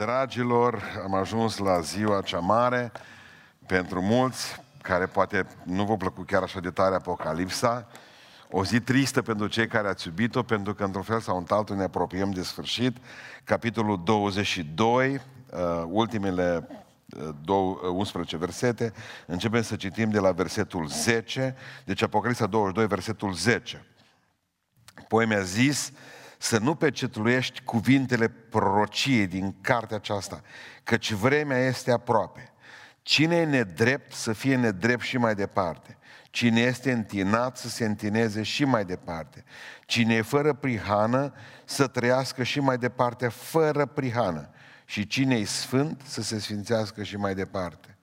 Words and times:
Dragilor, 0.00 0.82
am 1.04 1.14
ajuns 1.14 1.56
la 1.56 1.80
ziua 1.80 2.20
cea 2.20 2.38
mare 2.38 2.92
pentru 3.66 4.00
mulți 4.00 4.60
care 4.82 5.06
poate 5.06 5.46
nu 5.62 5.84
vă 5.84 5.96
plăcut 5.96 6.26
chiar 6.26 6.42
așa 6.42 6.60
de 6.60 6.70
tare 6.70 6.94
Apocalipsa, 6.94 7.86
o 8.50 8.64
zi 8.64 8.80
tristă 8.80 9.22
pentru 9.22 9.46
cei 9.46 9.66
care 9.66 9.88
ați 9.88 10.06
iubit-o, 10.06 10.42
pentru 10.42 10.74
că 10.74 10.84
într-un 10.84 11.02
fel 11.02 11.20
sau 11.20 11.36
într-altul 11.36 11.76
ne 11.76 11.82
apropiem 11.82 12.30
de 12.30 12.42
sfârșit. 12.42 12.96
Capitolul 13.44 14.00
22, 14.04 15.14
uh, 15.14 15.20
ultimele 15.86 16.68
uh, 17.46 17.90
11 17.92 18.34
uh, 18.34 18.40
versete, 18.40 18.92
începem 19.26 19.62
să 19.62 19.76
citim 19.76 20.10
de 20.10 20.18
la 20.18 20.32
versetul 20.32 20.86
10, 20.86 21.56
deci 21.84 22.02
Apocalipsa 22.02 22.46
22, 22.46 22.86
versetul 22.86 23.32
10. 23.32 23.84
Apoi 24.94 25.26
mi-a 25.26 25.42
zis, 25.42 25.92
să 26.42 26.58
nu 26.58 26.74
pecetluiești 26.74 27.62
cuvintele 27.62 28.28
prorociei 28.28 29.26
din 29.26 29.54
cartea 29.60 29.96
aceasta, 29.96 30.40
căci 30.84 31.12
vremea 31.12 31.58
este 31.58 31.90
aproape. 31.92 32.52
Cine 33.02 33.36
e 33.36 33.44
nedrept 33.44 34.12
să 34.12 34.32
fie 34.32 34.56
nedrept 34.56 35.02
și 35.02 35.16
mai 35.18 35.34
departe. 35.34 35.98
Cine 36.30 36.60
este 36.60 36.92
întinat 36.92 37.56
să 37.56 37.68
se 37.68 37.84
întineze 37.84 38.42
și 38.42 38.64
mai 38.64 38.84
departe. 38.84 39.44
Cine 39.86 40.14
e 40.14 40.22
fără 40.22 40.52
prihană 40.52 41.32
să 41.64 41.86
trăiască 41.86 42.42
și 42.42 42.60
mai 42.60 42.78
departe 42.78 43.28
fără 43.28 43.86
prihană. 43.86 44.50
Și 44.84 45.06
cine 45.06 45.34
e 45.34 45.44
sfânt 45.44 46.02
să 46.04 46.22
se 46.22 46.38
sfințească 46.38 47.02
și 47.02 47.16
mai 47.16 47.34
departe. 47.34 47.96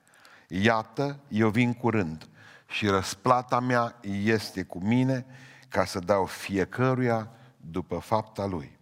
Iată, 0.48 1.18
eu 1.28 1.48
vin 1.48 1.72
curând 1.74 2.28
și 2.68 2.86
răsplata 2.86 3.60
mea 3.60 3.96
este 4.24 4.62
cu 4.62 4.78
mine 4.78 5.26
ca 5.68 5.84
să 5.84 5.98
dau 5.98 6.24
fiecăruia 6.24 7.30
după 7.60 7.98
fapta 7.98 8.46
lui. 8.46 8.78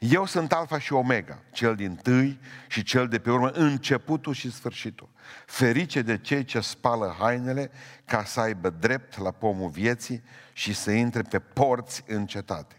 Eu 0.00 0.26
sunt 0.26 0.52
Alfa 0.52 0.78
și 0.78 0.92
Omega, 0.92 1.38
cel 1.52 1.74
din 1.74 1.94
tâi 1.94 2.40
și 2.68 2.82
cel 2.82 3.08
de 3.08 3.18
pe 3.18 3.30
urmă, 3.30 3.48
începutul 3.48 4.32
și 4.32 4.50
sfârșitul. 4.50 5.08
Ferice 5.46 6.02
de 6.02 6.18
cei 6.18 6.44
ce 6.44 6.60
spală 6.60 7.16
hainele 7.18 7.70
ca 8.04 8.24
să 8.24 8.40
aibă 8.40 8.70
drept 8.70 9.18
la 9.18 9.30
pomul 9.30 9.68
vieții 9.70 10.22
și 10.52 10.74
să 10.74 10.90
intre 10.90 11.22
pe 11.22 11.38
porți 11.38 12.04
în 12.06 12.26
cetate. 12.26 12.76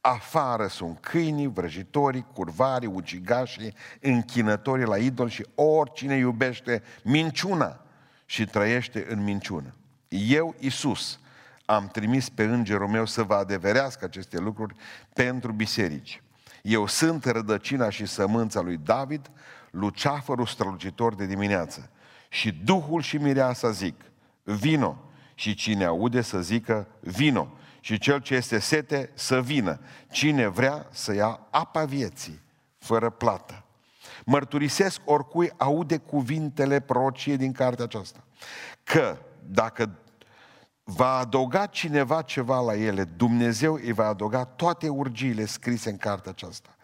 Afară 0.00 0.66
sunt 0.66 0.98
câinii, 1.00 1.46
vrăjitorii, 1.46 2.26
curvarii, 2.32 2.88
ucigașii, 2.88 3.74
închinătorii 4.00 4.84
la 4.84 4.96
idol 4.96 5.28
și 5.28 5.46
oricine 5.54 6.16
iubește 6.16 6.82
minciuna 7.02 7.80
și 8.26 8.44
trăiește 8.44 9.06
în 9.08 9.22
minciună. 9.22 9.74
Eu, 10.08 10.54
Isus, 10.58 11.19
am 11.70 11.88
trimis 11.88 12.28
pe 12.28 12.42
îngerul 12.42 12.88
meu 12.88 13.06
să 13.06 13.22
vă 13.22 13.34
adeverească 13.34 14.04
aceste 14.04 14.38
lucruri 14.38 14.74
pentru 15.12 15.52
biserici. 15.52 16.22
Eu 16.62 16.86
sunt 16.86 17.24
rădăcina 17.24 17.90
și 17.90 18.06
sămânța 18.06 18.60
lui 18.60 18.76
David, 18.76 19.30
luceafărul 19.70 20.46
strălucitor 20.46 21.14
de 21.14 21.26
dimineață. 21.26 21.90
Și 22.28 22.52
Duhul 22.52 23.02
și 23.02 23.16
Mireasa 23.16 23.70
zic, 23.70 23.94
vino. 24.42 24.98
Și 25.34 25.54
cine 25.54 25.84
aude 25.84 26.20
să 26.20 26.40
zică, 26.40 26.86
vino. 27.00 27.52
Și 27.80 27.98
cel 27.98 28.20
ce 28.20 28.34
este 28.34 28.58
sete, 28.58 29.10
să 29.14 29.40
vină. 29.40 29.80
Cine 30.10 30.46
vrea 30.46 30.86
să 30.90 31.14
ia 31.14 31.40
apa 31.50 31.84
vieții, 31.84 32.40
fără 32.78 33.10
plată. 33.10 33.64
Mărturisesc 34.24 35.00
oricui 35.04 35.52
aude 35.56 35.96
cuvintele 35.96 36.80
prorocie 36.80 37.36
din 37.36 37.52
cartea 37.52 37.84
aceasta. 37.84 38.24
Că 38.84 39.16
dacă 39.46 39.90
va 40.90 41.18
adăuga 41.18 41.66
cineva 41.66 42.22
ceva 42.22 42.60
la 42.60 42.76
ele, 42.76 43.04
Dumnezeu 43.04 43.74
îi 43.74 43.92
va 43.92 44.06
adăuga 44.06 44.44
toate 44.44 44.88
urgiile 44.88 45.44
scrise 45.44 45.90
în 45.90 45.96
cartea 45.96 46.30
aceasta. 46.30 46.74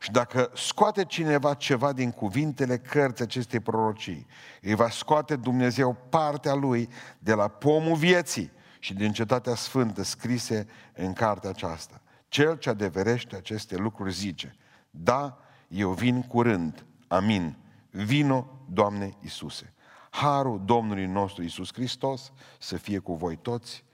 Și 0.00 0.10
dacă 0.10 0.50
scoate 0.54 1.04
cineva 1.04 1.54
ceva 1.54 1.92
din 1.92 2.10
cuvintele 2.10 2.78
cărții 2.78 3.24
acestei 3.24 3.60
prorocii, 3.60 4.26
îi 4.62 4.74
va 4.74 4.90
scoate 4.90 5.36
Dumnezeu 5.36 5.96
partea 6.08 6.54
lui 6.54 6.88
de 7.18 7.34
la 7.34 7.48
pomul 7.48 7.96
vieții 7.96 8.50
și 8.78 8.94
din 8.94 9.12
cetatea 9.12 9.54
sfântă 9.54 10.02
scrise 10.02 10.66
în 10.94 11.12
cartea 11.12 11.50
aceasta. 11.50 12.00
Cel 12.28 12.56
ce 12.56 12.68
adeverește 12.68 13.36
aceste 13.36 13.76
lucruri 13.76 14.12
zice, 14.12 14.56
da, 14.90 15.38
eu 15.68 15.90
vin 15.90 16.22
curând, 16.22 16.84
amin, 17.08 17.56
vino, 17.90 18.46
Doamne 18.70 19.16
Iisuse. 19.20 19.72
Harul 20.10 20.60
Domnului 20.64 21.06
nostru 21.06 21.42
Isus 21.42 21.72
Hristos 21.72 22.32
să 22.58 22.76
fie 22.76 22.98
cu 22.98 23.14
voi 23.14 23.36
toți. 23.36 23.84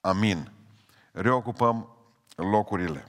Amin. 0.00 0.52
Reocupăm 1.12 1.96
locurile. 2.36 3.06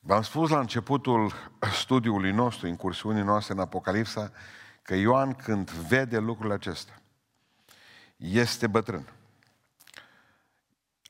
V-am 0.00 0.22
spus 0.22 0.50
la 0.50 0.58
începutul 0.58 1.32
studiului 1.72 2.32
nostru, 2.32 2.66
incursiunii 2.66 3.22
noastre 3.22 3.52
în 3.52 3.60
Apocalipsa, 3.60 4.32
că 4.82 4.94
Ioan 4.94 5.34
când 5.34 5.70
vede 5.70 6.18
lucrurile 6.18 6.54
acestea, 6.54 7.02
este 8.16 8.66
bătrân. 8.66 9.12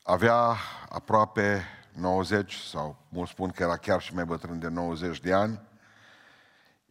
Avea 0.03 0.55
aproape 0.89 1.63
90 1.93 2.53
sau 2.53 3.05
mulți 3.09 3.31
spun 3.31 3.49
că 3.49 3.63
era 3.63 3.77
chiar 3.77 4.01
și 4.01 4.13
mai 4.13 4.25
bătrân 4.25 4.59
de 4.59 4.67
90 4.67 5.19
de 5.19 5.33
ani, 5.33 5.61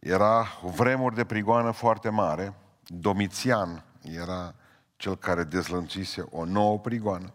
era 0.01 0.47
o 0.63 0.69
vremuri 0.69 1.15
de 1.15 1.25
prigoană 1.25 1.71
foarte 1.71 2.09
mare. 2.09 2.53
Domitian 2.83 3.83
era 4.01 4.55
cel 4.95 5.17
care 5.17 5.43
dezlănțise 5.43 6.25
o 6.31 6.45
nouă 6.45 6.79
prigoană. 6.79 7.33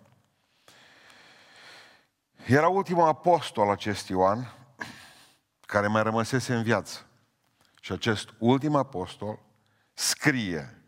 Era 2.46 2.68
ultimul 2.68 3.08
apostol 3.08 3.70
acest 3.70 4.08
Ioan, 4.08 4.52
care 5.60 5.86
mai 5.86 6.02
rămăsese 6.02 6.54
în 6.54 6.62
viață. 6.62 7.06
Și 7.80 7.92
acest 7.92 8.28
ultim 8.38 8.74
apostol 8.74 9.38
scrie 9.92 10.82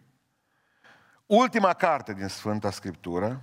ultima 1.27 1.73
carte 1.73 2.15
din 2.15 2.29
Sfânta 2.29 2.71
Scriptură, 2.71 3.43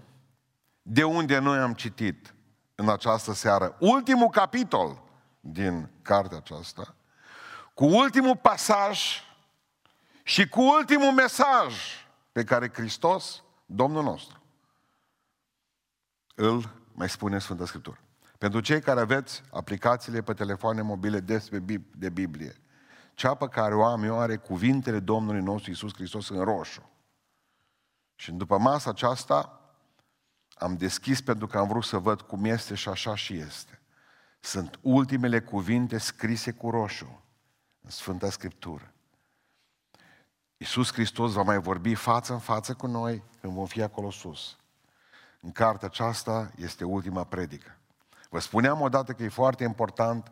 de 0.81 1.03
unde 1.03 1.37
noi 1.37 1.57
am 1.57 1.73
citit 1.73 2.33
în 2.75 2.89
această 2.89 3.33
seară 3.33 3.75
ultimul 3.79 4.29
capitol 4.29 5.01
din 5.39 5.89
cartea 6.01 6.37
aceasta, 6.37 6.95
cu 7.75 7.85
ultimul 7.85 8.37
pasaj 8.37 9.21
și 10.23 10.47
cu 10.47 10.61
ultimul 10.61 11.11
mesaj 11.11 11.75
pe 12.31 12.43
care 12.43 12.71
Hristos, 12.73 13.43
Domnul 13.65 14.03
nostru, 14.03 14.41
îl 16.35 16.71
mai 16.93 17.09
spune 17.09 17.39
Sfânta 17.39 17.65
Scriptură. 17.65 17.99
Pentru 18.37 18.59
cei 18.59 18.81
care 18.81 18.99
aveți 18.99 19.43
aplicațiile 19.51 20.21
pe 20.21 20.33
telefoane 20.33 20.81
mobile 20.81 21.19
despre 21.19 21.59
de 21.95 22.09
Biblie, 22.09 22.55
cea 23.13 23.33
pe 23.33 23.47
care 23.47 23.75
o 23.75 23.83
am 23.83 24.03
eu 24.03 24.19
are 24.19 24.35
cuvintele 24.35 24.99
Domnului 24.99 25.41
nostru 25.41 25.71
Isus 25.71 25.93
Hristos 25.93 26.29
în 26.29 26.43
roșu. 26.43 26.89
Și 28.15 28.31
după 28.31 28.57
masa 28.57 28.89
aceasta 28.89 29.61
am 30.53 30.77
deschis 30.77 31.21
pentru 31.21 31.47
că 31.47 31.57
am 31.57 31.67
vrut 31.67 31.83
să 31.83 31.97
văd 31.97 32.21
cum 32.21 32.45
este 32.45 32.75
și 32.75 32.89
așa 32.89 33.15
și 33.15 33.37
este. 33.37 33.79
Sunt 34.39 34.79
ultimele 34.81 35.41
cuvinte 35.41 35.97
scrise 35.97 36.51
cu 36.51 36.69
roșu 36.69 37.24
în 37.85 37.91
Sfânta 37.91 38.29
Scriptură. 38.29 38.91
Iisus 40.57 40.93
Hristos 40.93 41.31
va 41.31 41.41
mai 41.41 41.59
vorbi 41.59 41.95
față 41.95 42.33
în 42.33 42.39
față 42.39 42.73
cu 42.73 42.87
noi 42.87 43.23
când 43.41 43.53
vom 43.53 43.65
fi 43.65 43.81
acolo 43.81 44.11
sus. 44.11 44.57
În 45.39 45.51
cartea 45.51 45.87
aceasta 45.87 46.51
este 46.55 46.83
ultima 46.83 47.23
predică. 47.23 47.77
Vă 48.29 48.39
spuneam 48.39 48.81
odată 48.81 49.11
că 49.11 49.23
e 49.23 49.29
foarte 49.29 49.63
important, 49.63 50.31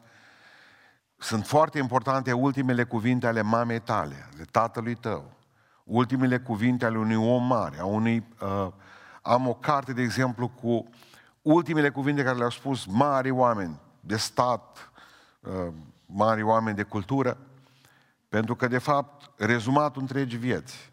sunt 1.17 1.45
foarte 1.45 1.77
importante 1.77 2.31
ultimele 2.31 2.83
cuvinte 2.83 3.27
ale 3.27 3.41
mamei 3.41 3.79
tale, 3.79 4.29
de 4.37 4.43
tatălui 4.43 4.95
tău, 4.95 5.31
ultimele 5.83 6.39
cuvinte 6.39 6.85
ale 6.85 6.97
unui 6.97 7.15
om 7.15 7.45
mare, 7.45 7.79
a 7.79 7.85
unui... 7.85 8.27
Uh, 8.41 8.67
am 9.21 9.47
o 9.47 9.53
carte, 9.53 9.93
de 9.93 10.01
exemplu, 10.01 10.47
cu 10.47 10.89
ultimele 11.41 11.89
cuvinte 11.89 12.23
care 12.23 12.37
le-au 12.37 12.49
spus 12.49 12.85
mari 12.85 13.29
oameni 13.29 13.79
de 13.99 14.17
stat, 14.17 14.91
uh, 15.39 15.73
mari 16.13 16.41
oameni 16.41 16.75
de 16.75 16.83
cultură, 16.83 17.37
pentru 18.29 18.55
că, 18.55 18.67
de 18.67 18.77
fapt, 18.77 19.31
rezumatul 19.37 20.01
întregii 20.01 20.37
vieți 20.37 20.91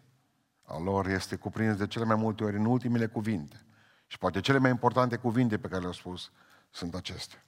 al 0.65 0.83
lor 0.83 1.07
este 1.07 1.35
cuprins 1.35 1.75
de 1.75 1.87
cele 1.87 2.05
mai 2.05 2.15
multe 2.15 2.43
ori 2.43 2.55
în 2.55 2.65
ultimele 2.65 3.05
cuvinte. 3.05 3.65
Și 4.07 4.17
poate 4.17 4.39
cele 4.39 4.57
mai 4.57 4.69
importante 4.69 5.15
cuvinte 5.15 5.57
pe 5.57 5.67
care 5.67 5.79
le-au 5.79 5.93
spus 5.93 6.31
sunt 6.69 6.95
acestea. 6.95 7.43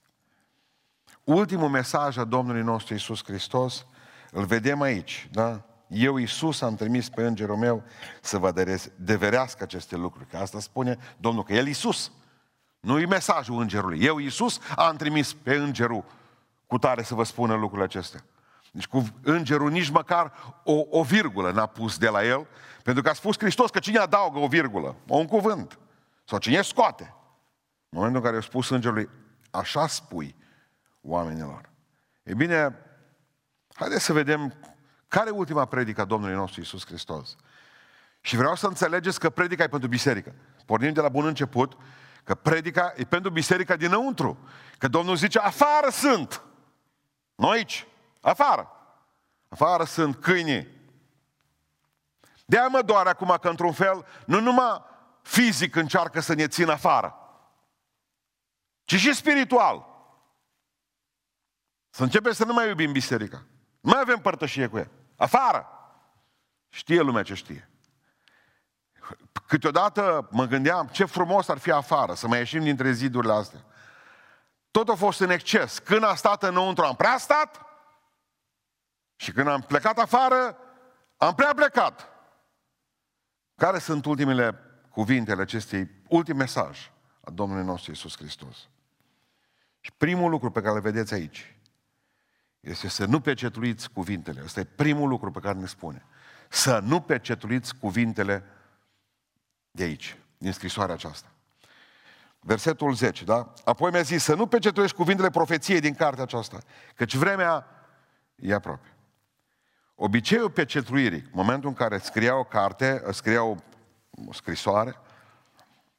Ultimul 1.24 1.68
mesaj 1.68 2.16
a 2.16 2.24
Domnului 2.24 2.62
nostru 2.62 2.94
Isus 2.94 3.24
Hristos 3.24 3.86
îl 4.30 4.44
vedem 4.44 4.80
aici, 4.80 5.28
da? 5.32 5.64
Eu, 5.88 6.16
Isus, 6.16 6.60
am 6.60 6.74
trimis 6.74 7.08
pe 7.08 7.26
îngerul 7.26 7.56
meu 7.56 7.82
să 8.20 8.38
vă 8.38 8.78
deverească 8.96 9.62
aceste 9.62 9.96
lucruri. 9.96 10.26
Că 10.26 10.36
asta 10.36 10.60
spune 10.60 10.98
Domnul, 11.16 11.44
că 11.44 11.52
El 11.52 11.66
Isus. 11.66 12.12
Nu 12.80 12.98
e 12.98 13.06
mesajul 13.06 13.60
îngerului. 13.60 14.02
Eu, 14.02 14.18
Isus, 14.18 14.58
am 14.76 14.96
trimis 14.96 15.32
pe 15.32 15.54
îngerul 15.54 16.04
cu 16.66 16.78
tare 16.78 17.02
să 17.02 17.14
vă 17.14 17.22
spună 17.22 17.54
lucrurile 17.54 17.84
acestea. 17.84 18.24
Deci 18.72 18.86
cu 18.86 19.04
îngerul 19.22 19.70
nici 19.70 19.90
măcar 19.90 20.32
o, 20.64 20.82
o 20.90 21.02
virgulă 21.02 21.50
n-a 21.50 21.66
pus 21.66 21.98
de 21.98 22.08
la 22.08 22.24
el, 22.24 22.46
pentru 22.82 23.02
că 23.02 23.08
a 23.08 23.12
spus 23.12 23.38
Hristos 23.38 23.70
că 23.70 23.78
cine 23.78 23.98
adaugă 23.98 24.38
o 24.38 24.46
virgulă, 24.46 24.96
o 25.08 25.16
un 25.16 25.26
cuvânt, 25.26 25.78
sau 26.24 26.38
cine 26.38 26.62
scoate. 26.62 27.14
În 27.88 27.98
momentul 27.98 28.20
în 28.20 28.26
care 28.26 28.36
a 28.36 28.40
spus 28.40 28.70
îngerului, 28.70 29.08
așa 29.50 29.86
spui 29.86 30.36
oamenilor. 31.00 31.70
E 32.22 32.34
bine, 32.34 32.78
haideți 33.74 34.04
să 34.04 34.12
vedem 34.12 34.54
care 35.08 35.28
e 35.28 35.32
ultima 35.32 35.64
predică 35.64 36.00
a 36.00 36.04
Domnului 36.04 36.34
nostru 36.34 36.60
Isus 36.60 36.86
Hristos. 36.86 37.36
Și 38.20 38.36
vreau 38.36 38.54
să 38.54 38.66
înțelegeți 38.66 39.20
că 39.20 39.30
predica 39.30 39.62
e 39.62 39.68
pentru 39.68 39.88
biserică. 39.88 40.34
Pornim 40.64 40.92
de 40.92 41.00
la 41.00 41.08
bun 41.08 41.26
început 41.26 41.76
că 42.24 42.34
predica 42.34 42.92
e 42.96 43.04
pentru 43.04 43.30
biserica 43.30 43.76
dinăuntru. 43.76 44.38
Că 44.78 44.88
Domnul 44.88 45.16
zice, 45.16 45.38
afară 45.38 45.88
sunt! 45.90 46.42
Nu 47.34 47.48
aici, 47.48 47.86
afară. 48.20 48.70
Afară 49.48 49.84
sunt 49.84 50.16
câinii. 50.16 50.68
De-aia 52.44 52.68
mă 52.68 52.82
doare 52.82 53.08
acum 53.08 53.36
că, 53.40 53.48
într-un 53.48 53.72
fel, 53.72 54.06
nu 54.26 54.40
numai 54.40 54.82
fizic 55.22 55.74
încearcă 55.76 56.20
să 56.20 56.34
ne 56.34 56.48
țină 56.48 56.72
afară, 56.72 57.18
ci 58.84 58.94
și 58.94 59.14
spiritual. 59.14 59.86
Să 61.90 62.02
începem 62.02 62.32
să 62.32 62.44
nu 62.44 62.52
mai 62.52 62.68
iubim 62.68 62.92
biserica. 62.92 63.44
Nu 63.80 63.90
mai 63.90 64.00
avem 64.00 64.18
părtășie 64.18 64.66
cu 64.66 64.78
ea. 64.78 64.90
Afară! 65.16 65.68
Știe 66.68 67.00
lumea 67.00 67.22
ce 67.22 67.34
știe. 67.34 67.70
Câteodată 69.46 70.28
mă 70.30 70.44
gândeam 70.44 70.86
ce 70.86 71.04
frumos 71.04 71.48
ar 71.48 71.58
fi 71.58 71.70
afară, 71.70 72.14
să 72.14 72.28
mai 72.28 72.38
ieșim 72.38 72.62
dintre 72.62 72.92
zidurile 72.92 73.32
astea. 73.32 73.64
Tot 74.74 74.88
a 74.88 74.94
fost 74.94 75.20
în 75.20 75.30
exces. 75.30 75.78
Când 75.78 76.04
a 76.04 76.14
stat 76.14 76.42
înăuntru, 76.42 76.84
am 76.84 76.96
prea 76.96 77.18
stat. 77.18 77.60
Și 79.16 79.32
când 79.32 79.48
am 79.48 79.60
plecat 79.60 79.98
afară, 79.98 80.56
am 81.16 81.34
prea 81.34 81.54
plecat. 81.54 82.08
Care 83.56 83.78
sunt 83.78 84.04
ultimele 84.04 84.58
cuvintele 84.90 85.42
acestei 85.42 85.90
ultim 86.08 86.36
mesaj 86.36 86.90
a 87.20 87.30
Domnului 87.30 87.64
nostru 87.64 87.90
Isus 87.90 88.16
Hristos? 88.16 88.68
Și 89.80 89.92
primul 89.92 90.30
lucru 90.30 90.50
pe 90.50 90.60
care 90.60 90.74
îl 90.74 90.80
vedeți 90.80 91.14
aici 91.14 91.56
este 92.60 92.88
să 92.88 93.04
nu 93.04 93.20
pecetluiți 93.20 93.90
cuvintele. 93.90 94.42
Ăsta 94.44 94.60
e 94.60 94.64
primul 94.64 95.08
lucru 95.08 95.30
pe 95.30 95.40
care 95.40 95.58
ne 95.58 95.66
spune. 95.66 96.06
Să 96.48 96.78
nu 96.78 97.00
pecetluiți 97.00 97.76
cuvintele 97.76 98.44
de 99.70 99.82
aici, 99.82 100.16
din 100.38 100.52
scrisoarea 100.52 100.94
aceasta. 100.94 101.33
Versetul 102.46 102.94
10, 102.94 103.24
da? 103.24 103.52
Apoi 103.64 103.90
mi-a 103.90 104.02
zis 104.02 104.22
să 104.22 104.34
nu 104.34 104.46
pecetuiești 104.46 104.96
cuvintele 104.96 105.30
profeției 105.30 105.80
din 105.80 105.94
cartea 105.94 106.22
aceasta, 106.22 106.58
căci 106.94 107.14
vremea 107.14 107.66
e 108.36 108.54
aproape. 108.54 108.94
Obiceiul 109.94 110.50
pecetluirii, 110.50 111.28
momentul 111.32 111.68
în 111.68 111.74
care 111.74 111.98
scria 111.98 112.38
o 112.38 112.44
carte, 112.44 113.02
scria 113.10 113.42
o, 113.42 113.54
o 114.26 114.32
scrisoare, 114.32 114.96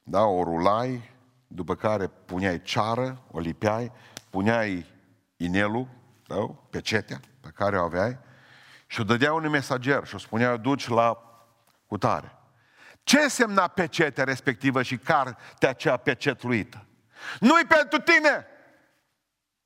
da, 0.02 0.22
o 0.22 0.42
rulai, 0.42 1.10
după 1.46 1.74
care 1.74 2.06
puneai 2.06 2.62
ceară, 2.62 3.22
o 3.30 3.38
lipeai, 3.38 3.92
puneai 4.30 4.86
inelul, 5.36 5.88
da, 6.26 6.36
pecetea 6.70 7.20
pe 7.40 7.48
care 7.54 7.78
o 7.78 7.84
aveai 7.84 8.18
și 8.86 9.00
o 9.00 9.04
dădea 9.04 9.32
unui 9.32 9.50
mesager 9.50 10.06
și 10.06 10.14
o 10.14 10.18
spunea, 10.18 10.56
duci 10.56 10.88
la 10.88 11.18
cutare. 11.86 12.32
Ce 13.06 13.18
însemna 13.18 13.68
pecetea 13.68 14.24
respectivă 14.24 14.82
și 14.82 14.96
cartea 14.96 15.68
aceea 15.68 15.96
pecetluită? 15.96 16.86
Nu-i 17.40 17.64
pentru 17.64 17.98
tine! 17.98 18.46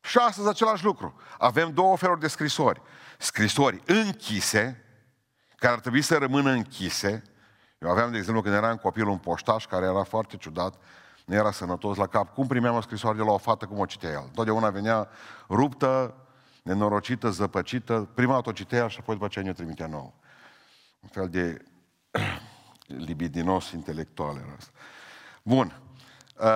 Și 0.00 0.18
astăzi 0.18 0.48
același 0.48 0.84
lucru. 0.84 1.20
Avem 1.38 1.72
două 1.72 1.96
feluri 1.96 2.20
de 2.20 2.28
scrisori. 2.28 2.82
Scrisori 3.18 3.82
închise, 3.86 4.84
care 5.56 5.72
ar 5.72 5.80
trebui 5.80 6.02
să 6.02 6.16
rămână 6.16 6.50
închise. 6.50 7.22
Eu 7.78 7.90
aveam, 7.90 8.10
de 8.10 8.16
exemplu, 8.16 8.42
când 8.42 8.54
eram 8.54 8.76
copil, 8.76 9.06
un 9.06 9.18
poștaș 9.18 9.66
care 9.66 9.86
era 9.86 10.02
foarte 10.02 10.36
ciudat, 10.36 10.74
nu 11.24 11.34
era 11.34 11.52
sănătos 11.52 11.96
la 11.96 12.06
cap. 12.06 12.34
Cum 12.34 12.46
primeam 12.46 12.74
o 12.74 12.80
scrisoare 12.80 13.16
de 13.16 13.22
la 13.22 13.32
o 13.32 13.38
fată, 13.38 13.66
cum 13.66 13.78
o 13.78 13.86
citea 13.86 14.10
el? 14.10 14.30
Totdeauna 14.34 14.70
venea 14.70 15.08
ruptă, 15.48 16.14
nenorocită, 16.62 17.30
zăpăcită. 17.30 18.08
Prima 18.14 18.34
dată 18.34 18.48
o 18.48 18.52
citea 18.52 18.88
și 18.88 18.98
apoi 19.00 19.14
după 19.14 19.26
aceea 19.26 19.44
ne 19.44 19.52
trimitea 19.52 19.86
nouă. 19.86 20.12
Un 21.00 21.08
fel 21.08 21.28
de 21.28 21.64
libidinos 22.96 23.70
intelectual 23.70 24.36
era 24.36 24.54
asta. 24.58 24.70
Bun. 25.42 25.80
Uh, 26.40 26.48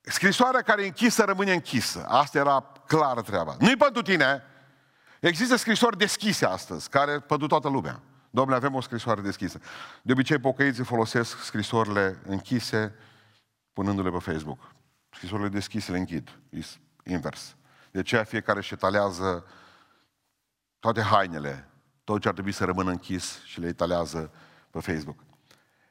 scrisoarea 0.00 0.62
care 0.62 0.82
e 0.82 0.86
închisă 0.86 1.24
rămâne 1.24 1.52
închisă. 1.52 2.04
Asta 2.08 2.38
era 2.38 2.72
clară 2.86 3.22
treaba. 3.22 3.56
Nu-i 3.58 3.76
pentru 3.76 4.02
tine. 4.02 4.42
Există 5.20 5.56
scrisori 5.56 5.98
deschise 5.98 6.46
astăzi, 6.46 6.88
care 6.88 7.18
pentru 7.18 7.46
toată 7.46 7.68
lumea. 7.68 8.00
Domnule, 8.30 8.56
avem 8.56 8.74
o 8.74 8.80
scrisoare 8.80 9.20
deschisă. 9.20 9.60
De 10.02 10.12
obicei, 10.12 10.38
pocăiții 10.38 10.84
folosesc 10.84 11.42
scrisorile 11.42 12.18
închise, 12.26 12.94
punându-le 13.72 14.10
pe 14.10 14.18
Facebook. 14.18 14.74
Scrisorile 15.10 15.48
deschise 15.48 15.92
le 15.92 15.98
închid. 15.98 16.38
E 16.50 16.60
invers. 17.04 17.56
De 17.90 17.98
aceea 17.98 18.24
fiecare 18.24 18.58
își 18.58 18.74
etalează 18.74 19.46
toate 20.78 21.00
hainele, 21.00 21.68
tot 22.04 22.20
ce 22.20 22.28
ar 22.28 22.34
trebui 22.34 22.52
să 22.52 22.64
rămână 22.64 22.90
închis 22.90 23.42
și 23.44 23.60
le 23.60 23.66
etalează 23.66 24.32
pe 24.70 24.80
Facebook. 24.80 25.18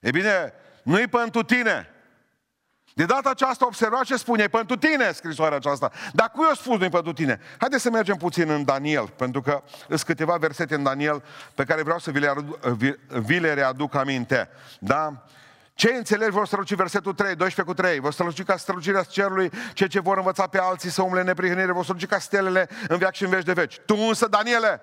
E 0.02 0.12
bine, 0.12 0.54
nu-i 0.84 1.08
pentru 1.08 1.44
tine. 1.44 1.90
De 2.94 3.06
data 3.06 3.30
aceasta 3.30 3.66
observați 3.66 4.06
ce 4.06 4.16
spune, 4.16 4.44
e 4.44 4.48
pentru 4.48 4.76
tine 4.76 5.12
scrisoarea 5.12 5.58
aceasta. 5.58 5.92
Dar 6.14 6.30
cui 6.30 6.48
o 6.52 6.56
spus 6.56 6.80
nu 6.80 6.90
pentru 6.90 7.14
tine? 7.14 7.40
Haideți 7.58 7.82
să 7.82 7.90
mergem 7.90 8.16
puțin 8.16 8.50
în 8.50 8.64
Daniel, 8.64 9.08
pentru 9.08 9.42
că 9.42 9.64
sunt 9.88 10.02
câteva 10.02 10.36
versete 10.36 10.76
în 10.76 10.84
Daniel 10.84 11.24
pe 11.56 11.64
care 11.64 11.84
vreau 11.84 12.00
să 12.00 12.12
vi 12.12 12.20
le, 12.20 12.34
vi 13.08 13.40
le 13.40 13.54
readuc 13.54 13.96
aminte. 13.96 14.50
Da? 14.80 15.26
Cei 15.74 15.96
înțelegi 15.96 16.32
vor 16.32 16.46
străluci 16.46 16.74
versetul 16.74 17.14
3, 17.14 17.36
12 17.36 17.76
cu 17.76 17.82
3, 17.82 18.00
vor 18.00 18.14
străluci 18.14 18.44
ca 18.44 18.58
strălucirea 18.58 19.04
cerului, 19.04 19.52
cei 19.74 19.88
ce 19.88 20.00
vor 20.00 20.18
învăța 20.18 20.48
pe 20.48 20.60
alții 20.60 20.90
să 20.90 21.02
umble 21.02 21.24
neprihănire, 21.24 21.72
vor 21.72 21.84
străluci 21.84 22.06
ca 22.06 22.20
stelele 22.20 22.70
în 22.88 22.98
veac 22.98 23.14
și 23.14 23.24
în 23.24 23.30
veci 23.30 23.44
de 23.44 23.54
veci. 23.54 23.80
Tu 23.86 23.96
însă, 23.96 24.28
Daniele, 24.28 24.82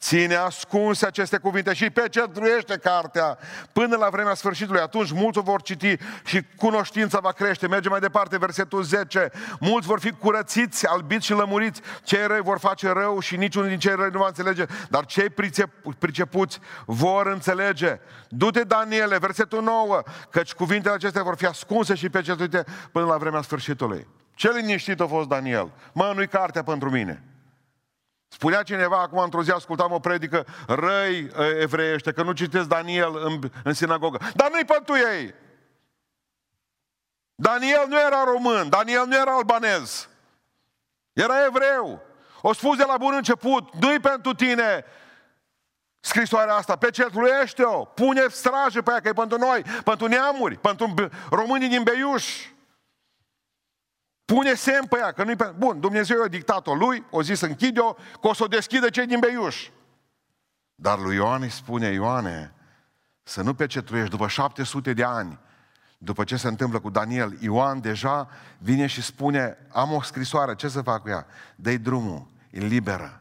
Ține 0.00 0.34
ascunse 0.34 1.06
aceste 1.06 1.38
cuvinte 1.38 1.72
și 1.72 1.90
pecetruiește 1.90 2.76
cartea 2.76 3.38
până 3.72 3.96
la 3.96 4.08
vremea 4.08 4.34
sfârșitului. 4.34 4.80
Atunci 4.80 5.12
mulți 5.12 5.38
o 5.38 5.42
vor 5.42 5.62
citi 5.62 5.96
și 6.24 6.42
cunoștința 6.56 7.18
va 7.18 7.32
crește. 7.32 7.68
Merge 7.68 7.88
mai 7.88 8.00
departe, 8.00 8.38
versetul 8.38 8.82
10. 8.82 9.30
Mulți 9.60 9.86
vor 9.86 10.00
fi 10.00 10.10
curățiți, 10.10 10.86
albiți 10.86 11.26
și 11.26 11.32
lămuriți. 11.32 11.80
Cei 12.02 12.26
răi 12.26 12.40
vor 12.40 12.58
face 12.58 12.88
rău 12.88 13.18
și 13.18 13.36
niciunul 13.36 13.68
din 13.68 13.78
cei 13.78 13.94
răi 13.94 14.10
nu 14.12 14.18
va 14.18 14.26
înțelege. 14.26 14.64
Dar 14.88 15.06
cei 15.06 15.28
pricepuți 15.98 16.58
vor 16.86 17.26
înțelege. 17.26 18.00
Du-te, 18.28 18.62
Daniele, 18.62 19.18
versetul 19.18 19.62
9. 19.62 20.02
Căci 20.30 20.52
cuvintele 20.52 20.94
acestea 20.94 21.22
vor 21.22 21.36
fi 21.36 21.46
ascunse 21.46 21.94
și 21.94 22.08
pecetruite 22.08 22.64
până 22.92 23.06
la 23.06 23.16
vremea 23.16 23.42
sfârșitului. 23.42 24.06
Ce 24.34 24.50
liniștit 24.50 25.00
a 25.00 25.06
fost 25.06 25.28
Daniel. 25.28 25.72
Mă, 25.92 26.12
nu-i 26.14 26.28
cartea 26.28 26.62
pentru 26.62 26.90
mine. 26.90 27.22
Spunea 28.32 28.62
cineva, 28.62 29.00
acum 29.00 29.18
într-o 29.18 29.42
zi 29.42 29.50
ascultam 29.50 29.92
o 29.92 29.98
predică, 29.98 30.46
răi 30.66 31.30
evreiește, 31.60 32.12
că 32.12 32.22
nu 32.22 32.32
citesc 32.32 32.68
Daniel 32.68 33.16
în, 33.24 33.50
în 33.64 33.72
sinagogă. 33.72 34.18
Dar 34.34 34.50
nu-i 34.50 34.64
pentru 34.64 34.96
ei. 34.96 35.34
Daniel 37.34 37.84
nu 37.88 38.00
era 38.00 38.24
român, 38.24 38.68
Daniel 38.68 39.06
nu 39.06 39.16
era 39.16 39.34
albanez. 39.36 40.08
Era 41.12 41.44
evreu. 41.44 42.02
O 42.40 42.52
spus 42.52 42.76
de 42.76 42.84
la 42.86 42.96
bun 42.96 43.14
început, 43.14 43.74
nu-i 43.74 44.00
pentru 44.00 44.34
tine 44.34 44.84
scrisoarea 46.00 46.54
asta, 46.54 46.76
pecetluiește-o, 46.76 47.84
pune 47.84 48.26
straje 48.28 48.80
pe 48.80 48.90
ea, 48.90 49.00
că 49.00 49.08
e 49.08 49.12
pentru 49.12 49.38
noi, 49.38 49.62
pentru 49.84 50.06
neamuri, 50.06 50.56
pentru 50.56 50.94
românii 51.30 51.68
din 51.68 51.82
Beiuș. 51.82 52.46
Pune 54.34 54.54
semn 54.54 54.86
pe 54.86 54.96
ea, 54.98 55.12
că 55.12 55.24
nu-i 55.24 55.36
pe... 55.36 55.54
Bun, 55.58 55.80
Dumnezeu 55.80 56.22
a 56.22 56.28
dictat-o 56.28 56.74
lui, 56.74 57.04
o 57.10 57.22
zis 57.22 57.40
închide-o, 57.40 57.92
că 57.92 58.28
o 58.28 58.34
să 58.34 58.44
o 58.44 58.46
deschidă 58.46 58.88
cei 58.88 59.06
din 59.06 59.18
Beiuș. 59.18 59.68
Dar 60.74 60.98
lui 60.98 61.14
Ioan 61.14 61.42
îi 61.42 61.50
spune, 61.50 61.86
Ioane, 61.86 62.54
să 63.22 63.42
nu 63.42 63.54
pecetruiești 63.54 64.10
după 64.10 64.28
700 64.28 64.92
de 64.92 65.04
ani, 65.04 65.38
după 65.98 66.24
ce 66.24 66.36
se 66.36 66.48
întâmplă 66.48 66.80
cu 66.80 66.90
Daniel, 66.90 67.36
Ioan 67.40 67.80
deja 67.80 68.28
vine 68.58 68.86
și 68.86 69.02
spune, 69.02 69.56
am 69.72 69.92
o 69.92 70.02
scrisoare, 70.02 70.54
ce 70.54 70.68
să 70.68 70.82
fac 70.82 71.02
cu 71.02 71.08
ea? 71.08 71.26
Dă-i 71.56 71.78
drumul, 71.78 72.26
e 72.50 72.58
liberă. 72.58 73.20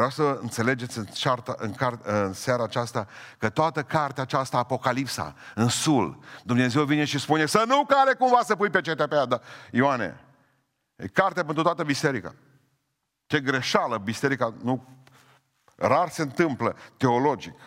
Vreau 0.00 0.14
să 0.14 0.38
înțelegeți 0.42 0.98
în, 0.98 1.04
cearta, 1.04 1.54
în, 1.58 1.72
car, 1.72 1.98
în 2.02 2.32
seara 2.32 2.62
aceasta 2.62 3.06
că 3.38 3.48
toată 3.48 3.82
cartea 3.82 4.22
aceasta, 4.22 4.58
Apocalipsa, 4.58 5.34
în 5.54 5.68
sul, 5.68 6.18
Dumnezeu 6.44 6.84
vine 6.84 7.04
și 7.04 7.18
spune 7.18 7.46
să 7.46 7.64
nu 7.66 7.84
care 7.84 8.14
cumva 8.14 8.40
să 8.44 8.56
pui 8.56 8.70
pe 8.70 8.80
cetea 8.80 9.06
pe 9.06 9.14
ea. 9.14 9.24
Da. 9.24 9.40
Ioane, 9.70 10.20
e 10.96 11.06
cartea 11.06 11.44
pentru 11.44 11.62
toată 11.62 11.84
biserica. 11.84 12.34
Ce 13.26 13.40
greșeală 13.40 13.98
biserica, 13.98 14.54
nu, 14.62 14.88
rar 15.76 16.08
se 16.08 16.22
întâmplă 16.22 16.76
teologic 16.96 17.58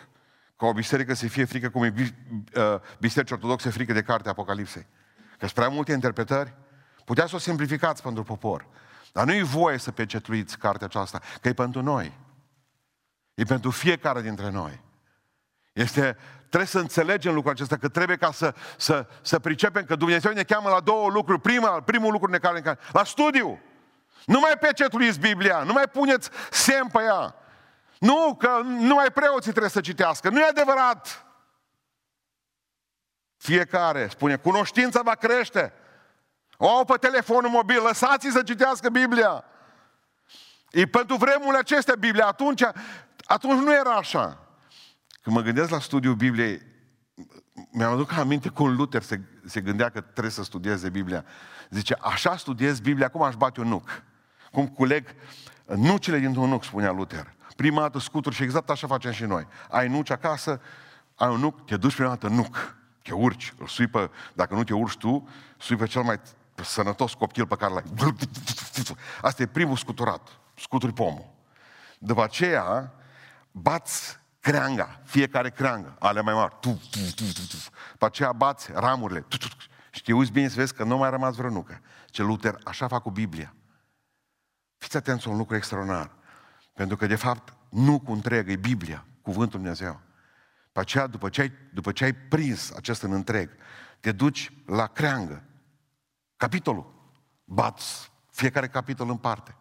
ca 0.56 0.66
o 0.66 0.72
biserică 0.72 1.14
să 1.14 1.26
fie 1.26 1.44
frică 1.44 1.68
cum 1.68 1.82
e 1.82 1.94
uh, 2.56 2.80
biserici 2.98 3.30
ortodoxe 3.30 3.70
frică 3.70 3.92
de 3.92 4.02
cartea 4.02 4.30
Apocalipsei. 4.30 4.86
Că 5.30 5.38
sunt 5.38 5.52
prea 5.52 5.68
multe 5.68 5.92
interpretări. 5.92 6.54
Putea 7.04 7.26
să 7.26 7.34
o 7.34 7.38
simplificați 7.38 8.02
pentru 8.02 8.22
popor. 8.22 8.66
Dar 9.12 9.24
nu-i 9.24 9.42
voie 9.42 9.78
să 9.78 9.90
pecetluiți 9.90 10.58
cartea 10.58 10.86
aceasta, 10.86 11.20
că 11.40 11.48
e 11.48 11.52
pentru 11.52 11.82
noi. 11.82 12.22
E 13.34 13.42
pentru 13.42 13.70
fiecare 13.70 14.20
dintre 14.20 14.50
noi. 14.50 14.82
Este, 15.72 16.16
trebuie 16.38 16.66
să 16.66 16.78
înțelegem 16.78 17.34
lucrul 17.34 17.52
acesta, 17.52 17.76
că 17.76 17.88
trebuie 17.88 18.16
ca 18.16 18.32
să, 18.32 18.54
să, 18.76 19.06
să 19.22 19.38
pricepem 19.38 19.84
că 19.84 19.96
Dumnezeu 19.96 20.32
ne 20.32 20.42
cheamă 20.42 20.68
la 20.68 20.80
două 20.80 21.08
lucruri. 21.10 21.40
Prima, 21.40 21.80
primul 21.80 22.12
lucru 22.12 22.30
ne 22.30 22.38
care, 22.38 22.78
la 22.92 23.04
studiu. 23.04 23.60
Nu 24.24 24.40
mai 24.40 24.58
pecetuiți 24.60 25.18
Biblia, 25.18 25.62
nu 25.62 25.72
mai 25.72 25.88
puneți 25.88 26.30
semn 26.50 26.88
pe 26.88 27.02
ea. 27.02 27.34
Nu, 27.98 28.34
că 28.38 28.60
numai 28.64 29.10
preoții 29.12 29.50
trebuie 29.50 29.70
să 29.70 29.80
citească. 29.80 30.28
Nu 30.28 30.40
e 30.40 30.48
adevărat. 30.48 31.26
Fiecare 33.36 34.08
spune, 34.08 34.36
cunoștința 34.36 35.02
va 35.02 35.14
crește. 35.14 35.72
O 36.56 36.68
au 36.68 36.84
pe 36.84 36.96
telefonul 36.96 37.50
mobil, 37.50 37.82
lăsați-i 37.82 38.30
să 38.30 38.42
citească 38.42 38.88
Biblia. 38.88 39.44
E 40.70 40.86
pentru 40.86 41.16
vremurile 41.16 41.58
acestea 41.58 41.94
Biblia. 41.94 42.26
Atunci, 42.26 42.62
atunci 43.24 43.62
nu 43.62 43.74
era 43.74 43.90
așa. 43.90 44.38
Când 45.22 45.36
mă 45.36 45.42
gândesc 45.42 45.70
la 45.70 45.78
studiul 45.78 46.14
Bibliei, 46.14 46.62
mi-am 47.70 47.92
aduc 47.92 48.12
aminte 48.12 48.48
cum 48.48 48.76
Luther 48.76 49.02
se, 49.02 49.20
se 49.44 49.60
gândea 49.60 49.88
că 49.88 50.00
trebuie 50.00 50.32
să 50.32 50.42
studieze 50.42 50.88
Biblia. 50.88 51.24
Zice, 51.70 51.96
așa 52.00 52.36
studiez 52.36 52.80
Biblia, 52.80 53.08
cum 53.08 53.22
aș 53.22 53.34
bate 53.34 53.60
un 53.60 53.68
nuc. 53.68 54.02
Cum 54.52 54.68
culeg 54.68 55.14
nucile 55.66 56.18
dintr-un 56.18 56.48
nuc, 56.48 56.64
spunea 56.64 56.90
Luther. 56.90 57.34
Prima 57.56 57.80
dată 57.80 57.98
scuturi 57.98 58.34
și 58.34 58.42
exact 58.42 58.70
așa 58.70 58.86
facem 58.86 59.12
și 59.12 59.24
noi. 59.24 59.46
Ai 59.70 59.88
nuci 59.88 60.10
acasă, 60.10 60.60
ai 61.14 61.28
un 61.28 61.40
nuc, 61.40 61.66
te 61.66 61.76
duci 61.76 61.94
prima 61.94 62.08
dată 62.08 62.28
nuc. 62.28 62.76
Te 63.02 63.12
urci, 63.12 63.54
îl 63.58 63.66
sui 63.66 63.86
pe, 63.86 64.10
dacă 64.32 64.54
nu 64.54 64.64
te 64.64 64.74
urci 64.74 64.96
tu, 64.96 65.28
sui 65.58 65.76
pe 65.76 65.86
cel 65.86 66.02
mai 66.02 66.20
sănătos 66.54 67.14
copil 67.14 67.46
pe 67.46 67.56
care 67.56 67.72
l-ai. 67.72 67.84
Asta 69.22 69.42
e 69.42 69.46
primul 69.46 69.76
scuturat, 69.76 70.28
scuturi 70.54 70.92
pomul. 70.92 71.32
După 71.98 72.22
aceea, 72.22 72.92
bați 73.54 74.18
creanga, 74.40 75.00
fiecare 75.04 75.50
creangă, 75.50 75.96
ale 75.98 76.20
mai 76.20 76.34
mari. 76.34 76.56
Tu, 76.60 76.80
tu, 76.90 76.98
tu, 77.14 77.24
tu, 77.32 77.46
tu. 77.46 77.56
După 77.90 78.06
aceea 78.06 78.32
bați 78.32 78.70
ramurile. 78.72 79.20
Tu, 79.20 79.36
tu, 79.36 79.48
tu. 79.48 79.56
Și 79.90 80.02
te 80.02 80.12
uiți 80.12 80.32
bine 80.32 80.48
să 80.48 80.54
vezi 80.54 80.74
că 80.74 80.84
nu 80.84 80.96
mai 80.96 81.08
a 81.08 81.10
rămas 81.10 81.34
vreo 81.34 81.50
nucă. 81.50 81.80
Ce 82.06 82.22
Luther, 82.22 82.58
așa 82.64 82.88
fac 82.88 83.02
cu 83.02 83.10
Biblia. 83.10 83.54
Fiți 84.76 84.96
atenți 84.96 85.28
un 85.28 85.36
lucru 85.36 85.56
extraordinar. 85.56 86.10
Pentru 86.72 86.96
că, 86.96 87.06
de 87.06 87.16
fapt, 87.16 87.54
nu 87.70 88.00
cu 88.00 88.12
întreg, 88.12 88.48
e 88.48 88.56
Biblia, 88.56 89.06
cuvântul 89.22 89.60
Dumnezeu. 89.60 90.00
După 90.64 90.80
aceea, 90.80 91.06
după 91.06 91.28
ce 91.28 91.40
ai, 91.40 91.52
după 91.72 91.92
ce 91.92 92.04
ai 92.04 92.12
prins 92.12 92.70
acest 92.70 93.02
în 93.02 93.12
întreg, 93.12 93.50
te 94.00 94.12
duci 94.12 94.52
la 94.66 94.86
creangă, 94.86 95.44
capitolul, 96.36 97.12
bați 97.44 98.12
fiecare 98.30 98.68
capitol 98.68 99.08
în 99.08 99.16
parte. 99.16 99.56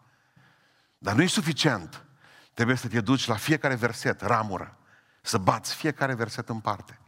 Dar 0.97 1.15
nu 1.15 1.21
e 1.21 1.27
suficient. 1.27 2.05
Trebuie 2.53 2.75
să 2.75 2.87
te 2.87 3.01
duci 3.01 3.27
la 3.27 3.35
fiecare 3.35 3.75
verset, 3.75 4.21
ramură, 4.21 4.77
să 5.21 5.37
bați 5.37 5.75
fiecare 5.75 6.13
verset 6.13 6.49
în 6.49 6.59
parte. 6.59 6.99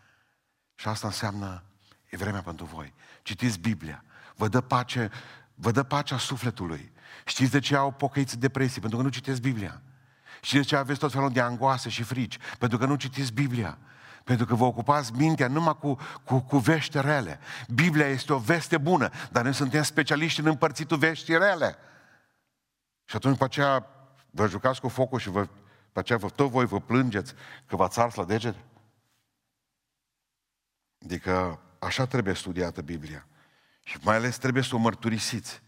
Și 0.76 0.88
asta 0.88 1.08
înseamnă, 1.08 1.64
e 2.06 2.18
vremea 2.18 2.42
pentru 2.42 2.66
voi. 2.66 2.94
Citiți 3.22 3.60
Biblia, 3.60 4.04
vă 4.36 4.48
dă 4.48 4.62
pace, 4.62 5.12
vă 5.56 5.72
dă 5.72 5.84
pacea 5.84 6.18
sufletului. 6.18 6.92
Știți 7.26 7.52
de 7.52 7.60
ce 7.60 7.76
au 7.76 7.92
pocăiți 7.92 8.40
depresii? 8.40 8.80
Pentru 8.80 8.98
că 8.98 9.04
nu 9.04 9.10
citiți 9.10 9.42
Biblia. 9.42 9.82
Știți 10.42 10.64
de 10.64 10.68
ce 10.70 10.76
aveți 10.76 11.00
tot 11.00 11.12
felul 11.12 11.32
de 11.32 11.42
angoase 11.42 11.90
și 11.90 12.04
frici? 12.04 12.38
Pentru 12.60 12.78
că 12.78 12.86
nu 12.86 12.96
citiți 12.96 13.34
Biblia. 13.34 13.78
Pentru 14.24 14.46
că 14.46 14.56
vă 14.56 14.64
ocupați 14.64 15.12
mintea 15.14 15.48
numai 15.48 15.78
cu, 15.78 15.98
cu, 16.24 16.40
cu 16.40 16.58
vești 16.58 17.02
rele. 17.02 17.40
Biblia 17.68 18.08
este 18.08 18.34
o 18.34 18.38
veste 18.38 18.78
bună, 18.78 19.10
dar 19.32 19.44
noi 19.44 19.54
suntem 19.54 19.84
specialiști 19.84 20.40
în 20.40 20.46
împărțitul 20.46 20.98
vești 20.98 21.38
rele. 21.38 21.76
Și 23.06 23.16
atunci, 23.16 23.34
după 23.34 23.46
aceea, 23.46 23.88
vă 24.36 24.48
jucați 24.48 24.82
cu 24.82 24.88
focul 24.88 25.20
și 25.20 25.30
vă, 25.30 25.40
după 25.86 26.00
aceea, 26.00 26.18
vă, 26.18 26.30
tot 26.30 26.50
voi 26.50 26.66
vă 26.66 26.82
plângeți 26.82 27.34
că 27.66 27.76
v-ați 27.76 28.00
ars 28.00 28.16
la 28.16 28.26
degete. 28.26 28.64
Adică, 31.04 31.60
așa 31.80 32.06
trebuie 32.06 32.34
studiată 32.34 32.82
Biblia. 32.82 33.28
Și 33.84 33.98
mai 34.02 34.16
ales 34.16 34.38
trebuie 34.38 34.64
să 34.64 34.76
o 34.76 34.78
mărturisiți. 34.78 35.62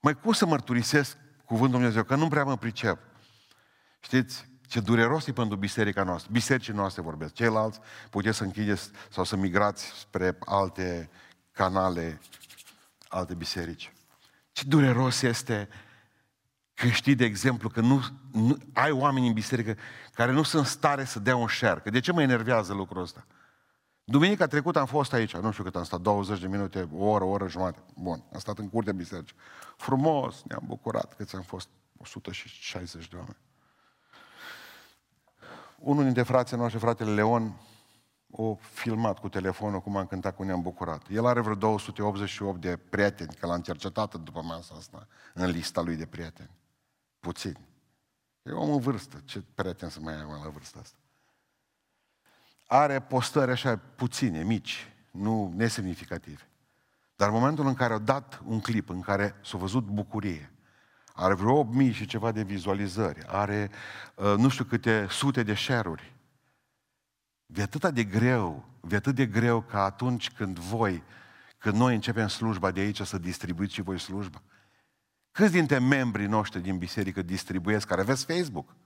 Mai 0.00 0.20
cum 0.20 0.32
să 0.32 0.46
mărturisesc 0.46 1.16
cuvântul 1.44 1.78
Dumnezeu? 1.78 2.04
Că 2.04 2.14
nu 2.14 2.28
prea 2.28 2.44
mă 2.44 2.56
pricep. 2.56 2.98
Știți, 4.00 4.48
ce 4.66 4.80
dureros 4.80 5.26
e 5.26 5.32
pentru 5.32 5.56
biserica 5.56 6.02
noastră. 6.02 6.32
Bisericii 6.32 6.72
noastre 6.72 7.02
vorbesc. 7.02 7.32
Ceilalți 7.32 7.80
puteți 8.10 8.36
să 8.36 8.44
închideți 8.44 8.90
sau 9.10 9.24
să 9.24 9.36
migrați 9.36 9.84
spre 9.84 10.36
alte 10.40 11.10
canale, 11.52 12.20
alte 13.08 13.34
biserici. 13.34 13.92
Ce 14.52 14.64
dureros 14.66 15.22
este 15.22 15.68
când 16.74 16.92
știi, 16.92 17.14
de 17.14 17.24
exemplu, 17.24 17.68
că 17.68 17.80
nu, 17.80 18.00
nu, 18.32 18.56
ai 18.72 18.90
oameni 18.90 19.26
în 19.26 19.32
biserică 19.32 19.76
care 20.12 20.32
nu 20.32 20.42
sunt 20.42 20.66
stare 20.66 21.04
să 21.04 21.18
dea 21.18 21.36
un 21.36 21.48
share. 21.48 21.80
Că 21.80 21.90
de 21.90 22.00
ce 22.00 22.12
mă 22.12 22.22
enervează 22.22 22.72
lucrul 22.72 23.02
ăsta? 23.02 23.26
Duminica 24.04 24.46
trecută 24.46 24.78
am 24.78 24.86
fost 24.86 25.12
aici, 25.12 25.36
nu 25.36 25.50
știu 25.50 25.64
cât 25.64 25.76
am 25.76 25.84
stat, 25.84 26.00
20 26.00 26.40
de 26.40 26.46
minute, 26.46 26.88
o 26.92 27.04
oră, 27.04 27.24
o 27.24 27.28
oră 27.28 27.48
jumătate. 27.48 27.78
Bun, 27.94 28.24
am 28.32 28.38
stat 28.38 28.58
în 28.58 28.68
curtea 28.68 28.92
bisericii. 28.92 29.36
Frumos, 29.76 30.42
ne-am 30.42 30.62
bucurat 30.66 31.14
că 31.16 31.24
ți-am 31.24 31.42
fost 31.42 31.68
160 31.96 33.08
de 33.08 33.16
oameni. 33.16 33.36
Unul 35.78 36.04
dintre 36.04 36.22
frații 36.22 36.56
noștri, 36.56 36.80
fratele 36.80 37.14
Leon, 37.14 37.60
o 38.30 38.54
filmat 38.54 39.18
cu 39.18 39.28
telefonul 39.28 39.80
cum 39.80 39.96
am 39.96 40.06
cântat, 40.06 40.36
cum 40.36 40.46
ne-am 40.46 40.62
bucurat. 40.62 41.02
El 41.10 41.26
are 41.26 41.40
vreo 41.40 41.54
288 41.54 42.60
de 42.60 42.76
prieteni, 42.76 43.34
că 43.34 43.46
l-am 43.46 43.60
cercetat 43.60 44.14
după 44.14 44.42
masa 44.42 44.74
asta, 44.78 45.06
în 45.34 45.50
lista 45.50 45.80
lui 45.80 45.96
de 45.96 46.06
prieteni. 46.06 46.50
Puțin. 47.24 47.56
E 48.42 48.50
om 48.50 48.70
în 48.70 48.80
vârstă. 48.80 49.22
Ce 49.24 49.42
prieten 49.54 49.88
să 49.88 50.00
mai 50.00 50.14
ai 50.14 50.26
la 50.42 50.48
vârsta 50.48 50.78
asta? 50.82 50.96
Are 52.66 53.00
postări 53.00 53.50
așa 53.50 53.76
puține, 53.76 54.42
mici, 54.42 54.92
nu 55.10 55.52
nesemnificative. 55.56 56.48
Dar 57.16 57.28
în 57.28 57.34
momentul 57.34 57.66
în 57.66 57.74
care 57.74 57.92
au 57.92 57.98
dat 57.98 58.42
un 58.46 58.60
clip 58.60 58.88
în 58.88 59.00
care 59.00 59.34
s-a 59.44 59.58
văzut 59.58 59.84
bucurie, 59.84 60.52
are 61.14 61.34
vreo 61.34 61.68
8.000 61.82 61.92
și 61.92 62.06
ceva 62.06 62.32
de 62.32 62.42
vizualizări, 62.42 63.26
are 63.26 63.70
uh, 64.14 64.34
nu 64.36 64.48
știu 64.48 64.64
câte 64.64 65.06
sute 65.10 65.42
de 65.42 65.54
share-uri. 65.54 66.12
De 67.46 67.62
atât 67.62 67.94
de 67.94 68.04
greu, 68.04 68.64
de 68.80 68.96
atât 68.96 69.14
de 69.14 69.26
greu 69.26 69.60
ca 69.60 69.84
atunci 69.84 70.30
când 70.30 70.58
voi, 70.58 71.02
când 71.58 71.76
noi 71.76 71.94
începem 71.94 72.28
slujba 72.28 72.70
de 72.70 72.80
aici 72.80 73.02
să 73.02 73.18
distribuiți 73.18 73.74
și 73.74 73.82
voi 73.82 73.98
slujba. 73.98 74.42
Câți 75.34 75.52
dintre 75.52 75.78
membrii 75.78 76.26
noștri 76.26 76.60
din 76.60 76.78
biserică 76.78 77.22
distribuiesc, 77.22 77.86
care 77.86 78.00
aveți 78.00 78.24
Facebook, 78.24 78.76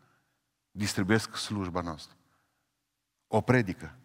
distribuiesc 0.70 1.36
slujba 1.36 1.80
noastră? 1.80 2.16
O 3.26 3.40
predică. 3.40 3.98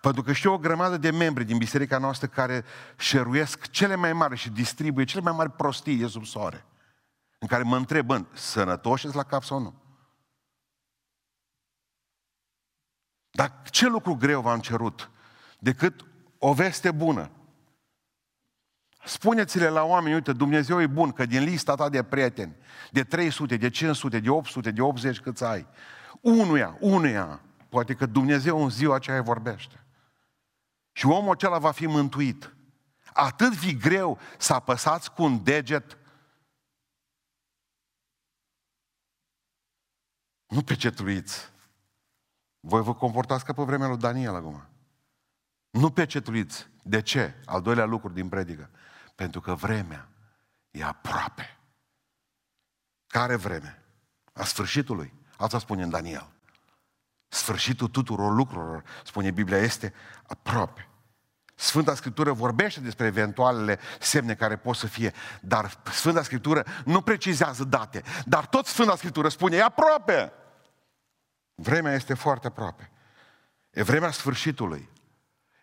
Pentru 0.00 0.22
că 0.22 0.32
știu 0.32 0.52
o 0.52 0.58
grămadă 0.58 0.96
de 0.96 1.10
membri 1.10 1.44
din 1.44 1.58
biserica 1.58 1.98
noastră 1.98 2.26
care 2.26 2.64
șeruiesc 2.98 3.70
cele 3.70 3.94
mai 3.94 4.12
mari 4.12 4.36
și 4.36 4.50
distribuie 4.50 5.04
cele 5.04 5.22
mai 5.22 5.32
mari 5.32 5.50
prostii 5.50 5.96
de 5.96 6.06
sub 6.06 6.24
soare. 6.24 6.64
În 7.38 7.48
care 7.48 7.62
mă 7.62 7.76
întreb, 7.76 8.06
bă, 8.06 8.24
sănătoși 8.32 9.14
la 9.14 9.24
cap 9.24 9.42
sau 9.42 9.58
nu? 9.58 9.82
Dar 13.30 13.62
ce 13.70 13.88
lucru 13.88 14.14
greu 14.14 14.40
v-am 14.40 14.60
cerut 14.60 15.10
decât 15.58 16.04
o 16.38 16.52
veste 16.52 16.90
bună? 16.90 17.30
Spuneți-le 19.04 19.68
la 19.68 19.82
oameni, 19.82 20.14
uite, 20.14 20.32
Dumnezeu 20.32 20.80
e 20.80 20.86
bun, 20.86 21.12
că 21.12 21.26
din 21.26 21.42
lista 21.42 21.74
ta 21.74 21.88
de 21.88 22.02
prieteni, 22.02 22.56
de 22.90 23.04
300, 23.04 23.56
de 23.56 23.70
500, 23.70 24.20
de 24.20 24.30
800, 24.30 24.70
de 24.70 24.80
80 24.80 25.20
câți 25.20 25.44
ai, 25.44 25.66
unuia, 26.20 26.76
unuia, 26.80 27.40
poate 27.68 27.94
că 27.94 28.06
Dumnezeu 28.06 28.62
în 28.62 28.70
ziua 28.70 28.94
aceea 28.94 29.22
vorbește. 29.22 29.84
Și 30.92 31.06
omul 31.06 31.32
acela 31.32 31.58
va 31.58 31.70
fi 31.70 31.86
mântuit. 31.86 32.54
Atât 33.12 33.52
vi 33.52 33.76
greu 33.76 34.18
să 34.38 34.52
apăsați 34.52 35.12
cu 35.12 35.22
un 35.22 35.42
deget 35.42 35.96
Nu 40.52 40.62
pecetluiți. 40.62 41.50
Voi 42.60 42.82
vă 42.82 42.94
comportați 42.94 43.44
ca 43.44 43.52
pe 43.52 43.62
vremea 43.62 43.88
lui 43.88 43.96
Daniel 43.96 44.34
acum. 44.34 44.62
Nu 45.70 45.90
pecetluiți. 45.90 46.68
De 46.82 47.02
ce? 47.02 47.34
Al 47.44 47.62
doilea 47.62 47.84
lucru 47.84 48.08
din 48.08 48.28
predică. 48.28 48.70
Pentru 49.14 49.40
că 49.40 49.54
vremea 49.54 50.08
e 50.70 50.84
aproape. 50.84 51.58
Care 53.06 53.36
vreme? 53.36 53.82
A 54.32 54.44
sfârșitului. 54.44 55.12
Asta 55.36 55.58
spune 55.58 55.82
în 55.82 55.90
Daniel. 55.90 56.30
Sfârșitul 57.28 57.88
tuturor 57.88 58.32
lucrurilor, 58.32 58.82
spune 59.04 59.30
Biblia, 59.30 59.58
este 59.58 59.94
aproape. 60.26 60.88
Sfânta 61.54 61.94
Scriptură 61.94 62.32
vorbește 62.32 62.80
despre 62.80 63.06
eventualele 63.06 63.78
semne 64.00 64.34
care 64.34 64.56
pot 64.56 64.76
să 64.76 64.86
fie, 64.86 65.12
dar 65.40 65.80
Sfânta 65.92 66.22
Scriptură 66.22 66.64
nu 66.84 67.00
precizează 67.00 67.64
date, 67.64 68.02
dar 68.24 68.46
tot 68.46 68.66
Sfânta 68.66 68.96
Scriptură 68.96 69.28
spune, 69.28 69.56
e 69.56 69.62
aproape. 69.62 70.32
Vremea 71.54 71.94
este 71.94 72.14
foarte 72.14 72.46
aproape. 72.46 72.90
E 73.70 73.82
vremea 73.82 74.10
sfârșitului. 74.10 74.90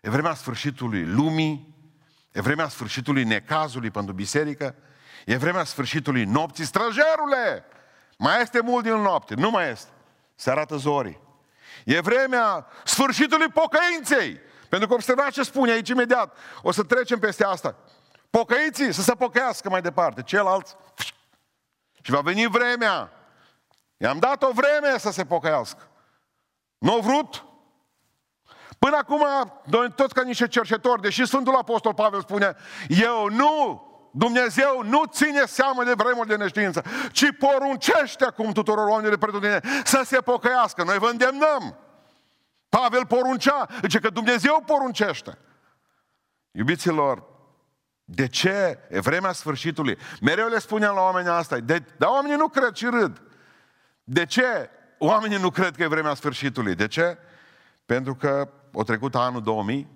E 0.00 0.10
vremea 0.10 0.34
sfârșitului 0.34 1.06
lumii, 1.06 1.69
e 2.32 2.40
vremea 2.40 2.68
sfârșitului 2.68 3.24
necazului 3.24 3.90
pentru 3.90 4.12
biserică, 4.12 4.74
e 5.26 5.36
vremea 5.36 5.64
sfârșitului 5.64 6.24
nopții. 6.24 6.64
Străjerule! 6.64 7.64
Mai 8.18 8.40
este 8.40 8.60
mult 8.60 8.84
din 8.84 8.94
noapte, 8.94 9.34
nu 9.34 9.50
mai 9.50 9.70
este. 9.70 9.90
Se 10.34 10.50
arată 10.50 10.76
zorii. 10.76 11.20
E 11.84 12.00
vremea 12.00 12.66
sfârșitului 12.84 13.48
pocăinței. 13.48 14.40
Pentru 14.68 14.88
că 14.88 14.94
observați 14.94 15.32
ce 15.32 15.42
spune 15.42 15.70
aici 15.70 15.88
imediat. 15.88 16.36
O 16.62 16.72
să 16.72 16.82
trecem 16.82 17.18
peste 17.18 17.44
asta. 17.44 17.76
Pocăiții 18.30 18.92
să 18.92 19.02
se 19.02 19.12
pocăiască 19.14 19.68
mai 19.68 19.82
departe. 19.82 20.22
Ceilalți... 20.22 20.76
Și 22.02 22.10
va 22.10 22.20
veni 22.20 22.46
vremea. 22.46 23.12
I-am 23.96 24.18
dat 24.18 24.42
o 24.42 24.52
vreme 24.52 24.98
să 24.98 25.10
se 25.10 25.24
pocăiască. 25.24 25.88
Nu 26.78 26.92
au 26.92 27.00
vrut? 27.00 27.44
Până 28.84 28.96
acum, 28.96 29.24
noi 29.64 29.92
toți 29.92 30.14
ca 30.14 30.22
niște 30.22 30.48
cercetori, 30.48 31.02
deși 31.02 31.26
Sfântul 31.26 31.54
Apostol 31.54 31.94
Pavel 31.94 32.20
spune, 32.20 32.56
eu 32.88 33.28
nu, 33.28 33.82
Dumnezeu 34.12 34.82
nu 34.84 35.04
ține 35.04 35.44
seamă 35.46 35.84
de 35.84 35.92
vremuri 35.96 36.28
de 36.28 36.36
neștiință, 36.36 36.82
ci 37.12 37.24
poruncește 37.38 38.24
acum 38.24 38.52
tuturor 38.52 38.86
oamenilor 38.86 39.18
de 39.18 39.26
pretutine 39.26 39.60
să 39.84 40.02
se 40.04 40.20
pocăiască. 40.20 40.84
Noi 40.84 40.98
vă 40.98 41.08
îndemnăm. 41.08 41.78
Pavel 42.68 43.06
poruncea, 43.06 43.68
zice 43.80 43.98
că 43.98 44.10
Dumnezeu 44.10 44.62
poruncește. 44.66 45.38
Iubiților, 46.50 47.24
de 48.04 48.28
ce? 48.28 48.78
E 48.90 49.00
vremea 49.00 49.32
sfârșitului. 49.32 49.98
Mereu 50.20 50.48
le 50.48 50.58
spuneam 50.58 50.94
la 50.94 51.00
oamenii 51.00 51.30
asta, 51.30 51.58
de, 51.58 51.82
dar 51.96 52.10
oamenii 52.10 52.36
nu 52.36 52.48
cred 52.48 52.74
și 52.74 52.86
râd. 52.86 53.22
De 54.04 54.26
ce 54.26 54.70
oamenii 54.98 55.38
nu 55.38 55.50
cred 55.50 55.76
că 55.76 55.82
e 55.82 55.86
vremea 55.86 56.14
sfârșitului? 56.14 56.74
De 56.74 56.86
ce? 56.86 57.18
Pentru 57.86 58.14
că 58.14 58.48
o 58.72 58.82
trecut 58.82 59.14
anul 59.14 59.42
2000, 59.42 59.88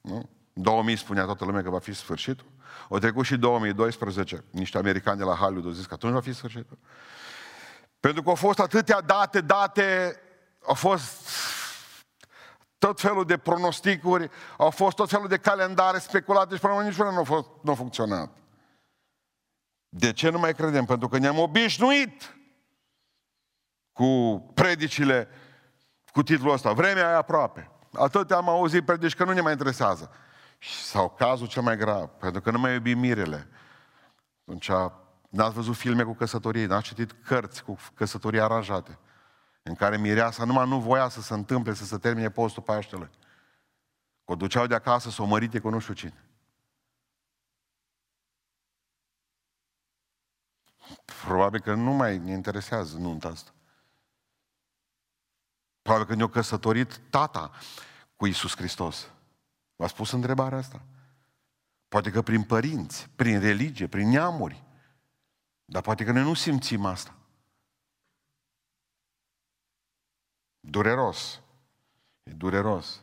nu? 0.00 0.28
2000 0.52 0.96
spunea 0.96 1.24
toată 1.24 1.44
lumea 1.44 1.62
că 1.62 1.70
va 1.70 1.78
fi 1.78 1.92
sfârșitul. 1.92 2.46
O 2.88 2.98
trecut 2.98 3.24
și 3.24 3.36
2012, 3.36 4.44
niște 4.50 4.78
americani 4.78 5.18
de 5.18 5.24
la 5.24 5.34
Hollywood 5.34 5.66
au 5.66 5.72
zis 5.72 5.86
că 5.86 5.94
atunci 5.94 6.12
va 6.12 6.20
fi 6.20 6.32
sfârșitul. 6.32 6.78
Pentru 8.00 8.22
că 8.22 8.28
au 8.28 8.34
fost 8.34 8.58
atâtea 8.58 9.00
date, 9.00 9.40
date, 9.40 10.16
au 10.66 10.74
fost 10.74 11.28
tot 12.78 13.00
felul 13.00 13.24
de 13.24 13.38
pronosticuri, 13.38 14.30
au 14.56 14.70
fost 14.70 14.96
tot 14.96 15.08
felul 15.10 15.28
de 15.28 15.36
calendare 15.36 15.98
speculate 15.98 16.54
și 16.54 16.60
până 16.60 16.74
la 16.74 16.82
niciuna 16.82 17.10
nu 17.10 17.20
a, 17.20 17.24
fost, 17.24 17.48
nu 17.62 17.72
a 17.72 17.74
funcționat. 17.74 18.36
De 19.88 20.12
ce 20.12 20.30
nu 20.30 20.38
mai 20.38 20.54
credem? 20.54 20.84
Pentru 20.84 21.08
că 21.08 21.18
ne-am 21.18 21.38
obișnuit 21.38 22.36
cu 23.92 24.40
predicile 24.54 25.28
cu 26.12 26.22
titlul 26.22 26.52
ăsta. 26.52 26.72
Vremea 26.72 27.10
e 27.10 27.16
aproape. 27.16 27.70
Atât 27.92 28.30
am 28.30 28.48
auzit 28.48 28.84
predici 28.84 29.14
că 29.14 29.24
nu 29.24 29.32
ne 29.32 29.40
mai 29.40 29.52
interesează. 29.52 30.10
Sau 30.84 31.10
cazul 31.10 31.46
cel 31.46 31.62
mai 31.62 31.76
grav, 31.76 32.08
pentru 32.08 32.40
că 32.40 32.50
nu 32.50 32.58
mai 32.58 32.74
iubim 32.74 32.98
mirele. 32.98 33.48
Atunci 34.40 34.70
n-ați 35.28 35.54
văzut 35.54 35.76
filme 35.76 36.02
cu 36.02 36.14
căsătorie, 36.14 36.66
n-ați 36.66 36.86
citit 36.86 37.12
cărți 37.12 37.64
cu 37.64 37.78
căsătorii 37.94 38.40
aranjate, 38.40 38.98
în 39.62 39.74
care 39.74 39.96
mireasa 39.96 40.44
numai 40.44 40.68
nu 40.68 40.80
voia 40.80 41.08
să 41.08 41.20
se 41.20 41.34
întâmple, 41.34 41.74
să 41.74 41.84
se 41.84 41.98
termine 41.98 42.30
postul 42.30 42.62
Paștele. 42.62 43.10
O 44.24 44.34
duceau 44.34 44.66
de 44.66 44.74
acasă 44.74 45.10
să 45.10 45.22
o 45.22 45.24
mărite 45.24 45.58
cu 45.58 45.68
nu 45.68 45.78
știu 45.78 45.94
cine. 45.94 46.24
Probabil 51.24 51.60
că 51.60 51.74
nu 51.74 51.92
mai 51.92 52.18
ne 52.18 52.32
interesează 52.32 52.96
nunta 52.98 53.28
asta. 53.28 53.50
Probabil 55.82 56.06
că 56.06 56.14
ne-a 56.14 56.28
căsătorit 56.28 57.00
tata 57.10 57.50
cu 58.16 58.26
Isus 58.26 58.56
Hristos. 58.56 59.10
V-ați 59.76 59.92
spus 59.92 60.10
întrebarea 60.10 60.58
asta? 60.58 60.82
Poate 61.88 62.10
că 62.10 62.22
prin 62.22 62.42
părinți, 62.42 63.08
prin 63.16 63.40
religie, 63.40 63.86
prin 63.86 64.08
neamuri. 64.08 64.64
Dar 65.64 65.82
poate 65.82 66.04
că 66.04 66.12
noi 66.12 66.22
nu 66.22 66.34
simțim 66.34 66.84
asta. 66.84 67.14
Dureros. 70.60 71.40
E 72.22 72.30
dureros. 72.30 73.02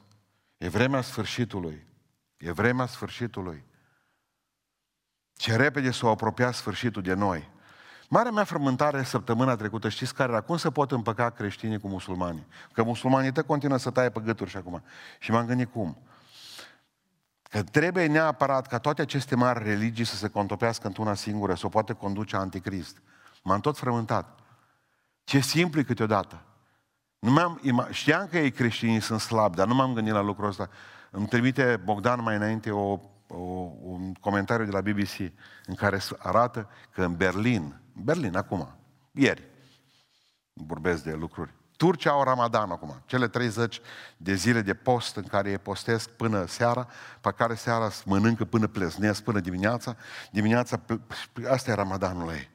E 0.57 0.69
vremea 0.69 1.01
sfârșitului. 1.01 1.87
E 2.37 2.51
vremea 2.51 2.85
sfârșitului. 2.85 3.63
Ce 5.33 5.55
repede 5.55 5.91
s-a 5.91 6.07
apropiat 6.07 6.53
sfârșitul 6.53 7.01
de 7.01 7.13
noi. 7.13 7.49
Marea 8.11 8.31
mea 8.31 8.43
frământare 8.43 9.03
săptămâna 9.03 9.55
trecută, 9.55 9.89
știți 9.89 10.13
care 10.13 10.31
era? 10.31 10.41
Cum 10.41 10.57
se 10.57 10.71
pot 10.71 10.91
împăca 10.91 11.29
creștinii 11.29 11.79
cu 11.79 11.87
musulmanii? 11.87 12.45
Că 12.71 12.83
musulmanii 12.83 13.31
te 13.31 13.41
continuă 13.41 13.77
să 13.77 13.89
taie 13.89 14.09
pe 14.09 14.19
gâturi 14.19 14.49
și 14.49 14.57
acum. 14.57 14.83
Și 15.19 15.31
m-am 15.31 15.45
gândit 15.45 15.71
cum. 15.71 15.97
Că 17.41 17.63
trebuie 17.63 18.05
neapărat 18.05 18.67
ca 18.67 18.79
toate 18.79 19.01
aceste 19.01 19.35
mari 19.35 19.63
religii 19.63 20.05
să 20.05 20.15
se 20.15 20.27
contopească 20.27 20.87
într-una 20.87 21.13
singură, 21.13 21.53
să 21.53 21.65
o 21.65 21.69
poate 21.69 21.93
conduce 21.93 22.35
anticrist. 22.35 23.01
M-am 23.43 23.59
tot 23.59 23.77
frământat. 23.77 24.39
Ce 25.23 25.39
simplu 25.39 25.79
e 25.79 25.83
câteodată. 25.83 26.41
Nu 27.19 27.31
m-am, 27.31 27.61
știam 27.91 28.27
că 28.27 28.37
ei 28.37 28.51
creștinii 28.51 28.99
sunt 28.99 29.19
slabi, 29.19 29.55
dar 29.55 29.67
nu 29.67 29.75
m-am 29.75 29.93
gândit 29.93 30.13
la 30.13 30.21
lucrul 30.21 30.47
ăsta. 30.47 30.69
Îmi 31.11 31.27
trimite 31.27 31.81
Bogdan 31.83 32.21
mai 32.21 32.35
înainte 32.35 32.71
o, 32.71 32.99
o, 33.27 33.37
un 33.81 34.13
comentariu 34.13 34.65
de 34.65 34.71
la 34.71 34.81
BBC 34.81 35.33
în 35.65 35.75
care 35.75 35.99
arată 36.17 36.69
că 36.91 37.03
în 37.03 37.15
Berlin, 37.15 37.81
Berlin 38.03 38.35
acum, 38.35 38.75
ieri, 39.11 39.47
vorbesc 40.53 41.03
de 41.03 41.13
lucruri, 41.13 41.53
Turcia 41.79 42.11
au 42.11 42.23
Ramadan 42.23 42.71
acum, 42.71 43.01
cele 43.05 43.27
30 43.27 43.81
de 44.17 44.33
zile 44.33 44.61
de 44.61 44.73
post 44.73 45.15
în 45.15 45.23
care 45.23 45.49
e 45.49 45.57
postesc 45.57 46.09
până 46.09 46.45
seara, 46.45 46.87
pe 47.21 47.31
care 47.31 47.55
seara 47.55 47.89
mănâncă 48.05 48.45
până 48.45 48.67
pleznesc, 48.67 49.23
până 49.23 49.39
dimineața. 49.39 49.95
Dimineața, 50.31 50.81
asta 51.49 51.71
e 51.71 51.73
Ramadanul 51.73 52.31
ei. 52.31 52.49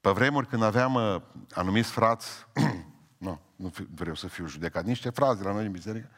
Pe 0.00 0.10
vremuri 0.10 0.46
când 0.46 0.62
aveam 0.62 0.94
uh, 0.94 1.20
anumiți 1.54 1.90
frați, 1.90 2.46
nu, 3.26 3.40
nu 3.56 3.72
vreau 3.94 4.14
să 4.14 4.28
fiu 4.28 4.46
judecat, 4.46 4.84
niște 4.84 5.10
frați 5.10 5.38
de 5.38 5.44
la 5.44 5.52
noi 5.52 5.64
în 5.64 5.72
biserică, 5.72 6.08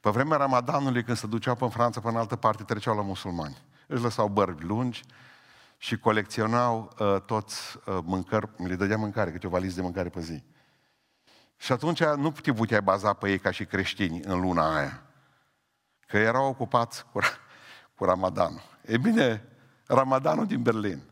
pe 0.00 0.10
vremea 0.10 0.36
Ramadanului, 0.36 1.04
când 1.04 1.16
se 1.16 1.26
duceau 1.26 1.54
pe 1.54 1.64
în 1.64 1.70
Franța, 1.70 2.00
pe 2.00 2.08
în 2.08 2.16
altă 2.16 2.36
parte, 2.36 2.62
treceau 2.62 2.96
la 2.96 3.02
musulmani. 3.02 3.56
Își 3.86 4.02
lăsau 4.02 4.28
bărbi 4.28 4.64
lungi, 4.64 5.02
și 5.78 5.98
colecționau 5.98 6.94
uh, 6.98 7.20
toți 7.26 7.76
uh, 7.76 7.98
mâncări, 8.02 8.48
le 8.56 8.74
dădea 8.74 8.96
mâncare, 8.96 9.30
câte 9.30 9.46
o 9.46 9.50
valiză 9.50 9.74
de 9.74 9.82
mâncare 9.82 10.08
pe 10.08 10.20
zi. 10.20 10.42
Și 11.56 11.72
atunci 11.72 12.04
nu 12.04 12.30
te 12.30 12.52
puteai 12.52 12.82
baza 12.82 13.12
pe 13.12 13.30
ei 13.30 13.38
ca 13.38 13.50
și 13.50 13.64
creștini 13.64 14.20
în 14.22 14.40
luna 14.40 14.76
aia. 14.76 15.02
Că 16.06 16.18
erau 16.18 16.48
ocupați 16.48 17.04
cu, 17.12 17.20
cu 17.94 18.04
Ramadanul. 18.04 18.62
E 18.82 18.98
bine, 18.98 19.44
Ramadanul 19.86 20.46
din 20.46 20.62
Berlin. 20.62 21.02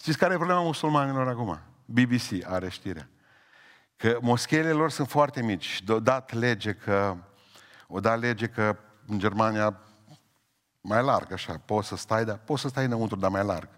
Știți 0.00 0.18
care 0.18 0.34
e 0.34 0.36
problema 0.36 0.62
musulmanilor 0.62 1.28
acum? 1.28 1.58
BBC 1.84 2.46
are 2.46 2.68
știrea. 2.68 3.08
Că 3.96 4.18
moscheile 4.20 4.72
lor 4.72 4.90
sunt 4.90 5.08
foarte 5.08 5.42
mici 5.42 5.64
și 5.64 5.84
o 5.88 6.00
dat 6.00 6.32
lege 6.32 6.72
că, 6.72 7.16
o 7.86 8.00
dat 8.00 8.18
lege 8.18 8.46
că 8.46 8.76
în 9.06 9.18
Germania 9.18 9.80
mai 10.80 11.02
larg 11.02 11.32
așa, 11.32 11.60
poți 11.64 11.88
să 11.88 11.96
stai, 11.96 12.24
dar 12.24 12.38
poți 12.38 12.60
să 12.60 12.68
stai 12.68 12.84
înăuntru, 12.84 13.16
dar 13.16 13.30
mai 13.30 13.44
larg. 13.44 13.68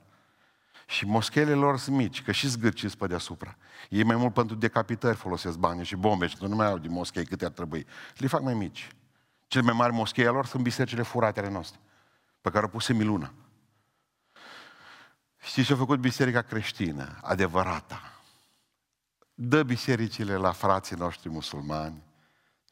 Și 0.92 1.06
moschele 1.06 1.52
lor 1.52 1.78
sunt 1.78 1.96
mici, 1.96 2.22
că 2.22 2.32
și 2.32 2.48
zgârciți 2.48 2.96
pe 2.96 3.06
deasupra. 3.06 3.56
Ei 3.88 4.02
mai 4.02 4.16
mult 4.16 4.32
pentru 4.34 4.56
decapitări 4.56 5.16
folosesc 5.16 5.56
bani 5.56 5.84
și 5.84 5.96
bombe 5.96 6.26
și 6.26 6.36
nu 6.40 6.54
mai 6.54 6.66
au 6.66 6.78
din 6.78 6.92
moschei 6.92 7.24
câte 7.24 7.44
ar 7.44 7.50
trebui. 7.50 7.86
Le 8.16 8.26
fac 8.26 8.40
mai 8.40 8.54
mici. 8.54 8.88
Cele 9.46 9.64
mai 9.64 9.74
mari 9.74 9.92
moschei 9.92 10.24
lor 10.24 10.46
sunt 10.46 10.62
bisericile 10.62 11.02
furate 11.02 11.40
ale 11.40 11.48
noastre, 11.48 11.80
pe 12.40 12.50
care 12.50 12.64
au 12.64 12.70
pus 12.70 12.84
semiluna. 12.84 13.32
Știți 15.40 15.66
ce 15.66 15.72
a 15.72 15.76
făcut 15.76 15.98
biserica 15.98 16.42
creștină, 16.42 17.18
adevărata? 17.22 18.22
Dă 19.34 19.62
bisericile 19.62 20.36
la 20.36 20.52
frații 20.52 20.96
noștri 20.96 21.28
musulmani 21.28 22.02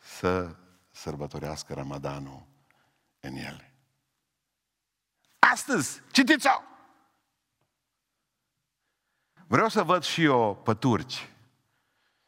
să 0.00 0.56
sărbătorească 0.90 1.74
Ramadanul 1.74 2.46
în 3.20 3.34
ele. 3.34 3.74
Astăzi, 5.38 6.02
citiți-o! 6.10 6.69
Vreau 9.50 9.68
să 9.68 9.82
văd 9.82 10.02
și 10.02 10.22
eu 10.22 10.60
pe 10.64 10.74
turci. 10.74 11.28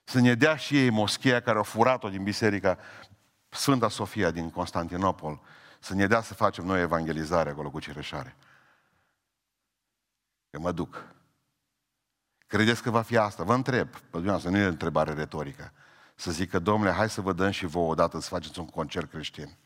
Să 0.05 0.21
ne 0.21 0.35
dea 0.35 0.57
și 0.57 0.79
ei 0.79 0.91
moscheea 0.91 1.41
care 1.41 1.57
au 1.57 1.63
furat-o 1.63 2.09
din 2.09 2.23
biserica 2.23 2.79
Sfânta 3.49 3.89
Sofia 3.89 4.31
din 4.31 4.51
Constantinopol. 4.51 5.41
Să 5.81 5.95
ne 5.95 6.07
dea 6.07 6.23
să 6.23 6.35
facem 6.35 6.65
noi 6.65 6.81
evangelizare 6.81 7.51
acolo 7.51 7.71
cu 7.71 7.81
cireșare. 7.81 8.37
Că 10.51 10.59
mă 10.59 10.73
duc. 10.73 11.05
Credeți 12.47 12.83
că 12.83 12.91
va 12.91 13.03
fi 13.03 13.17
asta? 13.17 13.43
Vă 13.43 13.55
întreb, 13.55 13.89
pe 13.89 14.07
dumneavoastră, 14.11 14.51
nu 14.51 14.57
e 14.57 14.65
o 14.65 14.69
întrebare 14.69 15.13
retorică. 15.13 15.73
Să 16.15 16.31
zic 16.31 16.51
că, 16.51 16.59
domnule, 16.59 16.93
hai 16.93 17.11
să 17.11 17.21
vă 17.21 17.33
dăm 17.33 17.51
și 17.51 17.67
vouă 17.67 17.91
odată 17.91 18.21
să 18.21 18.29
faceți 18.29 18.59
un 18.59 18.67
concert 18.67 19.11
creștin. 19.11 19.57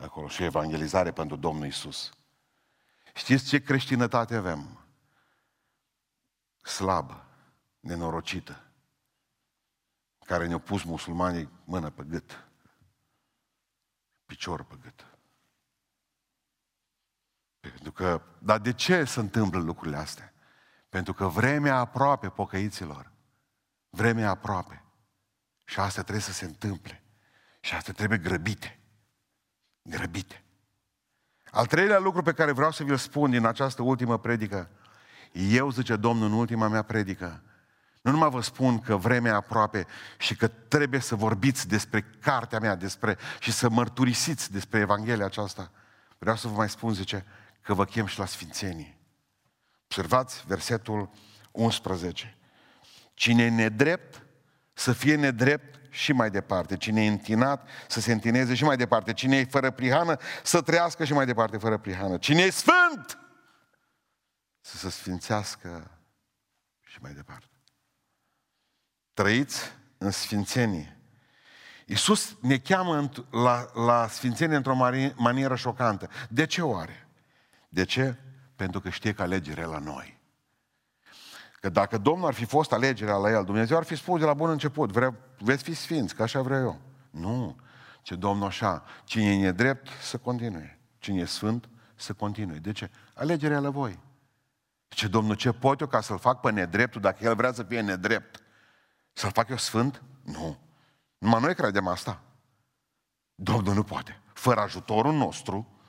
Acolo 0.00 0.28
și 0.28 0.42
evangelizare 0.42 1.10
pentru 1.10 1.36
Domnul 1.36 1.66
Isus. 1.66 2.10
Știți 3.14 3.48
ce 3.48 3.62
creștinătate 3.62 4.36
avem? 4.36 4.87
Slabă, 6.68 7.26
nenorocită, 7.80 8.62
care 10.26 10.46
ne-au 10.46 10.58
pus 10.58 10.82
musulmanii 10.82 11.50
mână 11.64 11.90
pe 11.90 12.02
gât, 12.04 12.48
picior 14.26 14.64
pe 14.64 14.74
gât. 14.82 15.06
Pentru 17.60 17.92
că, 17.92 18.22
dar 18.38 18.58
de 18.58 18.72
ce 18.72 19.04
se 19.04 19.20
întâmplă 19.20 19.58
lucrurile 19.58 19.96
astea? 19.96 20.32
Pentru 20.88 21.12
că 21.12 21.26
vremea 21.26 21.76
aproape, 21.76 22.28
pocăiților, 22.28 23.12
vremea 23.90 24.30
aproape. 24.30 24.84
Și 25.64 25.80
asta 25.80 26.02
trebuie 26.02 26.22
să 26.22 26.32
se 26.32 26.44
întâmple. 26.44 27.02
Și 27.60 27.74
asta 27.74 27.92
trebuie 27.92 28.18
grăbite. 28.18 28.80
Grăbite. 29.82 30.44
Al 31.50 31.66
treilea 31.66 31.98
lucru 31.98 32.22
pe 32.22 32.32
care 32.32 32.52
vreau 32.52 32.70
să 32.70 32.84
vi-l 32.84 32.96
spun 32.96 33.30
din 33.30 33.44
această 33.44 33.82
ultimă 33.82 34.18
predică, 34.18 34.70
eu, 35.32 35.70
zice 35.70 35.96
Domnul, 35.96 36.26
în 36.26 36.32
ultima 36.32 36.68
mea 36.68 36.82
predică, 36.82 37.42
nu 38.00 38.10
numai 38.10 38.30
vă 38.30 38.40
spun 38.40 38.78
că 38.78 38.96
vremea 38.96 39.32
e 39.32 39.34
aproape 39.34 39.86
și 40.18 40.36
că 40.36 40.48
trebuie 40.48 41.00
să 41.00 41.14
vorbiți 41.14 41.68
despre 41.68 42.04
cartea 42.20 42.58
mea 42.58 42.74
despre, 42.74 43.18
și 43.40 43.52
să 43.52 43.68
mărturisiți 43.68 44.52
despre 44.52 44.78
Evanghelia 44.78 45.24
aceasta. 45.24 45.70
Vreau 46.18 46.36
să 46.36 46.48
vă 46.48 46.54
mai 46.54 46.68
spun, 46.68 46.94
zice, 46.94 47.24
că 47.60 47.74
vă 47.74 47.84
chem 47.84 48.06
și 48.06 48.18
la 48.18 48.26
Sfințenii. 48.26 48.98
Observați 49.84 50.44
versetul 50.46 51.10
11. 51.50 52.36
Cine 53.14 53.42
e 53.42 53.48
nedrept, 53.48 54.22
să 54.72 54.92
fie 54.92 55.14
nedrept 55.14 55.78
și 55.90 56.12
mai 56.12 56.30
departe. 56.30 56.76
Cine 56.76 57.04
e 57.04 57.08
întinat, 57.08 57.68
să 57.88 58.00
se 58.00 58.12
întineze 58.12 58.54
și 58.54 58.64
mai 58.64 58.76
departe. 58.76 59.12
Cine 59.12 59.36
e 59.36 59.44
fără 59.44 59.70
prihană, 59.70 60.16
să 60.42 60.60
trăiască 60.60 61.04
și 61.04 61.12
mai 61.12 61.26
departe 61.26 61.56
fără 61.56 61.78
prihană. 61.78 62.16
Cine 62.16 62.42
e 62.42 62.50
sfânt, 62.50 63.18
să 64.68 64.76
se 64.76 64.90
sfințească 64.90 65.90
și 66.80 66.98
mai 67.00 67.12
departe. 67.12 67.46
Trăiți 69.14 69.60
în 69.98 70.10
sfințenie. 70.10 71.00
Iisus 71.86 72.36
ne 72.40 72.58
cheamă 72.58 73.10
la, 73.30 73.70
la 73.74 74.08
sfințenie 74.08 74.56
într-o 74.56 74.74
manieră 75.16 75.54
șocantă. 75.54 76.10
De 76.28 76.46
ce 76.46 76.62
oare? 76.62 77.08
De 77.68 77.84
ce? 77.84 78.16
Pentru 78.56 78.80
că 78.80 78.88
știe 78.88 79.12
că 79.12 79.22
alegerea 79.22 79.66
la 79.66 79.78
noi. 79.78 80.20
Că 81.60 81.68
dacă 81.68 81.98
Domnul 81.98 82.26
ar 82.26 82.34
fi 82.34 82.44
fost 82.44 82.72
alegerea 82.72 83.16
la 83.16 83.30
el, 83.30 83.44
Dumnezeu 83.44 83.76
ar 83.76 83.84
fi 83.84 83.96
spus 83.96 84.18
de 84.20 84.24
la 84.24 84.34
bun 84.34 84.50
început, 84.50 84.90
vre, 84.90 85.14
veți 85.38 85.62
fi 85.62 85.74
sfinți, 85.74 86.14
că 86.14 86.22
așa 86.22 86.42
vreau 86.42 86.60
eu. 86.60 86.80
Nu. 87.10 87.56
Ce 88.02 88.14
Domnul 88.14 88.46
așa, 88.46 88.84
cine 89.04 89.32
e 89.32 89.40
nedrept, 89.40 89.88
să 90.02 90.18
continue. 90.18 90.78
Cine 90.98 91.20
e 91.20 91.24
sfânt, 91.24 91.68
să 91.94 92.12
continue. 92.12 92.58
De 92.58 92.72
ce? 92.72 92.90
Alegerea 93.14 93.60
la 93.60 93.70
voi. 93.70 94.06
Ce 94.88 95.08
Domnul, 95.08 95.34
ce 95.34 95.52
pot 95.52 95.80
eu 95.80 95.86
ca 95.86 96.00
să-l 96.00 96.18
fac 96.18 96.40
pe 96.40 96.50
nedreptul 96.50 97.00
dacă 97.00 97.24
el 97.24 97.34
vrea 97.34 97.52
să 97.52 97.62
fie 97.62 97.80
nedrept? 97.80 98.42
Să-l 99.12 99.30
fac 99.30 99.48
eu 99.48 99.56
sfânt? 99.56 100.02
Nu. 100.22 100.58
Numai 101.18 101.40
noi 101.40 101.54
credem 101.54 101.86
asta. 101.86 102.20
Domnul 103.34 103.74
nu 103.74 103.82
poate. 103.82 104.22
Fără 104.32 104.60
ajutorul 104.60 105.12
nostru, 105.12 105.80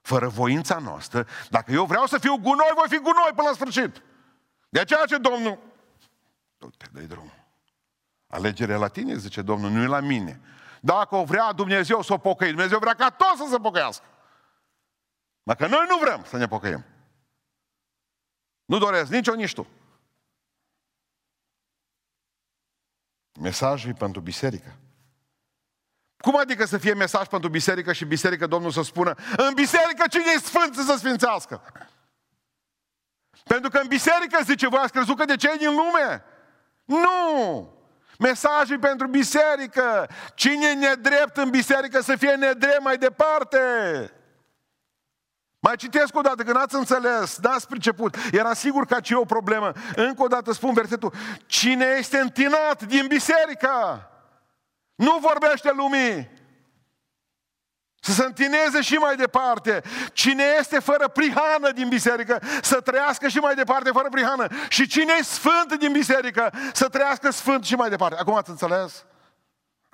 fără 0.00 0.28
voința 0.28 0.78
noastră, 0.78 1.26
dacă 1.50 1.72
eu 1.72 1.84
vreau 1.84 2.06
să 2.06 2.18
fiu 2.18 2.36
gunoi, 2.36 2.72
voi 2.74 2.88
fi 2.88 2.96
gunoi 2.96 3.32
până 3.34 3.48
la 3.48 3.54
sfârșit. 3.54 4.02
De 4.68 4.80
aceea 4.80 5.04
ce 5.04 5.18
Domnul... 5.18 5.58
Du-te, 6.58 6.86
dă 6.92 7.00
drumul. 7.00 7.44
Alegerea 8.26 8.76
la 8.76 8.88
tine, 8.88 9.16
zice 9.16 9.42
Domnul, 9.42 9.70
nu 9.70 9.82
e 9.82 9.86
la 9.86 10.00
mine. 10.00 10.40
Dacă 10.80 11.14
o 11.14 11.24
vrea 11.24 11.52
Dumnezeu 11.52 12.02
să 12.02 12.12
o 12.12 12.18
pocăi, 12.18 12.48
Dumnezeu 12.48 12.78
vrea 12.78 12.94
ca 12.94 13.10
toți 13.10 13.38
să 13.38 13.46
se 13.50 13.58
pocăiască. 13.58 14.04
Dacă 15.42 15.66
noi 15.66 15.86
nu 15.88 15.98
vrem 15.98 16.24
să 16.24 16.36
ne 16.36 16.46
pocăim. 16.46 16.84
Nu 18.64 18.78
doresc 18.78 19.10
nici 19.10 19.26
eu, 19.26 19.34
nici 19.34 19.52
tu. 19.52 19.66
Mesajul 23.40 23.90
e 23.90 23.92
pentru 23.92 24.20
biserică. 24.20 24.78
Cum 26.16 26.36
adică 26.36 26.64
să 26.64 26.78
fie 26.78 26.94
mesaj 26.94 27.26
pentru 27.26 27.48
biserică 27.48 27.92
și 27.92 28.04
biserică 28.04 28.46
Domnul 28.46 28.70
să 28.70 28.82
spună 28.82 29.14
în 29.36 29.54
biserică 29.54 30.04
cine 30.10 30.24
e 30.34 30.38
sfânt 30.38 30.74
să 30.74 30.82
se 30.82 30.96
sfințească? 30.96 31.62
Pentru 33.44 33.70
că 33.70 33.78
în 33.78 33.86
biserică, 33.86 34.42
zice, 34.44 34.68
voi 34.68 34.80
ați 34.82 34.92
crezut 34.92 35.16
că 35.16 35.24
de 35.24 35.36
cei 35.36 35.58
din 35.58 35.70
lume? 35.70 36.24
Nu! 36.84 37.72
Mesajul 38.18 38.78
pentru 38.78 39.06
biserică. 39.06 40.08
Cine 40.34 40.66
e 40.66 40.74
nedrept 40.74 41.36
în 41.36 41.50
biserică 41.50 42.00
să 42.00 42.16
fie 42.16 42.34
nedrept 42.34 42.80
mai 42.80 42.98
departe. 42.98 43.58
Mai 45.66 45.76
citesc 45.76 46.16
o 46.16 46.20
dată, 46.20 46.42
că 46.42 46.52
n-ați 46.52 46.74
înțeles, 46.74 47.38
n-ați 47.42 47.66
priceput. 47.66 48.16
Era 48.32 48.54
sigur 48.54 48.86
că 48.86 48.96
e 49.02 49.14
o 49.14 49.24
problemă. 49.24 49.72
Încă 49.96 50.22
o 50.22 50.26
dată 50.26 50.52
spun 50.52 50.72
versetul. 50.72 51.12
Cine 51.46 51.84
este 51.98 52.18
întinat 52.18 52.82
din 52.82 53.06
biserică? 53.06 54.08
Nu 54.94 55.18
vorbește 55.20 55.72
lumii. 55.76 56.30
Să 58.00 58.12
se 58.12 58.24
întineze 58.24 58.80
și 58.80 58.94
mai 58.94 59.16
departe. 59.16 59.82
Cine 60.12 60.44
este 60.58 60.78
fără 60.78 61.08
prihană 61.08 61.70
din 61.70 61.88
biserică, 61.88 62.42
să 62.62 62.80
trăiască 62.80 63.28
și 63.28 63.38
mai 63.38 63.54
departe 63.54 63.90
fără 63.90 64.08
prihană. 64.08 64.46
Și 64.68 64.86
cine 64.86 65.12
e 65.18 65.22
sfânt 65.22 65.74
din 65.78 65.92
biserică, 65.92 66.52
să 66.72 66.88
trăiască 66.88 67.30
sfânt 67.30 67.64
și 67.64 67.74
mai 67.74 67.88
departe. 67.88 68.16
Acum 68.20 68.34
ați 68.34 68.50
înțeles? 68.50 69.04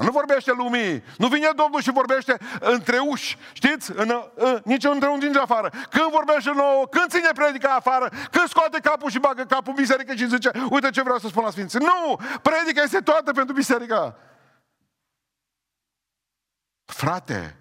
Nu 0.01 0.11
vorbește 0.11 0.53
lumii. 0.53 1.05
Nu 1.17 1.29
vine 1.29 1.49
Domnul 1.57 1.81
și 1.81 1.91
vorbește 1.91 2.39
între 2.61 2.99
uși. 2.99 3.39
Știți? 3.53 3.93
În, 3.95 4.13
în, 4.35 4.61
nici 4.65 4.85
între 4.85 5.09
un 5.09 5.19
nici 5.19 5.37
afară. 5.37 5.73
Când 5.91 6.11
vorbește 6.11 6.51
nouă, 6.51 6.87
când 6.87 7.11
ține 7.11 7.31
predica 7.35 7.75
afară, 7.75 8.09
când 8.31 8.49
scoate 8.49 8.79
capul 8.83 9.11
și 9.11 9.19
bagă 9.19 9.43
capul 9.43 9.73
în 9.77 9.83
biserică 9.83 10.15
și 10.15 10.29
zice, 10.29 10.51
uite 10.71 10.91
ce 10.91 11.03
vreau 11.03 11.19
să 11.19 11.29
spun 11.29 11.45
la 11.45 11.51
Sfinți. 11.51 11.77
Nu! 11.79 12.21
Predica 12.43 12.83
este 12.83 12.99
toată 12.99 13.33
pentru 13.33 13.55
biserică. 13.55 14.19
Frate, 16.85 17.61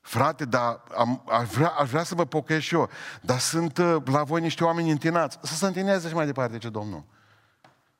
Frate, 0.00 0.44
dar 0.44 0.80
am, 0.96 1.24
aș, 1.28 1.48
vrea, 1.48 1.68
aș 1.68 1.90
vrea 1.90 2.02
să 2.02 2.14
vă 2.14 2.24
pocăiesc 2.24 2.66
și 2.66 2.74
eu, 2.74 2.90
dar 3.20 3.38
sunt 3.38 3.78
uh, 3.78 3.96
la 4.04 4.22
voi 4.22 4.40
niște 4.40 4.64
oameni 4.64 4.90
întinați. 4.90 5.38
Să 5.42 5.54
se 5.54 5.66
întineze 5.66 6.08
și 6.08 6.14
mai 6.14 6.26
departe, 6.26 6.58
ce 6.58 6.68
Domnul. 6.68 7.04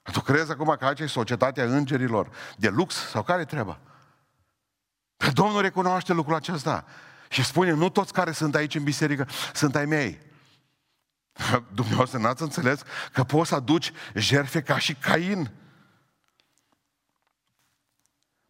Tu 0.03 0.21
crezi 0.21 0.51
acum 0.51 0.77
că 0.79 0.87
aici 0.87 1.01
e 1.01 1.07
societatea 1.07 1.65
îngerilor 1.65 2.31
de 2.57 2.69
lux? 2.69 2.95
Sau 2.95 3.23
care 3.23 3.45
treaba? 3.45 3.81
Că 5.17 5.31
Domnul 5.31 5.61
recunoaște 5.61 6.13
lucrul 6.13 6.35
acesta. 6.35 6.85
Și 7.29 7.45
spune, 7.45 7.71
nu 7.71 7.89
toți 7.89 8.13
care 8.13 8.33
sunt 8.33 8.55
aici 8.55 8.75
în 8.75 8.83
biserică 8.83 9.29
sunt 9.55 9.77
ai 9.77 9.87
mei. 9.87 10.21
Dumneavoastră 11.75 12.19
n-ați 12.19 12.43
înțeles 12.43 12.83
că 13.13 13.25
poți 13.25 13.49
să 13.49 13.55
aduci 13.55 13.93
jerfe 14.15 14.63
ca 14.63 14.79
și 14.79 14.95
Cain. 14.95 15.51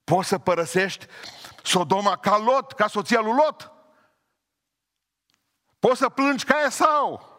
Poți 0.04 0.28
să 0.28 0.38
părăsești 0.38 1.06
Sodoma 1.62 2.16
ca 2.16 2.38
Lot, 2.38 2.72
ca 2.72 2.86
soția 2.86 3.20
lui 3.20 3.32
Lot. 3.32 3.72
Poți 5.78 5.98
să 5.98 6.08
plângi 6.08 6.44
ca 6.44 6.62
Esau. 6.66 7.30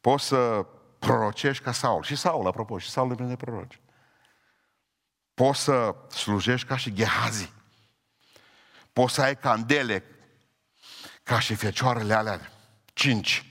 Poți 0.00 0.24
să 0.24 0.66
prorocești 1.00 1.64
ca 1.64 1.72
Saul. 1.72 2.02
Și 2.02 2.16
Saul, 2.16 2.46
apropo, 2.46 2.78
și 2.78 2.90
Saul 2.90 3.08
depinde 3.08 3.30
de 3.30 3.44
proroci. 3.44 3.80
Poți 5.34 5.60
să 5.60 5.94
slujești 6.10 6.66
ca 6.66 6.76
și 6.76 6.92
Gehazi. 6.92 7.52
Poți 8.92 9.14
să 9.14 9.22
ai 9.22 9.36
candele 9.36 10.04
ca 11.22 11.40
și 11.40 11.54
fecioarele 11.54 12.14
alea 12.14 12.52
cinci. 12.92 13.44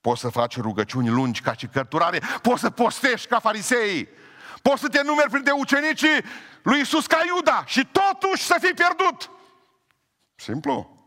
Poți 0.00 0.20
să 0.20 0.28
faci 0.28 0.56
rugăciuni 0.56 1.08
lungi 1.08 1.40
ca 1.40 1.54
și 1.54 1.66
cărturare. 1.66 2.20
Poți 2.42 2.60
să 2.60 2.70
postești 2.70 3.28
ca 3.28 3.38
farisei. 3.38 4.08
Poți 4.62 4.80
să 4.80 4.88
te 4.88 5.02
numeri 5.02 5.30
printre 5.30 5.52
ucenicii 5.52 6.24
lui 6.62 6.80
Isus 6.80 7.06
ca 7.06 7.18
Iuda 7.36 7.64
și 7.66 7.86
totuși 7.86 8.42
să 8.42 8.56
fii 8.60 8.74
pierdut. 8.74 9.30
Simplu. 10.34 10.98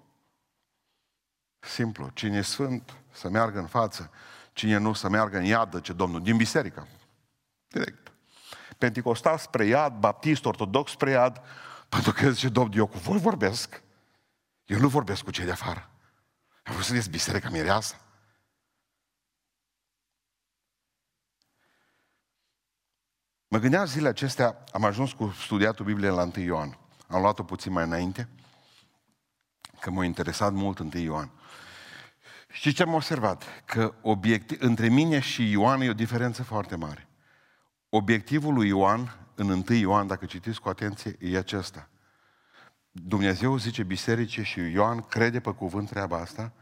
Simplu. 1.60 2.10
Cine 2.14 2.38
e 2.38 2.42
sfânt 2.42 2.94
să 3.12 3.30
meargă 3.30 3.60
în 3.60 3.68
față, 3.68 4.12
cine 4.54 4.78
nu 4.78 4.94
să 4.94 5.10
meargă 5.10 5.38
în 5.38 5.44
iad, 5.44 5.82
ce 5.82 5.94
Domnul, 5.94 6.22
din 6.22 6.38
biserică. 6.38 6.88
Direct. 7.68 8.12
Pentecostal 8.78 9.38
spre 9.38 9.66
iad, 9.66 10.00
baptist, 10.00 10.46
ortodox 10.46 10.92
spre 10.92 11.12
iad, 11.12 11.42
pentru 11.90 12.12
că 12.12 12.32
zice, 12.32 12.50
Domnul, 12.50 12.76
eu 12.76 12.88
cu 12.88 12.98
voi 12.98 13.20
vorbesc. 13.20 13.84
Eu 14.66 14.80
nu 14.80 14.88
vorbesc 14.88 15.24
cu 15.24 15.32
cei 15.32 15.46
de 15.46 15.52
afară. 15.52 15.90
Eu 16.50 16.74
vreau 16.74 16.82
să 16.82 16.94
ies 16.94 17.08
biserica 17.08 17.50
mireasă. 17.50 17.96
Mă 23.48 23.60
gândeam 23.60 23.86
zilele 23.86 24.10
acestea, 24.10 24.64
am 24.72 24.84
ajuns 24.84 25.12
cu 25.12 25.30
studiatul 25.30 25.86
Bibliei 25.86 26.12
la 26.12 26.24
1 26.24 26.32
Ioan. 26.36 26.78
Am 27.08 27.22
luat-o 27.22 27.44
puțin 27.44 27.72
mai 27.72 27.84
înainte, 27.84 28.30
că 29.80 29.90
m-a 29.90 30.06
interesat 30.06 30.54
mult 30.54 30.80
1 30.80 30.98
Ioan. 30.98 31.32
Și 32.54 32.74
ce 32.74 32.84
am 32.84 32.94
observat? 32.94 33.44
Că 33.66 33.94
obiectiv, 34.02 34.62
între 34.62 34.88
mine 34.88 35.20
și 35.20 35.52
Ioan 35.52 35.82
e 35.82 35.90
o 35.90 35.94
diferență 35.94 36.44
foarte 36.44 36.76
mare. 36.76 37.08
Obiectivul 37.90 38.54
lui 38.54 38.68
Ioan, 38.68 39.18
în 39.36 39.50
1 39.50 39.64
Ioan, 39.78 40.08
dacă 40.08 40.26
citiți 40.26 40.62
cu 40.62 40.70
atenție, 40.70 41.18
e 41.20 41.38
acesta. 41.38 41.90
Dumnezeu 42.92 43.58
zice 43.58 43.84
bisericii 43.84 44.44
și 44.44 44.60
Ioan 44.60 45.02
crede 45.02 45.40
pe 45.40 45.52
cuvânt 45.52 45.90
treaba 45.90 46.18
asta, 46.18 46.54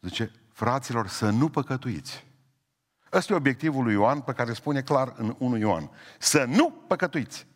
zice, 0.00 0.30
fraților, 0.52 1.08
să 1.08 1.30
nu 1.30 1.48
păcătuiți. 1.48 2.26
Ăsta 3.12 3.32
e 3.32 3.36
obiectivul 3.36 3.84
lui 3.84 3.92
Ioan 3.92 4.20
pe 4.20 4.32
care 4.32 4.52
spune 4.52 4.82
clar 4.82 5.12
în 5.16 5.36
1 5.38 5.56
Ioan. 5.56 5.90
Să 6.18 6.44
nu 6.44 6.70
păcătuiți. 6.70 7.46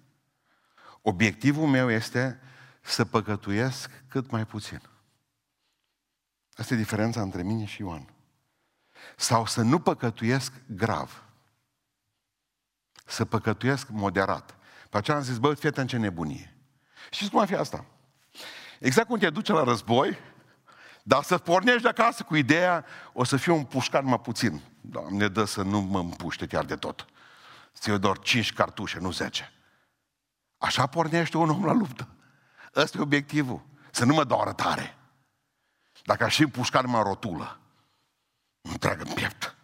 Obiectivul 1.02 1.66
meu 1.66 1.90
este 1.90 2.40
să 2.80 3.04
păcătuiesc 3.04 3.90
cât 4.09 4.30
mai 4.30 4.46
puțin. 4.46 4.80
Asta 6.61 6.75
e 6.75 6.77
diferența 6.77 7.20
între 7.20 7.42
mine 7.42 7.64
și 7.64 7.81
Ioan. 7.81 8.12
Sau 9.16 9.46
să 9.46 9.62
nu 9.62 9.79
păcătuiesc 9.79 10.53
grav. 10.66 11.25
Să 13.05 13.25
păcătuiesc 13.25 13.88
moderat. 13.88 14.57
Pe 14.90 14.96
aceea 14.96 15.16
am 15.16 15.23
zis, 15.23 15.38
bă, 15.38 15.55
fii 15.55 15.68
atent 15.68 15.88
ce 15.88 15.96
nebunie. 15.96 16.57
Știți 17.11 17.31
cum 17.31 17.38
ar 17.38 17.46
fi 17.46 17.55
asta? 17.55 17.85
Exact 18.79 19.09
cum 19.09 19.18
te 19.18 19.31
duce 19.31 19.53
la 19.53 19.62
război, 19.62 20.18
dar 21.03 21.23
să 21.23 21.38
pornești 21.38 21.83
de 21.83 21.88
acasă 21.88 22.23
cu 22.23 22.37
ideea, 22.37 22.85
o 23.12 23.25
să 23.25 23.37
fiu 23.37 23.55
un 23.55 23.64
pușcan 23.64 24.05
mai 24.05 24.20
puțin. 24.20 24.61
Doamne, 24.81 25.29
dă 25.29 25.44
să 25.44 25.62
nu 25.62 25.81
mă 25.81 25.99
împuște 25.99 26.46
chiar 26.46 26.64
de 26.64 26.77
tot. 26.77 27.07
Să 27.73 27.99
doar 27.99 28.18
5 28.18 28.53
cartușe, 28.53 28.99
nu 28.99 29.12
10. 29.12 29.53
Așa 30.59 30.87
pornește 30.87 31.37
un 31.37 31.51
om 31.51 31.64
la 31.64 31.73
luptă. 31.73 32.09
Ăsta 32.77 32.99
e 32.99 33.01
obiectivul. 33.01 33.66
Să 33.90 34.05
nu 34.05 34.14
mă 34.14 34.25
doară 34.25 34.53
tare. 34.53 34.94
Dacă 36.05 36.25
aș 36.25 36.37
fi 36.37 36.47
pușcat 36.47 36.85
mă 36.85 37.03
rotulă, 37.03 37.61
îmi 38.61 38.79
trag 38.79 39.01
în 39.01 39.13
piept. 39.15 39.55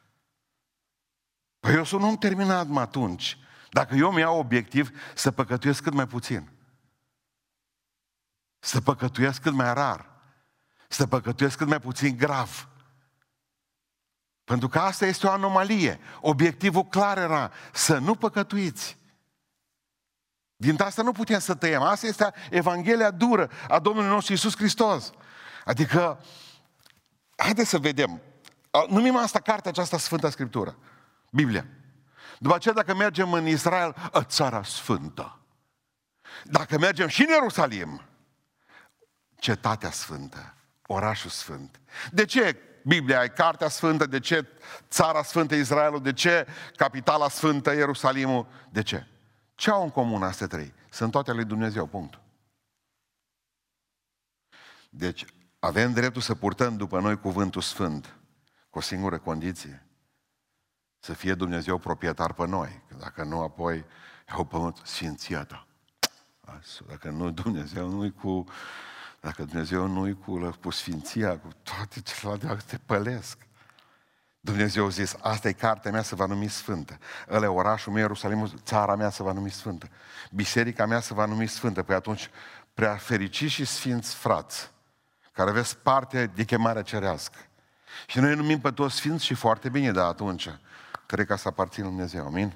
Păi 1.60 1.74
eu 1.74 1.84
sunt 1.84 2.02
un 2.02 2.08
om 2.08 2.16
terminat 2.16 2.66
mă 2.66 2.80
atunci. 2.80 3.38
Dacă 3.70 3.94
eu 3.94 4.12
mi 4.12 4.20
iau 4.20 4.38
obiectiv 4.38 4.90
să 5.14 5.30
păcătuiesc 5.30 5.82
cât 5.82 5.92
mai 5.92 6.06
puțin. 6.06 6.50
Să 8.58 8.80
păcătuiesc 8.80 9.40
cât 9.40 9.52
mai 9.52 9.74
rar. 9.74 10.10
Să 10.88 11.06
păcătuiesc 11.06 11.56
cât 11.56 11.66
mai 11.66 11.80
puțin 11.80 12.16
grav. 12.16 12.68
Pentru 14.44 14.68
că 14.68 14.78
asta 14.78 15.06
este 15.06 15.26
o 15.26 15.30
anomalie. 15.30 16.00
Obiectivul 16.20 16.84
clar 16.84 17.18
era 17.18 17.52
să 17.72 17.98
nu 17.98 18.14
păcătuiți. 18.14 18.98
Din 20.56 20.82
asta 20.82 21.02
nu 21.02 21.12
putem 21.12 21.38
să 21.38 21.54
tăiem. 21.54 21.82
Asta 21.82 22.06
este 22.06 22.32
Evanghelia 22.50 23.10
dură 23.10 23.50
a 23.68 23.78
Domnului 23.78 24.10
nostru 24.10 24.32
Iisus 24.32 24.56
Hristos. 24.56 25.12
Adică, 25.66 26.24
haideți 27.36 27.68
să 27.68 27.78
vedem. 27.78 28.20
Numim 28.88 29.16
asta 29.16 29.40
cartea 29.40 29.70
aceasta 29.70 29.98
Sfânta 29.98 30.30
Scriptură. 30.30 30.78
Biblia. 31.30 31.66
După 32.38 32.54
aceea, 32.54 32.74
dacă 32.74 32.94
mergem 32.94 33.32
în 33.32 33.46
Israel, 33.46 33.94
țara 34.20 34.62
sfântă. 34.62 35.38
Dacă 36.44 36.78
mergem 36.78 37.08
și 37.08 37.22
în 37.22 37.28
Ierusalim, 37.28 38.02
cetatea 39.38 39.90
sfântă, 39.90 40.54
orașul 40.86 41.30
sfânt. 41.30 41.80
De 42.10 42.24
ce 42.24 42.56
Biblia 42.84 43.22
e 43.22 43.28
cartea 43.28 43.68
sfântă? 43.68 44.06
De 44.06 44.20
ce 44.20 44.46
țara 44.88 45.22
sfântă 45.22 45.54
Israelul? 45.54 46.02
De 46.02 46.12
ce 46.12 46.46
capitala 46.76 47.28
sfântă 47.28 47.72
Ierusalimul? 47.72 48.46
De 48.70 48.82
ce? 48.82 49.06
Ce 49.54 49.70
au 49.70 49.82
în 49.82 49.90
comun 49.90 50.22
astea 50.22 50.46
trei? 50.46 50.74
Sunt 50.90 51.10
toate 51.10 51.30
ale 51.30 51.38
lui 51.38 51.48
Dumnezeu, 51.48 51.86
punct. 51.86 52.20
Deci, 54.90 55.24
avem 55.66 55.92
dreptul 55.92 56.22
să 56.22 56.34
purtăm 56.34 56.76
după 56.76 57.00
noi 57.00 57.20
cuvântul 57.20 57.62
sfânt, 57.62 58.16
cu 58.70 58.78
o 58.78 58.80
singură 58.80 59.18
condiție. 59.18 59.86
Să 60.98 61.12
fie 61.12 61.34
Dumnezeu 61.34 61.78
proprietar 61.78 62.32
pe 62.32 62.46
noi. 62.46 62.82
Că 62.88 62.94
dacă 62.98 63.24
nu, 63.24 63.40
apoi 63.40 63.84
iau 64.28 64.44
pământ 64.44 64.80
sfinția 64.84 65.44
ta. 65.44 65.66
Dacă 66.86 67.10
nu, 67.10 67.30
Dumnezeu 67.30 67.88
nu-i 67.88 68.12
cu... 68.12 68.44
Dacă 69.20 69.44
Dumnezeu 69.44 69.86
nu-i 69.86 70.14
cu, 70.14 70.56
cu 70.62 70.70
sfinția, 70.70 71.38
cu 71.38 71.48
toate 71.62 72.00
celelalte, 72.00 72.62
te 72.66 72.78
pălesc. 72.78 73.38
Dumnezeu 74.40 74.86
a 74.86 74.88
zis, 74.88 75.16
asta 75.20 75.48
e 75.48 75.52
cartea 75.52 75.90
mea 75.90 76.02
să 76.02 76.14
va 76.14 76.26
numi 76.26 76.48
sfântă. 76.48 76.98
Ăla 77.30 77.44
e 77.44 77.48
orașul 77.48 77.92
meu, 77.92 78.02
Ierusalimul, 78.02 78.48
țara 78.48 78.94
mea 78.94 79.10
să 79.10 79.22
va 79.22 79.32
numi 79.32 79.50
sfântă. 79.50 79.88
Biserica 80.30 80.86
mea 80.86 81.00
să 81.00 81.14
va 81.14 81.24
numi 81.24 81.46
sfântă. 81.46 81.82
Păi 81.82 81.94
atunci, 81.94 82.30
prea 82.74 82.96
fericiți 82.96 83.52
și 83.52 83.64
sfinți 83.64 84.14
frați, 84.14 84.70
care 85.36 85.50
aveți 85.50 85.78
parte 85.78 86.26
de 86.26 86.44
chemarea 86.44 86.82
cerească. 86.82 87.38
Și 88.06 88.18
noi 88.18 88.34
numim 88.34 88.60
pe 88.60 88.70
toți 88.70 88.94
sfinți 88.94 89.24
și 89.24 89.34
foarte 89.34 89.68
bine, 89.68 89.92
dar 89.92 90.06
atunci, 90.06 90.48
cred 91.06 91.26
că 91.26 91.34
să 91.34 91.48
aparțin 91.48 91.82
lui 91.82 91.92
Dumnezeu. 91.92 92.26
Amin? 92.26 92.54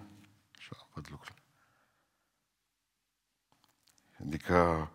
Și 0.58 0.68
văd 0.94 1.06
lucrurile. 1.10 1.42
Adică, 4.24 4.90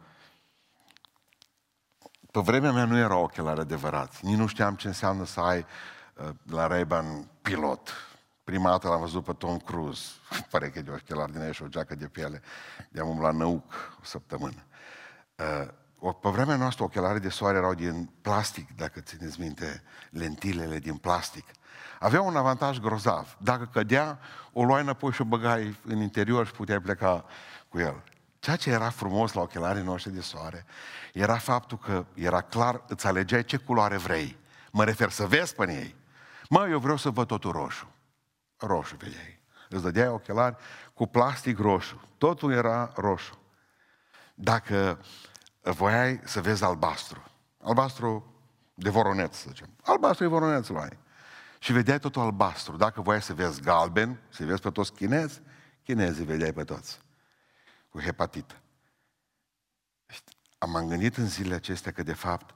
pe 2.32 2.40
vremea 2.40 2.72
mea 2.72 2.86
nu 2.86 2.98
erau 2.98 3.24
ochelari 3.24 3.60
adevărați. 3.60 4.26
Nici 4.26 4.38
nu 4.38 4.48
știam 4.48 4.76
ce 4.76 4.88
înseamnă 4.88 5.26
să 5.26 5.40
ai 5.40 5.66
uh, 6.16 6.30
la 6.50 6.68
ray 6.68 6.88
pilot. 7.42 7.94
Prima 8.44 8.70
dată 8.70 8.88
l-am 8.88 9.00
văzut 9.00 9.24
pe 9.24 9.34
Tom 9.34 9.58
Cruise. 9.58 10.12
Pare 10.52 10.70
că 10.70 10.80
e 10.80 10.82
de 10.82 10.92
ochelari 10.92 11.32
din 11.32 11.42
aia 11.42 11.52
și 11.52 11.64
o 11.64 11.68
geacă 11.68 11.96
de 11.96 12.08
piele. 12.08 12.42
De-am 12.90 13.08
umblat 13.10 13.34
năuc 13.34 13.96
o 14.02 14.04
săptămână. 14.04 14.66
Uh, 16.06 16.16
pe 16.22 16.30
vremea 16.30 16.56
noastră 16.56 16.84
ochelarii 16.84 17.20
de 17.22 17.30
soare 17.30 17.58
erau 17.58 17.74
din 17.74 18.10
plastic, 18.22 18.76
dacă 18.76 19.00
țineți 19.00 19.40
minte, 19.40 19.84
lentilele 20.10 20.80
din 20.80 20.96
plastic. 20.96 21.46
Avea 22.00 22.22
un 22.22 22.36
avantaj 22.36 22.80
grozav. 22.80 23.38
Dacă 23.40 23.70
cădea, 23.72 24.20
o 24.54 24.64
luai 24.64 24.82
înapoi 24.82 25.12
și 25.12 25.22
o 25.22 25.26
băgai 25.26 25.80
în 25.86 26.02
interior 26.02 26.46
și 26.46 26.52
puteai 26.52 26.80
pleca 26.80 27.26
cu 27.70 27.80
el. 27.80 28.04
Ceea 28.40 28.56
ce 28.56 28.70
era 28.70 28.90
frumos 28.90 29.34
la 29.34 29.42
ochelarii 29.42 29.84
noștri 29.84 30.14
de 30.14 30.22
soare 30.22 30.66
era 31.14 31.38
faptul 31.38 31.78
că 31.78 32.06
era 32.14 32.42
clar, 32.42 32.84
îți 32.88 33.08
alegeai 33.08 33.46
ce 33.46 33.58
culoare 33.58 33.98
vrei. 33.98 34.38
Mă 34.72 34.84
refer 34.84 35.10
să 35.10 35.26
vezi 35.26 35.56
pe 35.56 35.74
ei. 35.74 35.96
Mă, 36.50 36.68
eu 36.70 36.80
vreau 36.80 36.98
să 36.98 37.10
văd 37.10 37.28
totul 37.28 37.52
roșu. 37.52 37.88
Roșu 38.58 38.96
vedeai. 38.96 39.40
Îți 39.70 39.84
dădeai 39.84 40.08
ochelari 40.08 40.56
cu 40.94 41.08
plastic 41.08 41.58
roșu. 41.58 42.02
Totul 42.18 42.52
era 42.52 42.92
roșu. 42.96 43.38
Dacă 44.34 45.00
voiai 45.72 46.22
să 46.24 46.42
vezi 46.42 46.64
albastru, 46.64 47.24
albastru 47.62 48.34
de 48.74 48.90
voroneț, 48.90 49.36
să 49.36 49.46
zicem. 49.48 49.70
Albastru 49.84 50.24
de 50.24 50.30
voroneț 50.30 50.68
luai. 50.68 50.98
Și 51.60 51.74
vedeai 51.74 52.00
totul 52.00 52.22
albastru. 52.22 52.78
Dacă 52.78 53.02
voiai 53.02 53.22
să 53.22 53.34
vezi 53.34 53.62
galben, 53.62 54.22
să 54.30 54.46
vezi 54.46 54.62
pe 54.62 54.72
toți 54.72 54.94
chinezi, 54.94 55.42
chinezii 55.84 56.26
vedeai 56.26 56.54
pe 56.54 56.64
toți 56.64 57.00
cu 57.90 58.02
hepatită. 58.02 58.56
Am 60.58 60.88
gândit 60.88 61.18
în 61.18 61.28
zilele 61.28 61.56
acestea 61.56 61.92
că, 61.92 62.04
de 62.04 62.14
fapt, 62.14 62.56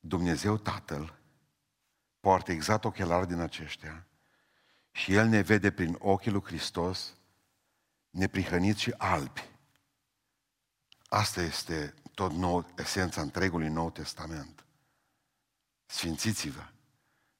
Dumnezeu 0.00 0.56
Tatăl 0.56 1.18
poartă 2.20 2.52
exact 2.52 2.84
ochelari 2.84 3.26
din 3.26 3.40
aceștia 3.40 4.06
și 4.90 5.14
El 5.14 5.26
ne 5.26 5.40
vede 5.40 5.70
prin 5.70 5.96
ochii 5.98 6.30
lui 6.30 6.42
Hristos 6.44 7.14
neprihăniți 8.10 8.80
și 8.80 8.94
albi. 8.96 9.48
Asta 11.08 11.42
este 11.42 11.94
tot 12.16 12.32
nou, 12.32 12.66
esența 12.78 13.20
întregului 13.20 13.68
Nou 13.68 13.90
Testament. 13.90 14.64
Sfințiți-vă. 15.86 16.66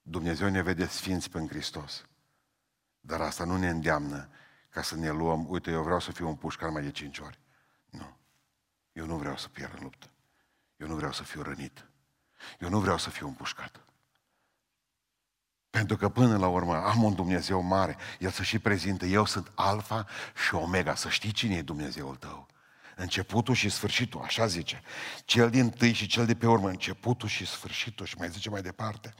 Dumnezeu 0.02 0.48
ne 0.48 0.62
vede 0.62 0.86
sfinți 0.86 1.30
pe 1.30 1.46
Hristos. 1.48 2.04
Dar 3.00 3.20
asta 3.20 3.44
nu 3.44 3.56
ne 3.56 3.68
îndeamnă 3.68 4.28
ca 4.68 4.82
să 4.82 4.96
ne 4.96 5.10
luăm, 5.10 5.50
uite, 5.50 5.70
eu 5.70 5.82
vreau 5.82 6.00
să 6.00 6.12
fiu 6.12 6.28
un 6.28 6.36
pușcar 6.36 6.68
mai 6.68 6.82
de 6.82 6.90
cinci 6.90 7.18
ori. 7.18 7.38
Nu. 7.90 8.16
Eu 8.92 9.06
nu 9.06 9.16
vreau 9.16 9.36
să 9.36 9.48
pierd 9.48 9.74
în 9.74 9.82
luptă. 9.82 10.10
Eu 10.76 10.86
nu 10.86 10.94
vreau 10.94 11.12
să 11.12 11.22
fiu 11.22 11.42
rănit. 11.42 11.86
Eu 12.58 12.68
nu 12.68 12.80
vreau 12.80 12.98
să 12.98 13.10
fiu 13.10 13.26
împușcat. 13.26 13.84
Pentru 15.70 15.96
că 15.96 16.08
până 16.08 16.36
la 16.38 16.48
urmă 16.48 16.76
am 16.76 17.02
un 17.02 17.14
Dumnezeu 17.14 17.60
mare. 17.60 17.96
El 18.18 18.30
să 18.30 18.42
și 18.42 18.58
prezintă, 18.58 19.04
eu 19.04 19.24
sunt 19.24 19.52
alfa 19.54 20.06
și 20.46 20.54
omega. 20.54 20.94
Să 20.94 21.08
știi 21.08 21.32
cine 21.32 21.54
e 21.54 21.62
Dumnezeul 21.62 22.16
tău. 22.16 22.46
Începutul 22.98 23.54
și 23.54 23.68
sfârșitul, 23.68 24.20
așa 24.20 24.46
zice. 24.46 24.82
Cel 25.24 25.50
din 25.50 25.70
tâi 25.70 25.92
și 25.92 26.06
cel 26.06 26.26
de 26.26 26.34
pe 26.34 26.46
urmă, 26.46 26.68
începutul 26.68 27.28
și 27.28 27.46
sfârșitul. 27.46 28.06
Și 28.06 28.16
mai 28.18 28.28
zice 28.30 28.50
mai 28.50 28.62
departe. 28.62 29.14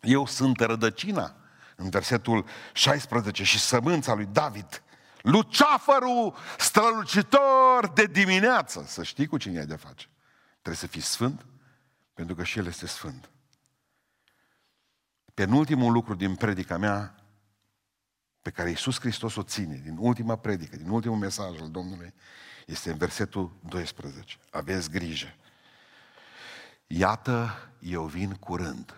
Eu 0.00 0.26
sunt 0.26 0.60
rădăcina 0.60 1.36
în 1.76 1.90
versetul 1.90 2.44
16, 2.72 3.44
și 3.44 3.58
sămânța 3.58 4.14
lui 4.14 4.26
David, 4.26 4.82
luceafărul 5.22 6.36
strălucitor 6.58 7.90
de 7.94 8.06
dimineață. 8.06 8.84
Să 8.86 9.02
știi 9.02 9.26
cu 9.26 9.36
cine 9.36 9.58
ai 9.58 9.66
de 9.66 9.76
face. 9.76 10.08
Trebuie 10.50 10.76
să 10.76 10.86
fii 10.86 11.00
sfânt, 11.00 11.46
pentru 12.14 12.34
că 12.34 12.44
și 12.44 12.58
El 12.58 12.66
este 12.66 12.86
sfânt. 12.86 13.30
Penultimul 15.34 15.92
lucru 15.92 16.14
din 16.14 16.34
predica 16.34 16.76
mea, 16.76 17.14
pe 18.42 18.50
care 18.50 18.68
Iisus 18.68 19.00
Hristos 19.00 19.36
o 19.36 19.42
ține, 19.42 19.80
din 19.84 19.96
ultima 20.00 20.36
predică, 20.36 20.76
din 20.76 20.88
ultimul 20.88 21.16
mesaj 21.16 21.60
al 21.60 21.70
Domnului, 21.70 22.14
este 22.68 22.90
în 22.90 22.96
versetul 22.96 23.56
12. 23.68 24.36
Aveți 24.50 24.90
grijă. 24.90 25.34
Iată, 26.86 27.54
eu 27.78 28.04
vin 28.04 28.34
curând 28.34 28.94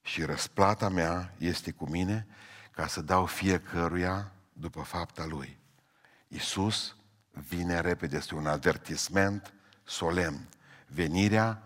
și 0.00 0.22
răsplata 0.22 0.88
mea 0.88 1.34
este 1.38 1.70
cu 1.70 1.90
mine 1.90 2.26
ca 2.70 2.86
să 2.86 3.00
dau 3.00 3.26
fiecăruia 3.26 4.32
după 4.52 4.82
fapta 4.82 5.24
lui. 5.24 5.58
Iisus 6.28 6.96
vine 7.30 7.80
repede, 7.80 8.16
este 8.16 8.34
un 8.34 8.46
avertisment 8.46 9.54
solemn. 9.84 10.48
Venirea 10.86 11.62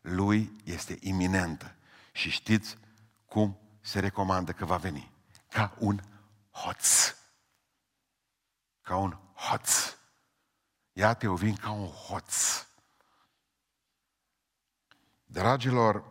lui 0.00 0.52
este 0.64 0.96
iminentă. 1.00 1.74
Și 2.12 2.30
știți 2.30 2.76
cum 3.26 3.58
se 3.80 4.00
recomandă 4.00 4.52
că 4.52 4.64
va 4.64 4.76
veni? 4.76 5.12
Ca 5.48 5.74
un 5.78 6.00
hoț. 6.50 7.14
Ca 8.80 8.96
un 8.96 9.18
hoț. 9.34 9.98
Iată, 11.00 11.24
eu 11.26 11.34
vin 11.34 11.54
ca 11.54 11.70
un 11.70 11.86
hoț. 11.86 12.66
Dragilor, 15.26 16.04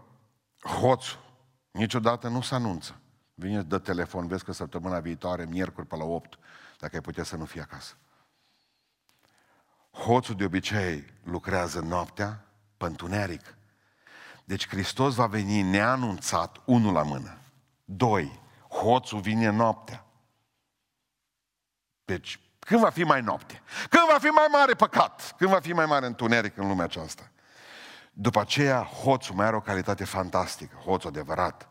hoțul 0.79 1.27
Niciodată 1.71 2.27
nu 2.27 2.41
se 2.41 2.55
anunță. 2.55 2.99
Vine, 3.33 3.61
dă 3.61 3.79
telefon, 3.79 4.27
vezi 4.27 4.43
că 4.43 4.51
săptămâna 4.51 4.99
viitoare, 4.99 5.45
miercuri 5.45 5.87
pe 5.87 5.95
la 5.95 6.03
8, 6.03 6.39
dacă 6.79 6.95
ai 6.95 7.01
putea 7.01 7.23
să 7.23 7.35
nu 7.35 7.45
fii 7.45 7.61
acasă. 7.61 7.97
Hoțul 9.91 10.35
de 10.35 10.43
obicei 10.43 11.13
lucrează 11.23 11.79
noaptea 11.79 12.45
pe 12.77 12.85
întuneric. 12.85 13.57
Deci 14.43 14.67
Hristos 14.67 15.15
va 15.15 15.27
veni 15.27 15.61
neanunțat, 15.61 16.61
unul 16.65 16.93
la 16.93 17.03
mână. 17.03 17.37
Doi, 17.85 18.39
hoțul 18.69 19.19
vine 19.19 19.49
noaptea. 19.49 20.05
Deci, 22.05 22.39
când 22.69 22.81
va 22.81 22.89
fi 22.89 23.03
mai 23.03 23.21
noapte? 23.21 23.61
Când 23.89 24.03
va 24.11 24.17
fi 24.19 24.27
mai 24.27 24.47
mare 24.51 24.73
păcat? 24.73 25.33
Când 25.37 25.49
va 25.49 25.59
fi 25.59 25.73
mai 25.73 25.85
mare 25.85 26.05
întuneric 26.05 26.57
în 26.57 26.67
lumea 26.67 26.85
aceasta? 26.85 27.31
După 28.13 28.39
aceea, 28.39 28.83
hoțul 28.83 29.35
mai 29.35 29.45
are 29.45 29.55
o 29.55 29.61
calitate 29.61 30.03
fantastică, 30.03 30.75
hoțul 30.75 31.09
adevărat. 31.09 31.69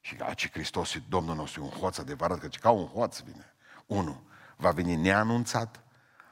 Și 0.00 0.16
aici 0.20 0.50
Hristos 0.50 0.94
e 0.94 1.02
Domnul 1.08 1.34
nostru, 1.34 1.62
un 1.62 1.70
hoț 1.70 1.98
adevărat, 1.98 2.38
că 2.38 2.48
ca 2.60 2.70
un 2.70 2.86
hoț 2.86 3.18
vine. 3.18 3.54
Unu, 3.86 4.26
va 4.56 4.70
veni 4.70 4.96
neanunțat, 4.96 5.80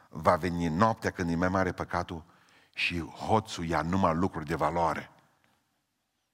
va 0.09 0.37
veni 0.37 0.68
noaptea 0.68 1.11
când 1.11 1.31
e 1.31 1.35
mai 1.35 1.48
mare 1.48 1.72
păcatul 1.72 2.24
și 2.74 3.00
hoțul 3.00 3.64
ia 3.64 3.83
numai 3.83 4.14
lucruri 4.14 4.46
de 4.46 4.55
valoare. 4.55 5.11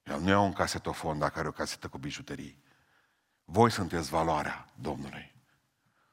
El 0.03 0.21
nu 0.21 0.29
ia 0.29 0.41
un 0.41 0.53
casetofon 0.53 1.19
dacă 1.19 1.39
are 1.39 1.49
o 1.49 1.53
casetă 1.53 1.89
cu 1.89 1.99
bijuterii. 1.99 2.63
Voi 3.45 3.71
sunteți 3.71 4.11
valoarea 4.11 4.67
Domnului. 4.75 5.36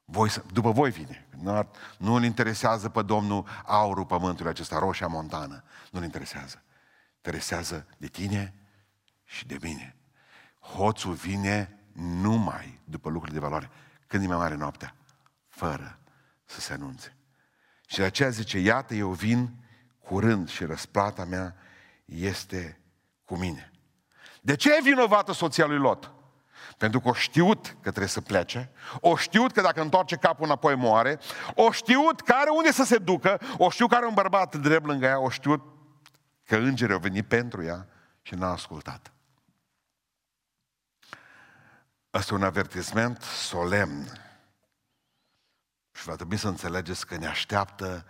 Voi, 0.06 0.30
după 0.52 0.72
voi 0.72 0.92
vine. 0.92 1.28
Nu, 1.42 1.70
nu 1.98 2.14
îl 2.14 2.24
interesează 2.24 2.90
pe 2.90 3.02
Domnul 3.02 3.48
aurul 3.66 4.06
pământului 4.06 4.52
acesta, 4.52 4.80
roșia 4.80 5.08
montană. 5.08 5.64
Nu 5.92 6.00
îl 6.00 6.06
interesează. 6.06 6.64
Interesează 7.16 7.88
de 7.98 8.08
tine 8.08 8.54
și 9.24 9.48
de 9.48 9.58
mine. 9.62 9.96
Hoțul 10.60 11.14
vine 11.14 11.80
numai 11.94 12.80
după 12.84 13.10
lucruri 13.10 13.34
de 13.34 13.40
valoare. 13.40 13.70
Când 14.08 14.24
e 14.24 14.28
mai 14.28 14.38
mare 14.38 14.56
noaptea? 14.56 14.96
Fără 15.48 16.00
să 16.46 16.60
se 16.60 16.74
anunțe. 16.74 17.18
Și 17.88 17.98
de 17.98 18.04
aceea 18.04 18.30
zice, 18.30 18.60
iată, 18.60 18.94
eu 18.94 19.10
vin 19.10 19.64
curând 20.04 20.50
și 20.50 20.66
răsplata 20.66 21.26
mea 21.26 21.56
este 22.06 22.82
cu 23.26 23.38
mine. 23.38 23.72
De 24.42 24.56
ce 24.56 24.76
e 24.76 24.82
vinovată 24.82 25.32
soția 25.32 25.66
lui 25.66 25.78
Lot? 25.78 26.12
Pentru 26.84 27.02
că 27.02 27.10
o 27.10 27.14
știut 27.14 27.66
că 27.68 27.90
trebuie 27.90 28.08
să 28.08 28.22
plece, 28.22 28.72
o 29.00 29.16
știut 29.16 29.52
că 29.52 29.62
dacă 29.62 29.82
întoarce 29.82 30.16
capul 30.16 30.46
înapoi 30.46 30.76
moare, 30.76 31.20
o 31.56 31.72
știut 31.72 32.22
că 32.22 32.34
are 32.34 32.50
unde 32.50 32.72
să 32.72 32.84
se 32.84 32.98
ducă, 32.98 33.40
o 33.58 33.70
știut 33.70 33.90
că 33.90 33.96
are 33.96 34.06
un 34.06 34.14
bărbat 34.14 34.56
drept 34.56 34.86
lângă 34.86 35.06
ea, 35.06 35.20
o 35.20 35.30
știut 35.30 35.62
că 36.46 36.56
îngerii 36.56 36.94
au 36.94 37.00
venit 37.00 37.28
pentru 37.28 37.64
ea 37.64 37.88
și 38.22 38.34
n-a 38.34 38.52
ascultat. 38.52 39.12
Asta 42.10 42.34
e 42.34 42.38
un 42.38 42.44
avertisment 42.44 43.22
solemn. 43.22 44.06
Și 45.92 46.04
va 46.04 46.16
trebui 46.16 46.38
să 46.38 46.48
înțelegeți 46.48 47.08
că 47.08 47.18
ne 47.18 47.28
așteaptă 47.28 48.06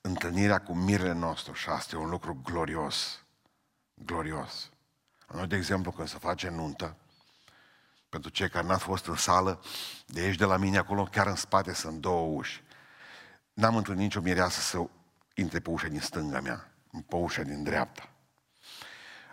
întâlnirea 0.00 0.58
cu 0.58 0.74
mirele 0.74 1.12
nostru 1.12 1.52
și 1.52 1.68
asta 1.68 1.96
e 1.96 1.98
un 1.98 2.10
lucru 2.10 2.40
glorios. 2.44 3.24
Glorios. 3.94 4.70
Noi, 5.32 5.46
de 5.46 5.56
exemplu, 5.56 5.90
când 5.90 6.08
se 6.08 6.18
face 6.18 6.48
nuntă, 6.48 6.96
pentru 8.12 8.30
cei 8.30 8.48
care 8.48 8.66
n-ați 8.66 8.82
fost 8.82 9.06
în 9.06 9.16
sală, 9.16 9.60
de 10.06 10.20
aici 10.20 10.36
de 10.36 10.44
la 10.44 10.56
mine 10.56 10.78
acolo, 10.78 11.02
chiar 11.04 11.26
în 11.26 11.34
spate 11.34 11.72
sunt 11.72 12.00
două 12.00 12.36
uși. 12.36 12.62
N-am 13.52 13.76
întâlnit 13.76 14.02
nicio 14.02 14.20
mireasă 14.20 14.60
să 14.60 14.84
intre 15.34 15.60
pe 15.60 15.70
ușa 15.70 15.86
din 15.88 16.00
stânga 16.00 16.40
mea, 16.40 16.72
pe 17.08 17.16
ușa 17.16 17.42
din 17.42 17.62
dreapta. 17.62 18.08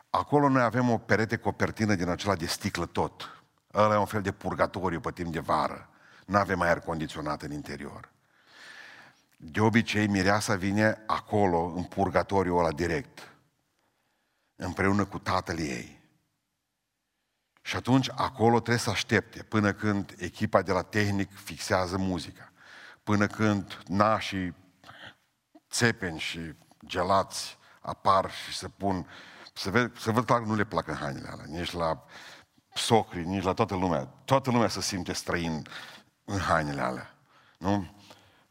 Acolo 0.10 0.50
noi 0.50 0.62
avem 0.62 0.90
o 0.90 0.98
perete 0.98 1.38
cu 1.38 1.48
o 1.48 1.52
pertină 1.52 1.96
din 1.96 2.10
acela 2.10 2.36
de 2.36 2.46
sticlă 2.46 2.86
tot. 2.86 3.44
Ăla 3.74 3.94
e 3.94 3.98
un 3.98 4.06
fel 4.06 4.22
de 4.22 4.32
purgatoriu 4.32 5.00
pe 5.00 5.12
timp 5.12 5.32
de 5.32 5.40
vară. 5.40 5.90
Nu 6.26 6.38
avem 6.38 6.62
aer 6.62 6.80
condiționat 6.80 7.42
în 7.42 7.52
interior. 7.52 8.12
De 9.38 9.60
obicei, 9.62 10.08
mireasa 10.08 10.56
vine 10.56 11.04
acolo, 11.08 11.74
în 11.76 11.84
purgatoriu 11.84 12.58
ăla 12.58 12.72
direct, 12.72 13.34
împreună 14.56 15.06
cu 15.06 15.20
tatăl 15.20 15.60
ei. 15.60 15.99
Și 17.70 17.76
atunci 17.76 18.10
acolo 18.16 18.56
trebuie 18.60 18.78
să 18.78 18.90
aștepte 18.90 19.44
până 19.44 19.74
când 19.74 20.16
echipa 20.18 20.62
de 20.62 20.72
la 20.72 20.82
tehnic 20.82 21.30
fixează 21.44 21.98
muzica, 21.98 22.52
până 23.04 23.28
când 23.28 23.82
nașii 23.88 24.56
țepeni 25.72 26.20
și 26.20 26.40
gelați 26.86 27.58
apar 27.80 28.32
și 28.32 28.58
se 28.58 28.68
pun, 28.68 29.08
să 29.54 29.70
văd, 29.70 29.98
să 29.98 30.12
văd 30.12 30.26
clar 30.26 30.40
că 30.40 30.46
nu 30.46 30.56
le 30.56 30.64
plac 30.64 30.88
în 30.88 30.96
hainele 30.96 31.28
alea, 31.28 31.46
nici 31.48 31.72
la 31.72 32.04
socri, 32.74 33.26
nici 33.26 33.44
la 33.44 33.54
toată 33.54 33.76
lumea. 33.76 34.04
Toată 34.26 34.52
lumea 34.52 34.68
se 34.68 34.82
simte 34.82 35.14
străin 35.14 35.68
în 36.26 36.40
hainele 36.40 36.82
alea. 36.82 37.16
Nu? 37.58 37.96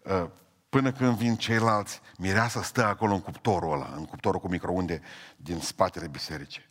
Ă, 0.07 0.31
până 0.69 0.93
când 0.93 1.17
vin 1.17 1.37
ceilalți, 1.37 2.01
mireasa 2.19 2.63
stă 2.63 2.85
acolo 2.85 3.15
în 3.15 3.21
cuptorul 3.21 3.73
ăla, 3.73 3.93
în 3.97 4.05
cuptorul 4.05 4.41
cu 4.41 4.49
microunde 4.49 5.03
din 5.37 5.61
spatele 5.61 6.07
bisericii. 6.09 6.68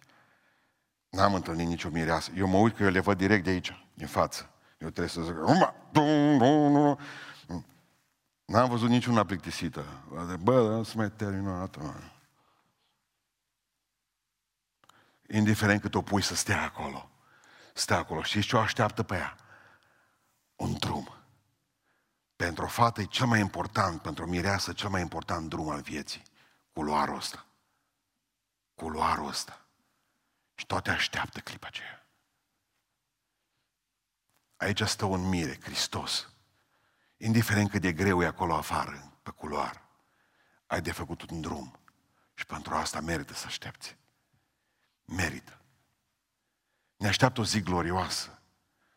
N-am 1.17 1.33
întâlnit 1.33 1.67
nicio 1.67 1.89
mireasă. 1.89 2.31
Eu 2.35 2.47
mă 2.47 2.57
uit 2.57 2.75
că 2.75 2.83
eu 2.83 2.89
le 2.89 2.99
văd 2.99 3.17
direct 3.17 3.43
de 3.43 3.49
aici, 3.49 3.87
din 3.93 4.07
față. 4.07 4.49
Eu 4.77 4.89
trebuie 4.89 5.07
să 5.07 5.21
zic, 5.21 5.35
N-am 8.45 8.69
văzut 8.69 8.89
niciuna 8.89 9.25
plictisită. 9.25 9.85
Bă, 10.39 10.83
să 10.83 10.93
mai 10.95 11.11
terminat. 11.11 11.77
Indiferent 15.27 15.81
cât 15.81 15.95
o 15.95 16.01
pui 16.01 16.21
să 16.21 16.35
stea 16.35 16.63
acolo. 16.63 17.09
Stea 17.73 17.97
acolo. 17.97 18.23
Și 18.23 18.41
ce 18.41 18.55
o 18.55 18.59
așteaptă 18.59 19.03
pe 19.03 19.15
ea? 19.15 19.35
Un 20.55 20.73
drum. 20.79 21.15
Pentru 22.35 22.63
o 22.63 22.67
fată 22.67 23.01
e 23.01 23.05
cel 23.05 23.25
mai 23.25 23.39
important, 23.39 24.01
pentru 24.01 24.23
o 24.23 24.27
mireasă, 24.27 24.73
cel 24.73 24.89
mai 24.89 25.01
important 25.01 25.49
drum 25.49 25.69
al 25.69 25.81
vieții. 25.81 26.23
Culoarul 26.73 27.15
ăsta. 27.15 27.45
Culoarul 28.75 29.27
ăsta. 29.27 29.66
Și 30.57 30.65
toate 30.65 30.89
așteaptă 30.89 31.39
clipa 31.39 31.67
aceea. 31.67 32.07
Aici 34.57 34.81
stă 34.81 35.05
un 35.05 35.27
mire, 35.27 35.61
Hristos. 35.61 36.29
Indiferent 37.17 37.69
cât 37.69 37.81
de 37.81 37.93
greu 37.93 38.21
e 38.21 38.25
acolo 38.25 38.53
afară, 38.55 39.11
pe 39.23 39.29
culoar, 39.29 39.81
ai 40.65 40.81
de 40.81 40.91
făcut 40.91 41.29
un 41.29 41.41
drum. 41.41 41.79
Și 42.33 42.45
pentru 42.45 42.73
asta 42.73 43.01
merită 43.01 43.33
să 43.33 43.45
aștepți. 43.45 43.97
Merită. 45.05 45.61
Ne 46.95 47.07
așteaptă 47.07 47.41
o 47.41 47.45
zi 47.45 47.61
glorioasă. 47.61 48.41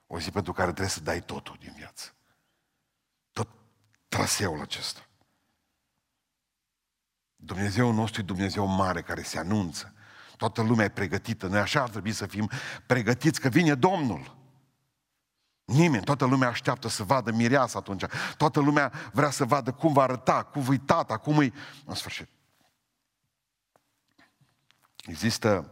O 0.06 0.18
zi 0.18 0.30
pentru 0.30 0.52
care 0.52 0.68
trebuie 0.68 0.88
să 0.88 1.00
dai 1.00 1.22
totul 1.22 1.56
din 1.58 1.72
viață. 1.72 2.14
Tot 3.32 3.48
traseul 4.08 4.60
acesta. 4.60 5.06
Dumnezeu 7.36 7.92
nostru 7.92 8.20
e 8.20 8.24
Dumnezeu 8.24 8.66
mare 8.66 9.02
care 9.02 9.22
se 9.22 9.38
anunță, 9.38 9.94
Toată 10.40 10.62
lumea 10.62 10.84
e 10.84 10.88
pregătită. 10.88 11.46
Noi 11.46 11.58
așa 11.58 11.82
ar 11.82 11.88
trebui 11.88 12.12
să 12.12 12.26
fim 12.26 12.50
pregătiți 12.86 13.40
că 13.40 13.48
vine 13.48 13.74
Domnul. 13.74 14.36
Nimeni, 15.64 16.04
toată 16.04 16.24
lumea 16.24 16.48
așteaptă 16.48 16.88
să 16.88 17.02
vadă 17.02 17.32
mireasa 17.32 17.78
atunci. 17.78 18.04
Toată 18.36 18.60
lumea 18.60 18.92
vrea 19.12 19.30
să 19.30 19.44
vadă 19.44 19.72
cum 19.72 19.92
va 19.92 20.02
arăta, 20.02 20.42
cum 20.42 20.68
îi 20.68 20.78
tata, 20.78 21.16
cum 21.16 21.38
îi... 21.38 21.54
În 21.84 21.94
sfârșit. 21.94 22.28
Există 25.06 25.70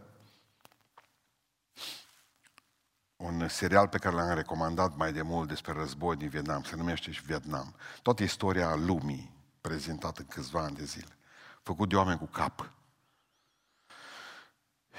un 3.15 3.47
serial 3.47 3.87
pe 3.87 3.97
care 3.97 4.15
l-am 4.15 4.33
recomandat 4.33 4.95
mai 4.95 5.13
de 5.13 5.21
mult 5.21 5.47
despre 5.47 5.73
război 5.73 6.15
din 6.15 6.29
Vietnam, 6.29 6.63
se 6.63 6.75
numește 6.75 7.11
și 7.11 7.21
Vietnam. 7.21 7.75
Toată 8.01 8.23
istoria 8.23 8.75
lumii 8.75 9.33
prezentată 9.61 10.21
în 10.21 10.27
câțiva 10.27 10.61
ani 10.61 10.75
de 10.75 10.83
zile. 10.83 11.17
Făcut 11.63 11.89
de 11.89 11.95
oameni 11.95 12.19
cu 12.19 12.25
cap. 12.25 12.71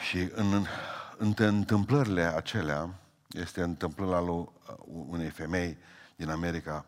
Și 0.09 0.31
în, 0.35 0.67
în 1.17 1.35
întâmplările 1.37 2.23
acelea, 2.23 3.01
este 3.29 3.63
întâmplarea 3.63 4.21
lui 4.21 4.49
unei 4.87 5.31
femei 5.31 5.79
din 6.17 6.31
America, 6.31 6.85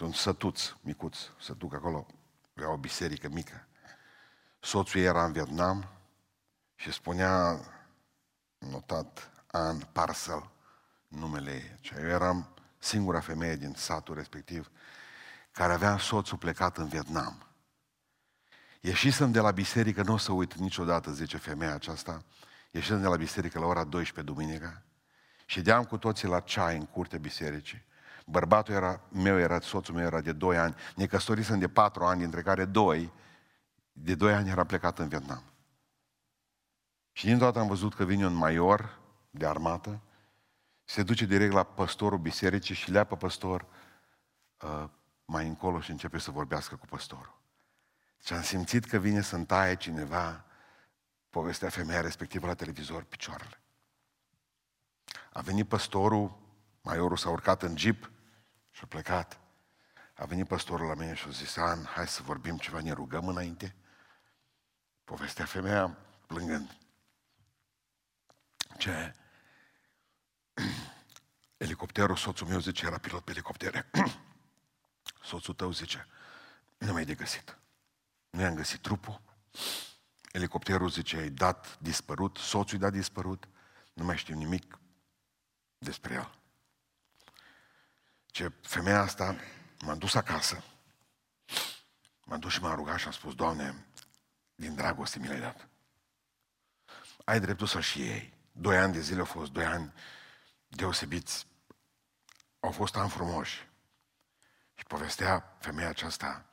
un 0.00 0.12
sătuț 0.12 0.60
micuț, 0.80 1.18
să 1.40 1.52
duc 1.52 1.74
acolo, 1.74 2.06
avea 2.56 2.72
o 2.72 2.76
biserică 2.76 3.28
mică. 3.28 3.66
Soțul 4.60 5.00
ei 5.00 5.06
era 5.06 5.24
în 5.24 5.32
Vietnam 5.32 5.88
și 6.74 6.92
spunea, 6.92 7.60
notat, 8.58 9.30
An 9.46 9.78
Parcel, 9.92 10.50
numele 11.08 11.50
ei. 11.52 11.98
Eu 12.02 12.08
eram 12.08 12.48
singura 12.78 13.20
femeie 13.20 13.56
din 13.56 13.74
satul 13.76 14.14
respectiv 14.14 14.70
care 15.50 15.72
avea 15.72 15.98
soțul 15.98 16.38
plecat 16.38 16.76
în 16.76 16.88
Vietnam. 16.88 17.46
Ieșisem 18.86 19.32
de 19.32 19.40
la 19.40 19.50
biserică, 19.50 20.02
nu 20.02 20.12
o 20.12 20.16
să 20.16 20.32
uit 20.32 20.54
niciodată, 20.54 21.12
zice 21.12 21.36
femeia 21.36 21.74
aceasta, 21.74 22.24
ieșisem 22.70 23.00
de 23.00 23.06
la 23.06 23.16
biserică 23.16 23.58
la 23.58 23.66
ora 23.66 23.84
12 23.84 24.34
duminica 24.34 24.82
și 25.46 25.60
deam 25.60 25.84
cu 25.84 25.98
toții 25.98 26.28
la 26.28 26.40
ceai 26.40 26.76
în 26.76 26.86
curtea 26.86 27.18
bisericii. 27.18 27.84
Bărbatul 28.26 28.74
era, 28.74 29.00
meu 29.12 29.38
era, 29.38 29.60
soțul 29.60 29.94
meu 29.94 30.04
era 30.04 30.20
de 30.20 30.32
2 30.32 30.58
ani, 30.58 30.74
ne 30.96 31.06
căsătorisem 31.06 31.58
de 31.58 31.68
4 31.68 32.04
ani, 32.04 32.20
dintre 32.20 32.42
care 32.42 32.64
2, 32.64 33.12
de 33.92 34.14
2 34.14 34.34
ani 34.34 34.48
era 34.48 34.64
plecat 34.64 34.98
în 34.98 35.08
Vietnam. 35.08 35.42
Și 37.12 37.24
din 37.26 37.38
toată 37.38 37.58
am 37.58 37.66
văzut 37.66 37.94
că 37.94 38.04
vine 38.04 38.26
un 38.26 38.34
major 38.34 38.98
de 39.30 39.46
armată, 39.46 40.00
se 40.84 41.02
duce 41.02 41.24
direct 41.24 41.52
la 41.52 41.62
păstorul 41.62 42.18
bisericii 42.18 42.74
și 42.74 42.90
le 42.90 43.04
pe 43.04 43.14
păstor 43.14 43.66
uh, 44.60 44.84
mai 45.24 45.46
încolo 45.46 45.80
și 45.80 45.90
începe 45.90 46.18
să 46.18 46.30
vorbească 46.30 46.76
cu 46.76 46.86
păstorul. 46.86 47.44
Și 48.24 48.32
am 48.32 48.42
simțit 48.42 48.84
că 48.84 48.98
vine 48.98 49.20
să-mi 49.20 49.46
taie 49.46 49.76
cineva 49.76 50.44
povestea 51.30 51.68
femeia 51.68 52.00
respectivă 52.00 52.46
la 52.46 52.54
televizor 52.54 53.02
picioarele. 53.02 53.60
A 55.32 55.40
venit 55.40 55.68
păstorul, 55.68 56.38
maiorul 56.82 57.16
s-a 57.16 57.28
urcat 57.30 57.62
în 57.62 57.76
jeep 57.76 58.10
și 58.70 58.80
a 58.82 58.86
plecat. 58.86 59.40
A 60.14 60.24
venit 60.24 60.46
păstorul 60.46 60.86
la 60.86 60.94
mine 60.94 61.14
și 61.14 61.26
a 61.26 61.30
zis, 61.30 61.56
An, 61.56 61.84
hai 61.84 62.08
să 62.08 62.22
vorbim 62.22 62.58
ceva, 62.58 62.80
ne 62.80 62.92
rugăm 62.92 63.28
înainte. 63.28 63.74
Povestea 65.04 65.44
femeia 65.44 65.98
plângând. 66.26 66.76
Ce? 68.78 69.14
Elicopterul, 71.56 72.16
soțul 72.16 72.46
meu 72.46 72.58
zice, 72.58 72.86
era 72.86 72.98
pilot 72.98 73.24
pe 73.24 73.30
elicoptere. 73.30 73.90
soțul 75.30 75.54
tău 75.54 75.70
zice, 75.70 76.06
nu 76.78 76.92
mai 76.92 77.02
e 77.02 77.04
de 77.04 77.14
găsit. 77.14 77.58
Nu 78.36 78.42
i-am 78.42 78.54
găsit 78.54 78.80
trupul. 78.80 79.20
Elicopterul 80.32 80.90
zice, 80.90 81.16
ai 81.16 81.30
dat 81.30 81.78
dispărut, 81.80 82.36
soțul 82.36 82.76
i 82.76 82.80
dat 82.80 82.92
dispărut. 82.92 83.48
Nu 83.92 84.04
mai 84.04 84.16
știu 84.16 84.34
nimic 84.34 84.78
despre 85.78 86.14
el. 86.14 86.38
Ce 88.26 88.52
femeia 88.62 89.00
asta 89.00 89.36
m-am 89.84 89.98
dus 89.98 90.14
acasă, 90.14 90.64
m-am 92.24 92.38
dus 92.38 92.52
și 92.52 92.60
m-am 92.60 92.74
rugat 92.74 92.98
și 92.98 93.06
am 93.06 93.12
spus, 93.12 93.34
Doamne, 93.34 93.86
din 94.54 94.74
dragoste 94.74 95.18
mi 95.18 95.28
l-ai 95.28 95.40
dat. 95.40 95.68
Ai 97.24 97.40
dreptul 97.40 97.66
să 97.66 97.80
și 97.80 98.02
ei. 98.02 98.34
Doi 98.52 98.78
ani 98.78 98.92
de 98.92 99.00
zile 99.00 99.18
au 99.18 99.24
fost, 99.24 99.50
doi 99.50 99.64
ani 99.64 99.92
deosebiți. 100.66 101.46
Au 102.60 102.70
fost 102.70 102.96
ani 102.96 103.10
frumoși. 103.10 103.68
Și 104.74 104.84
povestea 104.84 105.56
femeia 105.58 105.88
aceasta, 105.88 106.46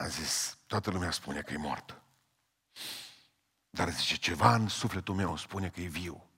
a 0.00 0.06
zis, 0.06 0.58
toată 0.66 0.90
lumea 0.90 1.10
spune 1.10 1.40
că 1.40 1.52
e 1.52 1.56
mort. 1.56 2.02
Dar 3.70 3.90
zice, 3.90 4.16
ceva 4.16 4.54
în 4.54 4.68
sufletul 4.68 5.14
meu 5.14 5.36
spune 5.36 5.68
că 5.68 5.80
e 5.80 5.86
viu. 5.86 6.28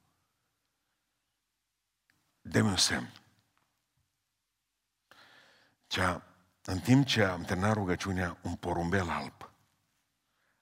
Dă-mi 2.40 2.68
un 2.68 2.76
semn. 2.76 3.12
Cea, 5.86 6.22
în 6.64 6.80
timp 6.80 7.06
ce 7.06 7.24
am 7.24 7.42
terminat 7.42 7.72
rugăciunea, 7.72 8.38
un 8.42 8.56
porumbel 8.56 9.08
alb 9.08 9.50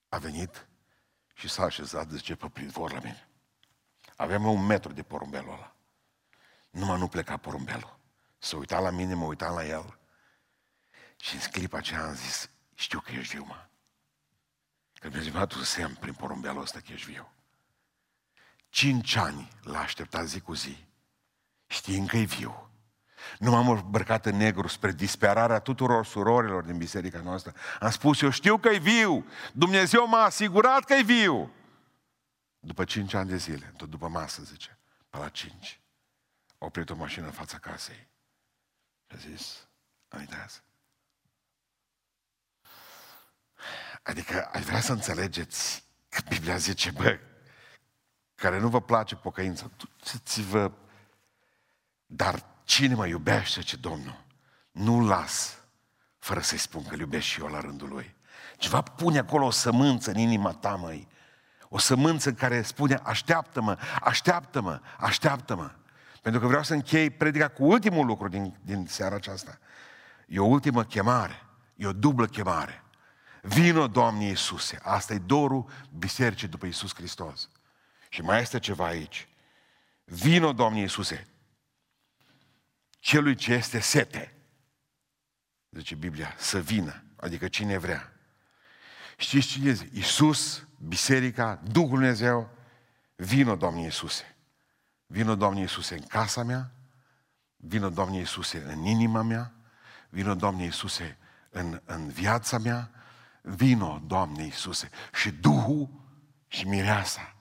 a 0.09 0.19
venit 0.19 0.67
și 1.35 1.49
s-a 1.49 1.63
așezat, 1.63 2.11
zice, 2.11 2.37
pe 2.37 2.49
pridvor 2.49 2.93
la 2.93 2.99
mine. 2.99 3.29
Aveam 4.17 4.45
un 4.45 4.67
metru 4.67 4.93
de 4.93 5.03
porumbelul 5.03 5.53
ăla. 5.53 5.77
Numai 6.71 6.99
nu 6.99 7.09
pleca 7.09 7.37
porumbelul. 7.37 7.99
S-a 8.39 8.57
uitat 8.57 8.83
la 8.83 8.91
mine, 8.91 9.15
mă 9.15 9.25
uitam 9.25 9.55
la 9.55 9.67
el. 9.67 9.99
Și 11.17 11.35
în 11.35 11.41
clipa 11.41 11.77
aceea 11.77 12.05
am 12.05 12.15
zis, 12.15 12.51
știu 12.81 13.01
că 13.01 13.13
ești 13.13 13.35
viu, 13.35 13.45
mă. 13.45 13.67
Că 14.95 15.09
mi-a 15.09 15.31
dat 15.31 15.53
un 15.53 15.65
semn 15.65 15.95
prin 15.95 16.13
porumbelul 16.13 16.63
ăsta 16.63 16.81
că 16.81 16.93
ești 16.93 17.11
viu. 17.11 17.33
Cinci 18.69 19.17
ani 19.17 19.53
l-a 19.63 19.81
așteptat 19.81 20.27
zi 20.27 20.41
cu 20.41 20.55
zi, 20.55 20.85
știind 21.67 22.09
că 22.09 22.17
e 22.17 22.25
viu. 22.25 22.71
Nu 23.39 23.51
m-am 23.51 23.69
îmbrăcat 23.69 24.27
în 24.27 24.37
negru 24.37 24.67
spre 24.67 24.93
disperarea 24.93 25.59
tuturor 25.59 26.07
surorilor 26.07 26.65
din 26.65 26.79
biserica 26.79 27.21
noastră. 27.21 27.55
Am 27.81 27.91
spus, 27.91 28.21
eu 28.21 28.31
știu 28.31 28.59
că 28.59 28.69
e 28.69 28.79
viu. 28.79 29.27
Dumnezeu 29.53 30.07
m-a 30.07 30.23
asigurat 30.23 30.85
că 30.85 30.95
e 30.95 31.03
viu. 31.03 31.53
După 32.59 32.85
cinci 32.85 33.15
ani 33.15 33.29
de 33.29 33.37
zile, 33.37 33.75
tot 33.77 33.89
după 33.89 34.09
masă, 34.09 34.43
zice, 34.43 34.79
pe 35.09 35.17
la 35.17 35.29
cinci, 35.29 35.81
a 36.59 36.65
oprit 36.65 36.91
o 36.91 36.95
mașină 36.95 37.27
în 37.27 37.33
fața 37.33 37.59
casei. 37.59 38.09
Și 39.07 39.15
a 39.15 39.17
zis, 39.17 39.69
uitați. 40.19 40.63
Adică 44.03 44.51
aș 44.53 44.63
vrea 44.63 44.81
să 44.81 44.93
înțelegeți 44.93 45.85
că 46.09 46.21
Biblia 46.29 46.57
zice, 46.57 46.91
bă, 46.91 47.19
care 48.35 48.59
nu 48.59 48.69
vă 48.69 48.81
place 48.81 49.17
pocăința, 49.17 49.71
ți 50.25 50.43
vă 50.43 50.73
dar 52.13 52.45
cine 52.65 52.95
mă 52.95 53.07
iubește, 53.07 53.61
ce 53.61 53.77
Domnul, 53.77 54.25
nu 54.71 55.07
las 55.07 55.59
fără 56.19 56.41
să-i 56.41 56.59
spun 56.59 56.85
că 56.85 56.97
iubesc 56.99 57.25
și 57.25 57.41
eu 57.41 57.47
la 57.47 57.61
rândul 57.61 57.89
lui. 57.89 58.17
Ceva 58.57 58.83
pune 58.83 59.19
acolo 59.19 59.47
o 59.47 59.51
sămânță 59.51 60.11
în 60.11 60.19
inima 60.19 60.53
ta, 60.53 60.75
măi. 60.75 61.09
O 61.69 61.79
sămânță 61.79 62.33
care 62.33 62.63
spune, 62.63 63.01
așteaptă-mă, 63.03 63.79
așteaptă-mă, 64.01 64.81
așteaptă-mă. 64.99 65.71
Pentru 66.23 66.41
că 66.41 66.47
vreau 66.47 66.63
să 66.63 66.75
închei 66.75 67.11
predica 67.11 67.49
cu 67.49 67.65
ultimul 67.65 68.07
lucru 68.07 68.29
din, 68.29 68.59
din 68.63 68.87
seara 68.87 69.15
aceasta. 69.15 69.59
E 70.27 70.39
o 70.39 70.45
ultimă 70.45 70.85
chemare, 70.85 71.43
e 71.75 71.87
o 71.87 71.93
dublă 71.93 72.27
chemare. 72.27 72.85
Vino, 73.43 73.87
Doamne 73.87 74.25
Iisuse. 74.25 74.79
Asta 74.83 75.15
e 75.15 75.19
dorul 75.19 75.71
bisericii 75.99 76.49
după 76.49 76.67
Iisus 76.67 76.95
Hristos. 76.95 77.49
Și 78.09 78.23
mai 78.23 78.41
este 78.41 78.59
ceva 78.59 78.87
aici. 78.87 79.29
Vino, 80.05 80.53
Doamne 80.53 80.81
Iisuse 80.81 81.31
celui 83.01 83.35
ce 83.35 83.53
este 83.53 83.81
sete. 83.81 84.35
Zice 85.71 85.95
Biblia, 85.95 86.35
să 86.39 86.61
vină, 86.61 87.03
adică 87.17 87.49
cine 87.49 87.79
vrea. 87.79 88.13
Știți 89.17 89.47
cine 89.47 89.71
este? 89.71 89.89
Iisus, 89.93 90.67
biserica, 90.79 91.61
Duhul 91.71 91.89
Dumnezeu, 91.89 92.51
vină, 93.17 93.55
Doamne 93.55 93.81
Iisuse. 93.81 94.37
Vină, 95.07 95.35
Doamne 95.35 95.61
Iisuse, 95.61 95.95
în 95.95 96.03
casa 96.03 96.43
mea, 96.43 96.71
vină, 97.57 97.89
Doamne 97.89 98.17
Iisuse, 98.17 98.65
în 98.67 98.85
inima 98.85 99.23
mea, 99.23 99.53
vină, 100.09 100.35
Doamne 100.35 100.63
Iisuse, 100.63 101.19
în, 101.51 101.81
în 101.85 102.09
viața 102.09 102.59
mea, 102.59 102.91
vină, 103.43 104.03
Doamne 104.07 104.45
Iisuse. 104.45 104.91
Și 105.13 105.31
Duhul 105.31 105.89
și 106.47 106.67
mireasa. 106.67 107.37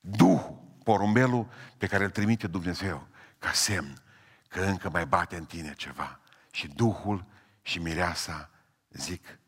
Duhul, 0.00 0.78
porumbelul 0.84 1.50
pe 1.78 1.86
care 1.86 2.04
îl 2.04 2.10
trimite 2.10 2.46
Dumnezeu 2.46 3.06
ca 3.38 3.52
semn 3.52 4.02
că 4.48 4.60
încă 4.60 4.90
mai 4.90 5.06
bate 5.06 5.36
în 5.36 5.44
tine 5.44 5.74
ceva. 5.74 6.20
Și 6.50 6.68
Duhul 6.68 7.24
și 7.62 7.78
mireasa 7.78 8.50
zic, 8.88 9.38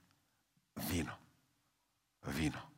vino, 0.72 1.18
vino. 2.20 2.70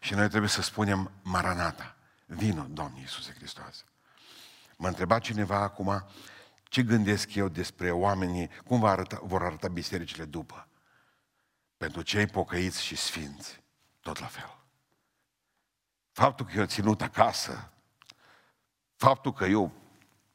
Și 0.00 0.14
noi 0.14 0.28
trebuie 0.28 0.50
să 0.50 0.62
spunem 0.62 1.10
Maranata, 1.22 1.96
vino, 2.26 2.66
Doamne 2.70 3.00
Iisuse 3.00 3.32
Hristos. 3.32 3.84
Mă 4.76 4.88
întreba 4.88 5.18
cineva 5.18 5.56
acum 5.56 6.04
ce 6.62 6.82
gândesc 6.82 7.34
eu 7.34 7.48
despre 7.48 7.90
oamenii, 7.90 8.50
cum 8.66 8.80
va 8.80 8.90
arăta, 8.90 9.20
vor 9.22 9.42
arăta 9.42 9.68
bisericile 9.68 10.24
după. 10.24 10.67
Pentru 11.78 12.02
cei 12.02 12.26
pocăiți 12.26 12.82
și 12.82 12.96
sfinți, 12.96 13.62
tot 14.00 14.18
la 14.18 14.26
fel. 14.26 14.56
Faptul 16.12 16.46
că 16.46 16.58
eu 16.58 16.64
ținut 16.64 17.02
acasă, 17.02 17.70
faptul 18.96 19.32
că 19.32 19.44
eu 19.44 19.72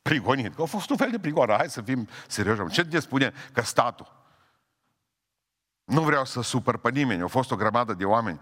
prigonit. 0.02 0.56
Că 0.56 0.62
a 0.62 0.66
fost 0.66 0.89
un 0.89 0.98
fel 0.98 1.12
de 1.12 1.20
prigoană. 1.20 1.54
Hai 1.54 1.70
să 1.70 1.82
fim 1.82 2.08
serioși. 2.28 2.74
Ce 2.74 2.82
ne 2.82 3.00
spune 3.00 3.34
că 3.54 3.62
statul? 3.62 4.22
Nu 5.84 6.02
vreau 6.02 6.26
să 6.26 6.41
supăr 6.41 6.78
pe 6.78 6.89
nimeni. 6.89 7.22
Au 7.22 7.28
fost 7.28 7.52
o 7.52 7.56
grămadă 7.56 7.94
de 7.94 8.06
oameni 8.06 8.39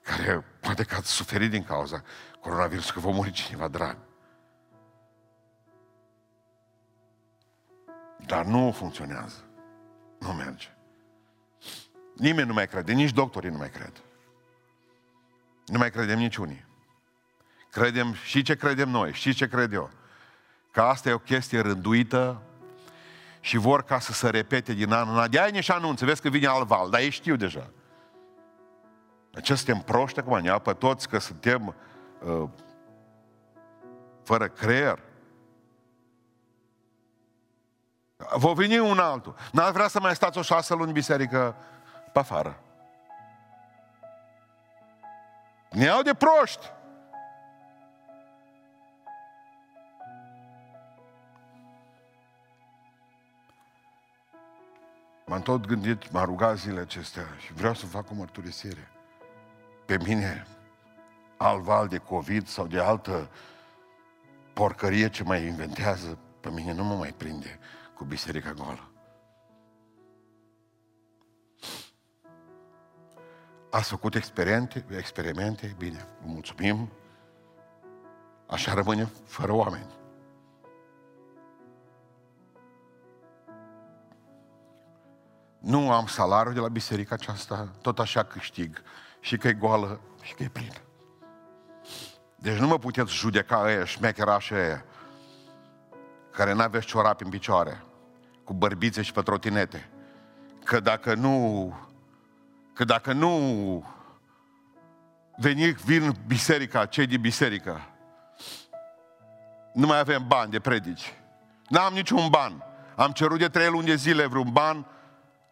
care 0.00 0.40
poate 0.60 0.84
că 0.84 0.94
ați 0.94 1.10
suferit 1.10 1.50
din 1.50 1.64
cauza 1.64 2.02
coronavirus, 2.40 2.90
că 2.90 3.00
vă 3.00 3.10
muri 3.10 3.30
cineva 3.30 3.68
drag. 3.68 3.96
Dar 8.26 8.44
nu 8.44 8.72
funcționează. 8.72 9.44
Nu 10.18 10.32
merge. 10.32 10.75
Nimeni 12.16 12.46
nu 12.46 12.52
mai 12.52 12.68
crede, 12.68 12.92
nici 12.92 13.12
doctorii 13.12 13.50
nu 13.50 13.56
mai 13.56 13.70
cred. 13.70 13.92
Nu 15.66 15.78
mai 15.78 15.90
credem 15.90 16.18
niciunii. 16.18 16.64
Credem 17.70 18.14
și 18.14 18.42
ce 18.42 18.56
credem 18.56 18.88
noi, 18.88 19.12
și 19.12 19.34
ce 19.34 19.48
cred 19.48 19.72
eu 19.72 19.90
că 20.70 20.82
asta 20.82 21.08
e 21.08 21.12
o 21.12 21.18
chestie 21.18 21.60
rânduită 21.60 22.42
și 23.40 23.56
vor 23.56 23.82
ca 23.82 23.98
să 23.98 24.12
se 24.12 24.30
repete 24.30 24.72
din 24.72 24.92
an 24.92 25.08
în 25.08 25.18
an. 25.18 25.30
De-aia 25.30 25.50
ne 25.50 25.60
și 25.60 25.70
anunță, 25.70 26.04
vezi 26.04 26.20
că 26.20 26.28
vine 26.28 26.46
alt 26.46 26.66
val, 26.66 26.90
dar 26.90 27.00
ei 27.00 27.10
știu 27.10 27.36
deja. 27.36 27.70
Ce 29.42 29.54
suntem 29.54 29.78
proști 29.78 30.18
acum, 30.18 30.38
ne 30.38 30.58
pe 30.58 30.72
toți 30.72 31.08
că 31.08 31.18
suntem 31.18 31.74
uh, 32.20 32.48
fără 34.22 34.48
creier. 34.48 34.98
Vă 38.36 38.52
veni 38.52 38.78
un 38.78 38.98
altul. 38.98 39.34
N-ați 39.52 39.72
vrea 39.72 39.88
să 39.88 40.00
mai 40.00 40.14
stați 40.14 40.38
o 40.38 40.42
șase 40.42 40.74
luni 40.74 40.86
în 40.86 40.92
biserică 40.92 41.56
pe 42.16 42.22
afară. 42.22 42.60
Ne 45.70 45.84
iau 45.84 46.02
de 46.02 46.14
proști. 46.14 46.72
M-am 55.26 55.40
tot 55.42 55.66
gândit, 55.66 56.10
m-am 56.10 56.24
rugat 56.24 56.56
zilele 56.56 56.80
acestea 56.80 57.24
și 57.38 57.52
vreau 57.52 57.74
să 57.74 57.86
fac 57.86 58.10
o 58.10 58.14
mărturisire. 58.14 58.88
Pe 59.86 59.98
mine, 60.04 60.46
alt 61.36 61.62
val 61.62 61.88
de 61.88 61.98
COVID 61.98 62.46
sau 62.46 62.66
de 62.66 62.80
altă 62.80 63.30
porcărie 64.52 65.08
ce 65.08 65.22
mai 65.22 65.46
inventează, 65.46 66.18
pe 66.40 66.50
mine 66.50 66.72
nu 66.72 66.84
mă 66.84 66.94
mai 66.94 67.12
prinde 67.12 67.58
cu 67.94 68.04
biserica 68.04 68.52
goală. 68.52 68.90
Ați 73.76 73.88
făcut 73.88 74.14
experimente, 74.14 74.84
experimente, 74.96 75.74
bine, 75.78 76.08
vă 76.20 76.26
mulțumim. 76.28 76.92
Așa 78.46 78.74
rămâne 78.74 79.08
fără 79.26 79.52
oameni. 79.52 79.94
Nu 85.58 85.92
am 85.92 86.06
salariu 86.06 86.52
de 86.52 86.60
la 86.60 86.68
biserica 86.68 87.14
aceasta, 87.14 87.68
tot 87.80 87.98
așa 87.98 88.22
câștig. 88.22 88.82
Și 89.20 89.36
că 89.36 89.48
e 89.48 89.52
goală, 89.52 90.00
și 90.22 90.34
că 90.34 90.42
e 90.42 90.48
plină. 90.48 90.80
Deci 92.36 92.58
nu 92.58 92.66
mă 92.66 92.78
puteți 92.78 93.12
judeca 93.12 93.62
ăia, 93.62 93.84
șmecherașii 93.84 94.56
ăia, 94.56 94.84
care 96.30 96.52
n-aveți 96.52 96.86
ciorapi 96.86 97.24
în 97.24 97.30
picioare, 97.30 97.82
cu 98.44 98.52
bărbițe 98.52 99.02
și 99.02 99.12
pe 99.12 99.22
trotinete. 99.22 99.90
Că 100.64 100.80
dacă 100.80 101.14
nu, 101.14 101.85
că 102.76 102.84
dacă 102.84 103.12
nu 103.12 103.84
veni, 105.36 105.72
vin 105.72 106.16
biserica, 106.26 106.86
cei 106.86 107.06
din 107.06 107.20
biserică, 107.20 107.80
nu 109.72 109.86
mai 109.86 109.98
avem 109.98 110.24
bani 110.26 110.50
de 110.50 110.60
predici. 110.60 111.14
N-am 111.68 111.92
niciun 111.92 112.28
ban. 112.30 112.64
Am 112.96 113.10
cerut 113.12 113.38
de 113.38 113.48
trei 113.48 113.68
luni 113.68 113.86
de 113.86 113.94
zile 113.94 114.26
vreun 114.26 114.52
ban 114.52 114.86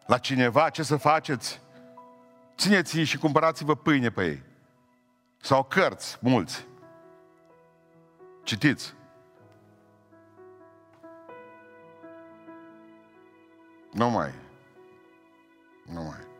la 0.05 0.17
cineva, 0.17 0.69
ce 0.69 0.83
să 0.83 0.97
faceți? 0.97 1.61
Țineți-i 2.57 3.03
și 3.03 3.17
cumpărați-vă 3.17 3.75
pâine 3.75 4.09
pe 4.09 4.25
ei. 4.25 4.43
Sau 5.41 5.63
cărți, 5.63 6.17
mulți. 6.21 6.65
Citiți. 8.43 8.93
Nu 13.91 14.09
mai. 14.09 14.33
Nu 15.93 16.01
mai. 16.01 16.34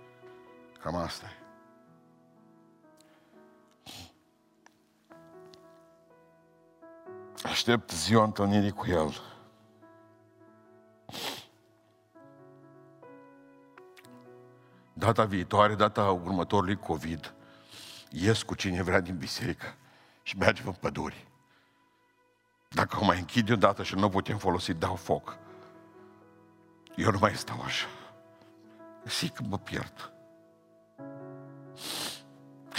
Cam 0.86 0.96
asta 0.96 1.26
e. 1.26 1.44
Aștept 7.44 7.92
ziua 7.92 8.24
întâlnirii 8.24 8.72
cu 8.72 8.88
El. 8.88 9.22
Data 14.94 15.26
viitoare, 15.26 15.76
data 15.76 16.12
următorului 16.12 16.76
COVID, 16.76 17.34
ies 18.10 18.44
cu 18.44 18.56
cine 18.56 18.84
vrea 18.84 19.00
din 19.00 19.18
biserică 19.18 19.76
și 20.24 20.38
mergem 20.38 20.68
în 20.68 20.74
păduri. 20.74 21.28
Dacă 22.70 22.98
o 23.02 23.06
mai 23.06 23.20
închid 23.20 23.50
odată 23.50 23.84
și 23.84 23.96
nu 23.96 24.10
putem 24.10 24.38
folosi, 24.38 24.74
dau 24.74 24.96
foc. 24.96 25.38
Eu 26.96 27.12
nu 27.12 27.18
mai 27.20 27.36
stau 27.36 27.62
așa. 27.62 27.88
Zic 29.06 29.34
că 29.34 29.44
mă 29.48 29.58
pierd. 29.58 30.15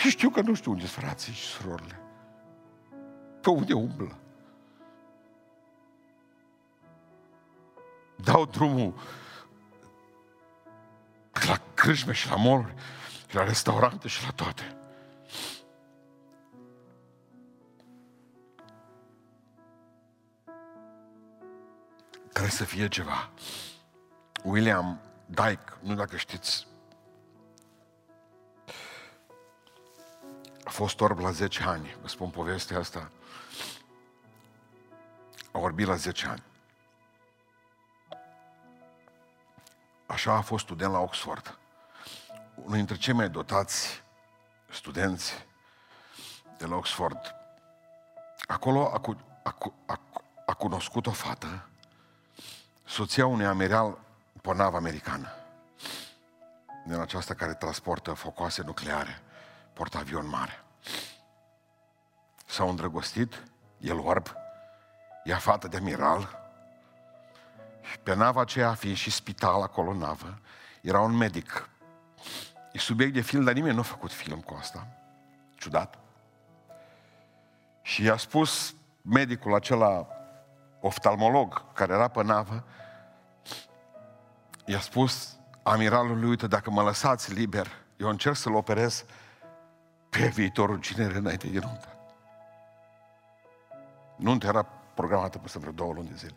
Și 0.07 0.13
știu 0.13 0.31
că 0.31 0.41
nu 0.41 0.55
știu 0.55 0.71
unde 0.71 0.87
sunt 0.87 1.05
frații 1.05 1.33
și 1.33 1.45
surorile. 1.45 2.01
Pe 3.41 3.51
unde 3.51 3.73
umblă. 3.73 4.19
Dau 8.17 8.45
drumul 8.45 8.95
la 11.47 11.61
crâșme 11.75 12.13
și 12.13 12.29
la 12.29 12.37
moluri, 12.37 12.75
și 13.29 13.35
la 13.35 13.45
restaurante 13.45 14.09
și 14.09 14.25
la 14.25 14.31
toate. 14.31 14.77
Trebuie 22.29 22.51
să 22.51 22.65
fie 22.65 22.89
ceva. 22.89 23.31
William 24.45 25.01
Dyke, 25.27 25.73
nu 25.81 25.95
dacă 25.95 26.17
știți, 26.17 26.67
fost 30.77 31.01
orb 31.01 31.19
la 31.19 31.31
10 31.31 31.63
ani. 31.63 31.97
Vă 32.01 32.09
spun 32.09 32.31
povestea 32.31 32.79
asta. 32.79 33.11
A 35.53 35.59
orbit 35.59 35.87
la 35.87 35.95
10 35.95 36.27
ani. 36.27 36.43
Așa 40.07 40.33
a 40.33 40.41
fost 40.41 40.65
student 40.65 40.93
la 40.93 40.99
Oxford. 40.99 41.59
Unul 42.55 42.77
dintre 42.77 42.97
cei 42.97 43.13
mai 43.13 43.29
dotați 43.29 44.03
studenți 44.71 45.47
de 46.59 46.67
la 46.67 46.77
Oxford. 46.77 47.35
Acolo 48.47 48.93
a, 48.93 48.99
cu, 48.99 49.17
a, 49.43 49.57
a, 49.87 50.01
a 50.47 50.55
cunoscut 50.55 51.07
o 51.07 51.11
fată, 51.11 51.69
soția 52.85 53.27
unui 53.27 53.47
amiral 53.47 53.99
pe 54.43 54.49
o 54.49 54.55
navă 54.55 54.77
americană. 54.77 55.29
Din 56.87 56.99
aceasta 57.01 57.35
care 57.35 57.55
transportă 57.55 58.13
focoase 58.13 58.63
nucleare, 58.63 59.23
portavion 59.73 60.29
mare. 60.29 60.61
S-au 62.57 62.69
îndrăgostit, 62.69 63.43
el 63.79 63.99
orb, 63.99 64.27
ea 65.25 65.37
fată 65.37 65.69
de 65.69 65.77
amiral, 65.77 66.51
și 67.91 67.99
pe 67.99 68.15
nava 68.15 68.41
aceea, 68.41 68.75
fiind 68.75 68.97
și 68.97 69.11
spital 69.11 69.63
acolo 69.63 69.91
în 69.91 69.97
navă, 69.97 70.39
era 70.81 71.01
un 71.01 71.17
medic. 71.17 71.69
E 72.73 72.79
subiect 72.79 73.13
de 73.13 73.21
film, 73.21 73.45
dar 73.45 73.55
nimeni 73.55 73.75
nu 73.75 73.81
a 73.81 73.83
făcut 73.83 74.13
film 74.13 74.41
cu 74.41 74.57
asta. 74.59 74.87
Ciudat. 75.55 75.99
Și 77.83 78.03
i-a 78.03 78.17
spus 78.17 78.75
medicul 79.03 79.55
acela, 79.55 80.07
oftalmolog, 80.81 81.73
care 81.73 81.93
era 81.93 82.09
pe 82.09 82.23
navă, 82.23 82.65
i-a 84.65 84.81
spus 84.81 85.37
amiralului, 85.63 86.29
uite, 86.29 86.47
dacă 86.47 86.71
mă 86.71 86.83
lăsați 86.83 87.33
liber, 87.33 87.67
eu 87.97 88.09
încerc 88.09 88.37
să-l 88.37 88.55
operez 88.55 89.05
pe 90.09 90.27
viitorul 90.27 90.81
cinere 90.81 91.17
înainte 91.17 91.47
de 91.47 91.59
nuntă. 91.59 91.96
Nunta 94.17 94.47
era 94.47 94.63
programată 94.95 95.39
peste 95.39 95.59
vreo 95.59 95.73
două 95.73 95.93
luni 95.93 96.09
de 96.09 96.15
zile 96.15 96.37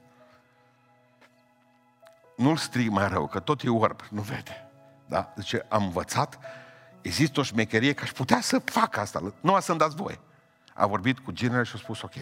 nu-l 2.39 2.57
strig 2.57 2.89
mai 2.89 3.07
rău, 3.07 3.27
că 3.27 3.39
tot 3.39 3.63
e 3.63 3.69
orb, 3.69 4.01
nu 4.09 4.21
vede. 4.21 4.69
Da? 5.05 5.33
Deci 5.35 5.55
am 5.69 5.83
învățat, 5.83 6.39
există 7.01 7.39
o 7.39 7.43
șmecherie 7.43 7.93
că 7.93 8.03
aș 8.03 8.11
putea 8.11 8.41
să 8.41 8.59
fac 8.59 8.97
asta, 8.97 9.33
nu 9.41 9.59
să-mi 9.59 9.77
dați 9.77 9.95
voi. 9.95 10.19
A 10.73 10.85
vorbit 10.85 11.19
cu 11.19 11.31
ginele 11.31 11.63
și 11.63 11.75
a 11.75 11.77
spus 11.77 12.01
ok. 12.01 12.13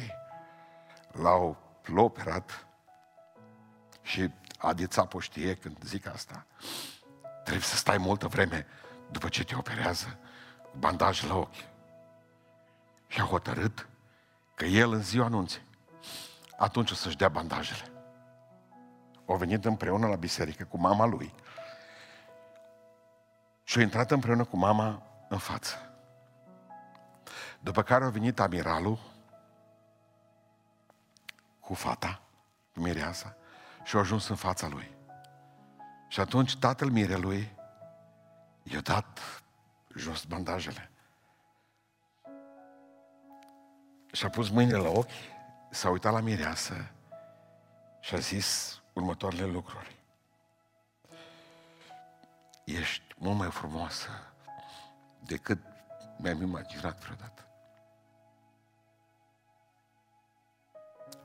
L-au, 1.11 1.57
l-au 1.85 2.05
operat 2.05 2.67
și 4.01 4.31
Adi 4.59 4.87
Țapo 4.87 5.19
știe 5.19 5.55
când 5.55 5.77
zic 5.83 6.07
asta. 6.07 6.45
Trebuie 7.43 7.63
să 7.63 7.75
stai 7.75 7.97
multă 7.97 8.27
vreme 8.27 8.65
după 9.11 9.27
ce 9.27 9.43
te 9.43 9.55
operează 9.55 10.17
cu 10.71 10.77
bandaj 10.77 11.23
la 11.23 11.35
ochi. 11.35 11.65
Și 13.07 13.21
a 13.21 13.23
hotărât 13.23 13.87
că 14.57 14.65
el 14.65 14.91
în 14.91 15.01
ziua 15.01 15.25
anunții 15.25 15.61
atunci 16.57 16.91
o 16.91 16.93
să-și 16.93 17.17
dea 17.17 17.29
bandajele 17.29 17.91
au 19.25 19.35
venit 19.35 19.65
împreună 19.65 20.07
la 20.07 20.15
biserică 20.15 20.63
cu 20.63 20.77
mama 20.77 21.05
lui 21.05 21.33
și 23.63 23.77
au 23.77 23.83
intrat 23.83 24.11
împreună 24.11 24.43
cu 24.43 24.57
mama 24.57 25.03
în 25.29 25.37
față. 25.37 25.75
După 27.59 27.83
care 27.83 28.03
a 28.03 28.09
venit 28.09 28.39
amiralul 28.39 28.99
cu 31.59 31.73
fata, 31.73 32.21
cu 32.73 32.79
mireasa, 32.79 33.35
și 33.83 33.95
a 33.95 33.99
ajuns 33.99 34.27
în 34.27 34.35
fața 34.35 34.67
lui. 34.67 34.91
Și 36.07 36.19
atunci 36.19 36.57
tatăl 36.57 36.89
mirelui 36.89 37.55
i-a 38.63 38.81
dat 38.81 39.19
jos 39.95 40.23
bandajele. 40.23 40.91
Și 44.11 44.25
a 44.25 44.29
pus 44.29 44.49
mâinile 44.49 44.77
la 44.77 44.89
ochi, 44.89 45.09
s-a 45.69 45.89
uitat 45.89 46.13
la 46.13 46.19
mireasă 46.19 46.91
și 47.99 48.15
a 48.15 48.17
zis, 48.17 48.81
următoarele 48.93 49.45
lucruri. 49.45 49.95
Ești 52.63 53.15
mult 53.17 53.37
mai 53.37 53.51
frumoasă 53.51 54.09
decât 55.19 55.59
mi-am 56.17 56.41
imaginat 56.41 56.99
vreodată. 56.99 57.47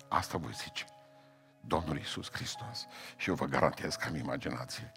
Asta 0.09 0.39
voi 0.39 0.53
zice 0.53 0.87
Domnul 1.61 1.97
Iisus 1.97 2.31
Hristos. 2.33 2.87
Și 3.17 3.29
eu 3.29 3.35
vă 3.35 3.45
garantez 3.45 3.95
că 3.95 4.07
am 4.09 4.15
imaginație. 4.15 4.93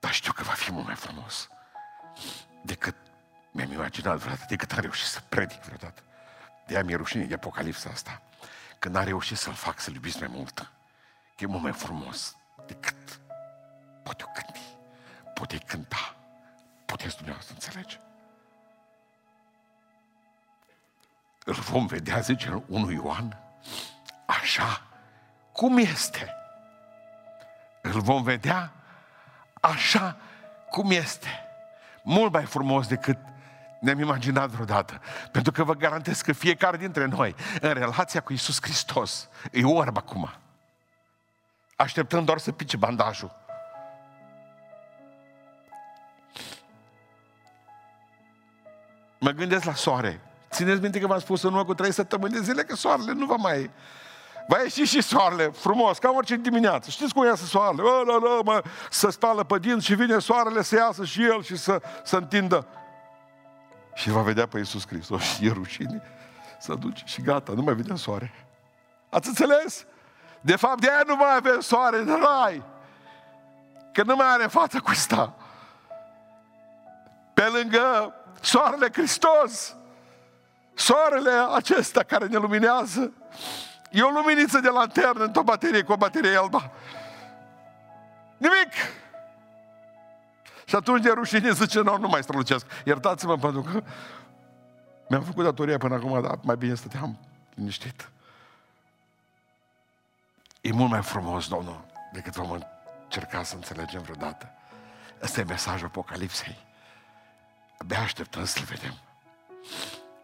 Dar 0.00 0.12
știu 0.12 0.32
că 0.32 0.42
va 0.42 0.52
fi 0.52 0.72
mult 0.72 0.86
mai 0.86 0.94
frumos 0.94 1.48
decât 2.62 2.96
mi-am 3.56 3.72
imaginat 3.72 4.16
vreodată, 4.16 4.44
decât 4.48 4.72
am 4.72 4.80
reușit 4.80 5.06
să 5.06 5.20
predic 5.28 5.60
vreodată. 5.62 6.02
De-aia 6.66 6.84
mi-e 6.84 6.96
rușine 6.96 7.24
de 7.24 7.34
apocalipsa 7.34 7.90
asta 7.90 8.22
că 8.78 8.88
n-a 8.88 9.02
reușit 9.02 9.36
să-l 9.36 9.52
fac 9.52 9.80
să-l 9.80 9.94
iubiți 9.94 10.18
mai 10.18 10.28
mult. 10.30 10.58
Că 11.36 11.44
e 11.44 11.46
mult 11.46 11.62
mai 11.62 11.72
frumos 11.72 12.36
decât 12.66 13.20
pot 14.02 14.20
eu 14.20 14.32
gândi, 14.34 14.66
pot 15.34 15.52
ei 15.52 15.58
cânta, 15.58 16.16
puteți 16.86 17.14
dumneavoastră 17.14 17.54
înțelege. 17.54 18.00
Îl 21.44 21.54
vom 21.54 21.86
vedea, 21.86 22.20
zice 22.20 22.64
1 22.68 22.90
Ioan, 22.90 23.38
așa 24.26 24.82
cum 25.52 25.78
este. 25.78 26.34
Îl 27.82 28.00
vom 28.00 28.22
vedea 28.22 28.72
așa 29.60 30.16
cum 30.70 30.90
este. 30.90 31.28
mult 32.02 32.32
mai 32.32 32.44
frumos 32.44 32.86
decât 32.86 33.18
ne-am 33.80 34.00
imaginat 34.00 34.48
vreodată. 34.48 35.00
Pentru 35.32 35.52
că 35.52 35.64
vă 35.64 35.74
garantez 35.74 36.20
că 36.20 36.32
fiecare 36.32 36.76
dintre 36.76 37.04
noi, 37.04 37.34
în 37.60 37.72
relația 37.72 38.20
cu 38.20 38.32
Isus 38.32 38.58
Hristos, 38.60 39.28
e 39.52 39.64
orb 39.64 39.96
acum. 39.96 40.30
Așteptăm 41.76 42.24
doar 42.24 42.38
să 42.38 42.52
pice 42.52 42.76
bandajul. 42.76 43.44
Mă 49.18 49.30
gândesc 49.30 49.64
la 49.64 49.74
soare. 49.74 50.20
Țineți 50.50 50.80
minte 50.80 51.00
că 51.00 51.06
v-am 51.06 51.18
spus 51.18 51.42
în 51.42 51.50
urmă 51.50 51.64
cu 51.64 51.74
trei 51.74 51.92
săptămâni 51.92 52.32
de 52.32 52.40
zile 52.40 52.62
că 52.62 52.74
soarele 52.74 53.12
nu 53.12 53.26
va 53.26 53.34
mai... 53.34 53.70
Va 54.48 54.60
ieși 54.62 54.82
și 54.82 55.02
soarele, 55.02 55.44
frumos, 55.44 55.98
ca 55.98 56.10
orice 56.10 56.36
dimineață. 56.36 56.90
Știți 56.90 57.14
cum 57.14 57.24
iasă 57.24 57.44
soarele? 57.44 57.82
Bă, 57.82 58.02
la, 58.06 58.12
la, 58.12 58.40
mă, 58.44 58.62
să 58.90 59.10
spală 59.10 59.44
pe 59.44 59.58
dinți 59.58 59.84
și 59.84 59.94
vine 59.94 60.18
soarele 60.18 60.62
să 60.62 60.74
iasă 60.74 61.04
și 61.04 61.22
el 61.22 61.42
și 61.42 61.56
să, 61.56 61.82
să 62.04 62.16
întindă. 62.16 62.66
Și 63.96 64.10
va 64.10 64.20
vedea 64.20 64.46
pe 64.46 64.58
Iisus 64.58 64.86
Hristos 64.86 65.22
și 65.22 65.46
e 65.46 65.52
rușine 65.52 66.02
să 66.58 66.74
duce 66.74 67.02
și 67.06 67.22
gata, 67.22 67.52
nu 67.52 67.62
mai 67.62 67.74
vedem 67.74 67.96
soare. 67.96 68.32
Ați 69.10 69.28
înțeles? 69.28 69.86
De 70.40 70.56
fapt, 70.56 70.80
de 70.80 70.90
aia 70.90 71.02
nu 71.06 71.16
mai 71.16 71.34
avem 71.36 71.60
soare 71.60 71.98
în 71.98 72.18
rai. 72.20 72.62
Că 73.92 74.02
nu 74.02 74.16
mai 74.16 74.26
are 74.26 74.46
față 74.46 74.80
cu 74.80 74.90
ăsta. 74.90 75.34
Pe 77.34 77.42
lângă 77.42 78.14
soarele 78.40 78.88
Hristos, 78.92 79.76
soarele 80.74 81.30
acesta 81.54 82.02
care 82.02 82.26
ne 82.26 82.36
luminează, 82.36 83.12
e 83.90 84.02
o 84.02 84.10
luminiță 84.10 84.58
de 84.58 84.68
lanternă 84.68 85.24
într-o 85.24 85.42
baterie 85.42 85.82
cu 85.82 85.92
o 85.92 85.96
baterie 85.96 86.36
albă. 86.36 86.70
Nimic! 88.36 88.72
Și 90.68 90.74
atunci 90.74 91.02
de 91.02 91.10
rușine 91.10 91.52
zice, 91.52 91.80
nu, 91.80 91.98
nu 91.98 92.08
mai 92.08 92.22
strălucesc. 92.22 92.66
Iertați-mă 92.84 93.36
pentru 93.38 93.62
că 93.62 93.82
mi-am 95.08 95.22
făcut 95.22 95.44
datoria 95.44 95.78
până 95.78 95.94
acum, 95.94 96.22
dar 96.22 96.38
mai 96.42 96.56
bine 96.56 96.74
stăteam 96.74 97.18
liniștit. 97.54 98.10
E 100.60 100.72
mult 100.72 100.90
mai 100.90 101.02
frumos, 101.02 101.48
Domnul, 101.48 101.84
decât 102.12 102.34
vom 102.34 102.60
încerca 103.04 103.42
să 103.42 103.54
înțelegem 103.54 104.02
vreodată. 104.02 104.50
Ăsta 105.22 105.40
e 105.40 105.44
mesajul 105.44 105.86
Apocalipsei. 105.86 106.64
Abia 107.78 108.00
așteptăm 108.00 108.44
să-l 108.44 108.64
vedem. 108.64 108.94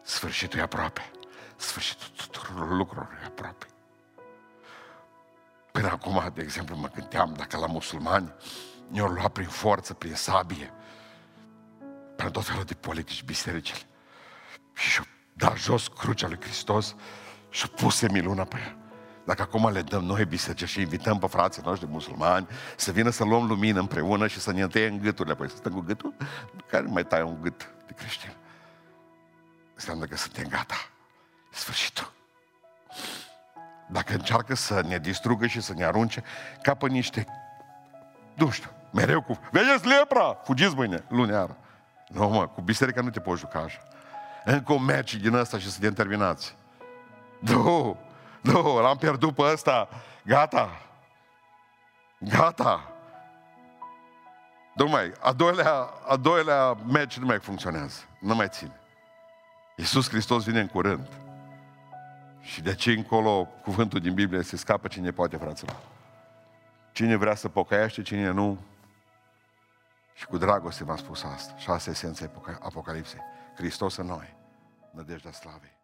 Sfârșitul 0.01 0.59
e 0.59 0.61
aproape. 0.61 1.11
Sfârșitul 1.55 2.07
tuturor 2.15 2.69
lucrurilor 2.69 3.19
e 3.21 3.25
aproape. 3.25 3.65
Până 5.71 5.87
acum, 5.87 6.31
de 6.33 6.41
exemplu, 6.41 6.75
mă 6.75 6.87
gândeam 6.87 7.33
dacă 7.33 7.57
la 7.57 7.67
musulmani 7.67 8.33
ne-au 8.87 9.07
luat 9.07 9.31
prin 9.31 9.47
forță, 9.47 9.93
prin 9.93 10.15
sabie, 10.15 10.73
prin 12.15 12.29
tot 12.29 12.45
felul 12.45 12.63
de 12.63 12.73
politici 12.73 13.23
bisericile. 13.23 13.79
Și 14.73 14.89
și-au 14.89 15.05
dat 15.33 15.57
jos 15.57 15.87
crucea 15.87 16.27
lui 16.27 16.41
Hristos 16.41 16.95
și-au 17.49 17.71
pus 17.75 17.95
semiluna 17.95 18.43
pe 18.43 18.57
ea. 18.57 18.77
Dacă 19.25 19.41
acum 19.41 19.71
le 19.71 19.81
dăm 19.81 20.03
noi 20.03 20.25
biserice 20.25 20.65
și 20.65 20.81
invităm 20.81 21.19
pe 21.19 21.27
frații 21.27 21.61
noștri 21.65 21.87
musulmani 21.87 22.47
să 22.75 22.91
vină 22.91 23.09
să 23.09 23.23
luăm 23.23 23.47
lumină 23.47 23.79
împreună 23.79 24.27
și 24.27 24.39
să 24.39 24.51
ne 24.51 24.85
în 24.85 24.99
gâturile, 25.01 25.33
apoi 25.33 25.49
să 25.49 25.55
stăm 25.55 25.71
cu 25.71 25.79
gâtul, 25.79 26.13
care 26.67 26.85
mai 26.85 27.05
tai 27.05 27.21
un 27.21 27.41
gât 27.41 27.73
de 27.87 27.93
creștin. 27.93 28.33
Înseamnă 29.73 30.05
că 30.05 30.15
suntem 30.15 30.47
gata. 30.47 30.75
E 31.53 31.55
sfârșitul. 31.55 32.13
Dacă 33.89 34.13
încearcă 34.13 34.55
să 34.55 34.81
ne 34.87 34.97
distrugă 34.97 35.47
și 35.47 35.61
să 35.61 35.73
ne 35.73 35.85
arunce 35.85 36.23
ca 36.61 36.73
pe 36.73 36.87
niște, 36.87 37.27
nu 38.33 38.49
știu, 38.49 38.69
mereu 38.91 39.21
cu, 39.21 39.39
vedeți 39.51 39.87
lepra, 39.87 40.33
fugiți 40.43 40.75
mâine, 40.75 41.03
luneară. 41.07 41.57
Nu, 42.07 42.29
mă, 42.29 42.47
cu 42.47 42.61
biserica 42.61 43.01
nu 43.01 43.09
te 43.09 43.19
poți 43.19 43.39
juca 43.39 43.59
așa. 43.59 43.79
Încă 44.45 44.73
un 44.73 44.83
meci 44.83 45.15
din 45.15 45.33
ăsta 45.33 45.57
și 45.59 45.71
suntem 45.71 45.93
terminați. 45.93 46.55
Nu, 47.39 47.97
nu, 48.41 48.79
l-am 48.81 48.97
pierdut 48.97 49.35
pe 49.35 49.41
ăsta. 49.41 49.87
Gata. 50.23 50.81
Gata. 52.17 52.87
Nu 54.73 54.87
mai, 54.87 55.11
a 55.21 55.31
doilea, 55.31 55.89
a 56.07 56.15
doilea 56.15 56.77
meci 56.87 57.17
nu 57.17 57.25
mai 57.25 57.39
funcționează. 57.39 57.99
Nu 58.19 58.35
mai 58.35 58.47
ține. 58.49 58.79
Iisus 59.75 60.09
Hristos 60.09 60.43
vine 60.43 60.59
în 60.59 60.67
curând. 60.67 61.07
Și 62.41 62.61
de 62.61 62.75
ce 62.75 62.91
încolo 62.91 63.47
cuvântul 63.61 63.99
din 63.99 64.13
Biblie 64.13 64.41
se 64.41 64.57
scapă 64.57 64.87
cine 64.87 65.11
poate, 65.11 65.37
fraților. 65.37 65.75
Cine 66.93 67.15
vrea 67.15 67.35
să 67.35 67.49
pocăiește, 67.49 68.01
cine 68.01 68.29
nu. 68.29 68.57
Și 70.13 70.25
cu 70.25 70.37
dragoste 70.37 70.83
v-am 70.83 70.97
spus 70.97 71.23
asta. 71.23 71.57
Șase 71.57 71.89
esențe 71.89 72.31
Apocalipsei. 72.61 73.19
Hristos 73.55 73.95
în 73.95 74.05
noi. 74.05 74.35
Nădejdea 74.91 75.31
slavei. 75.31 75.77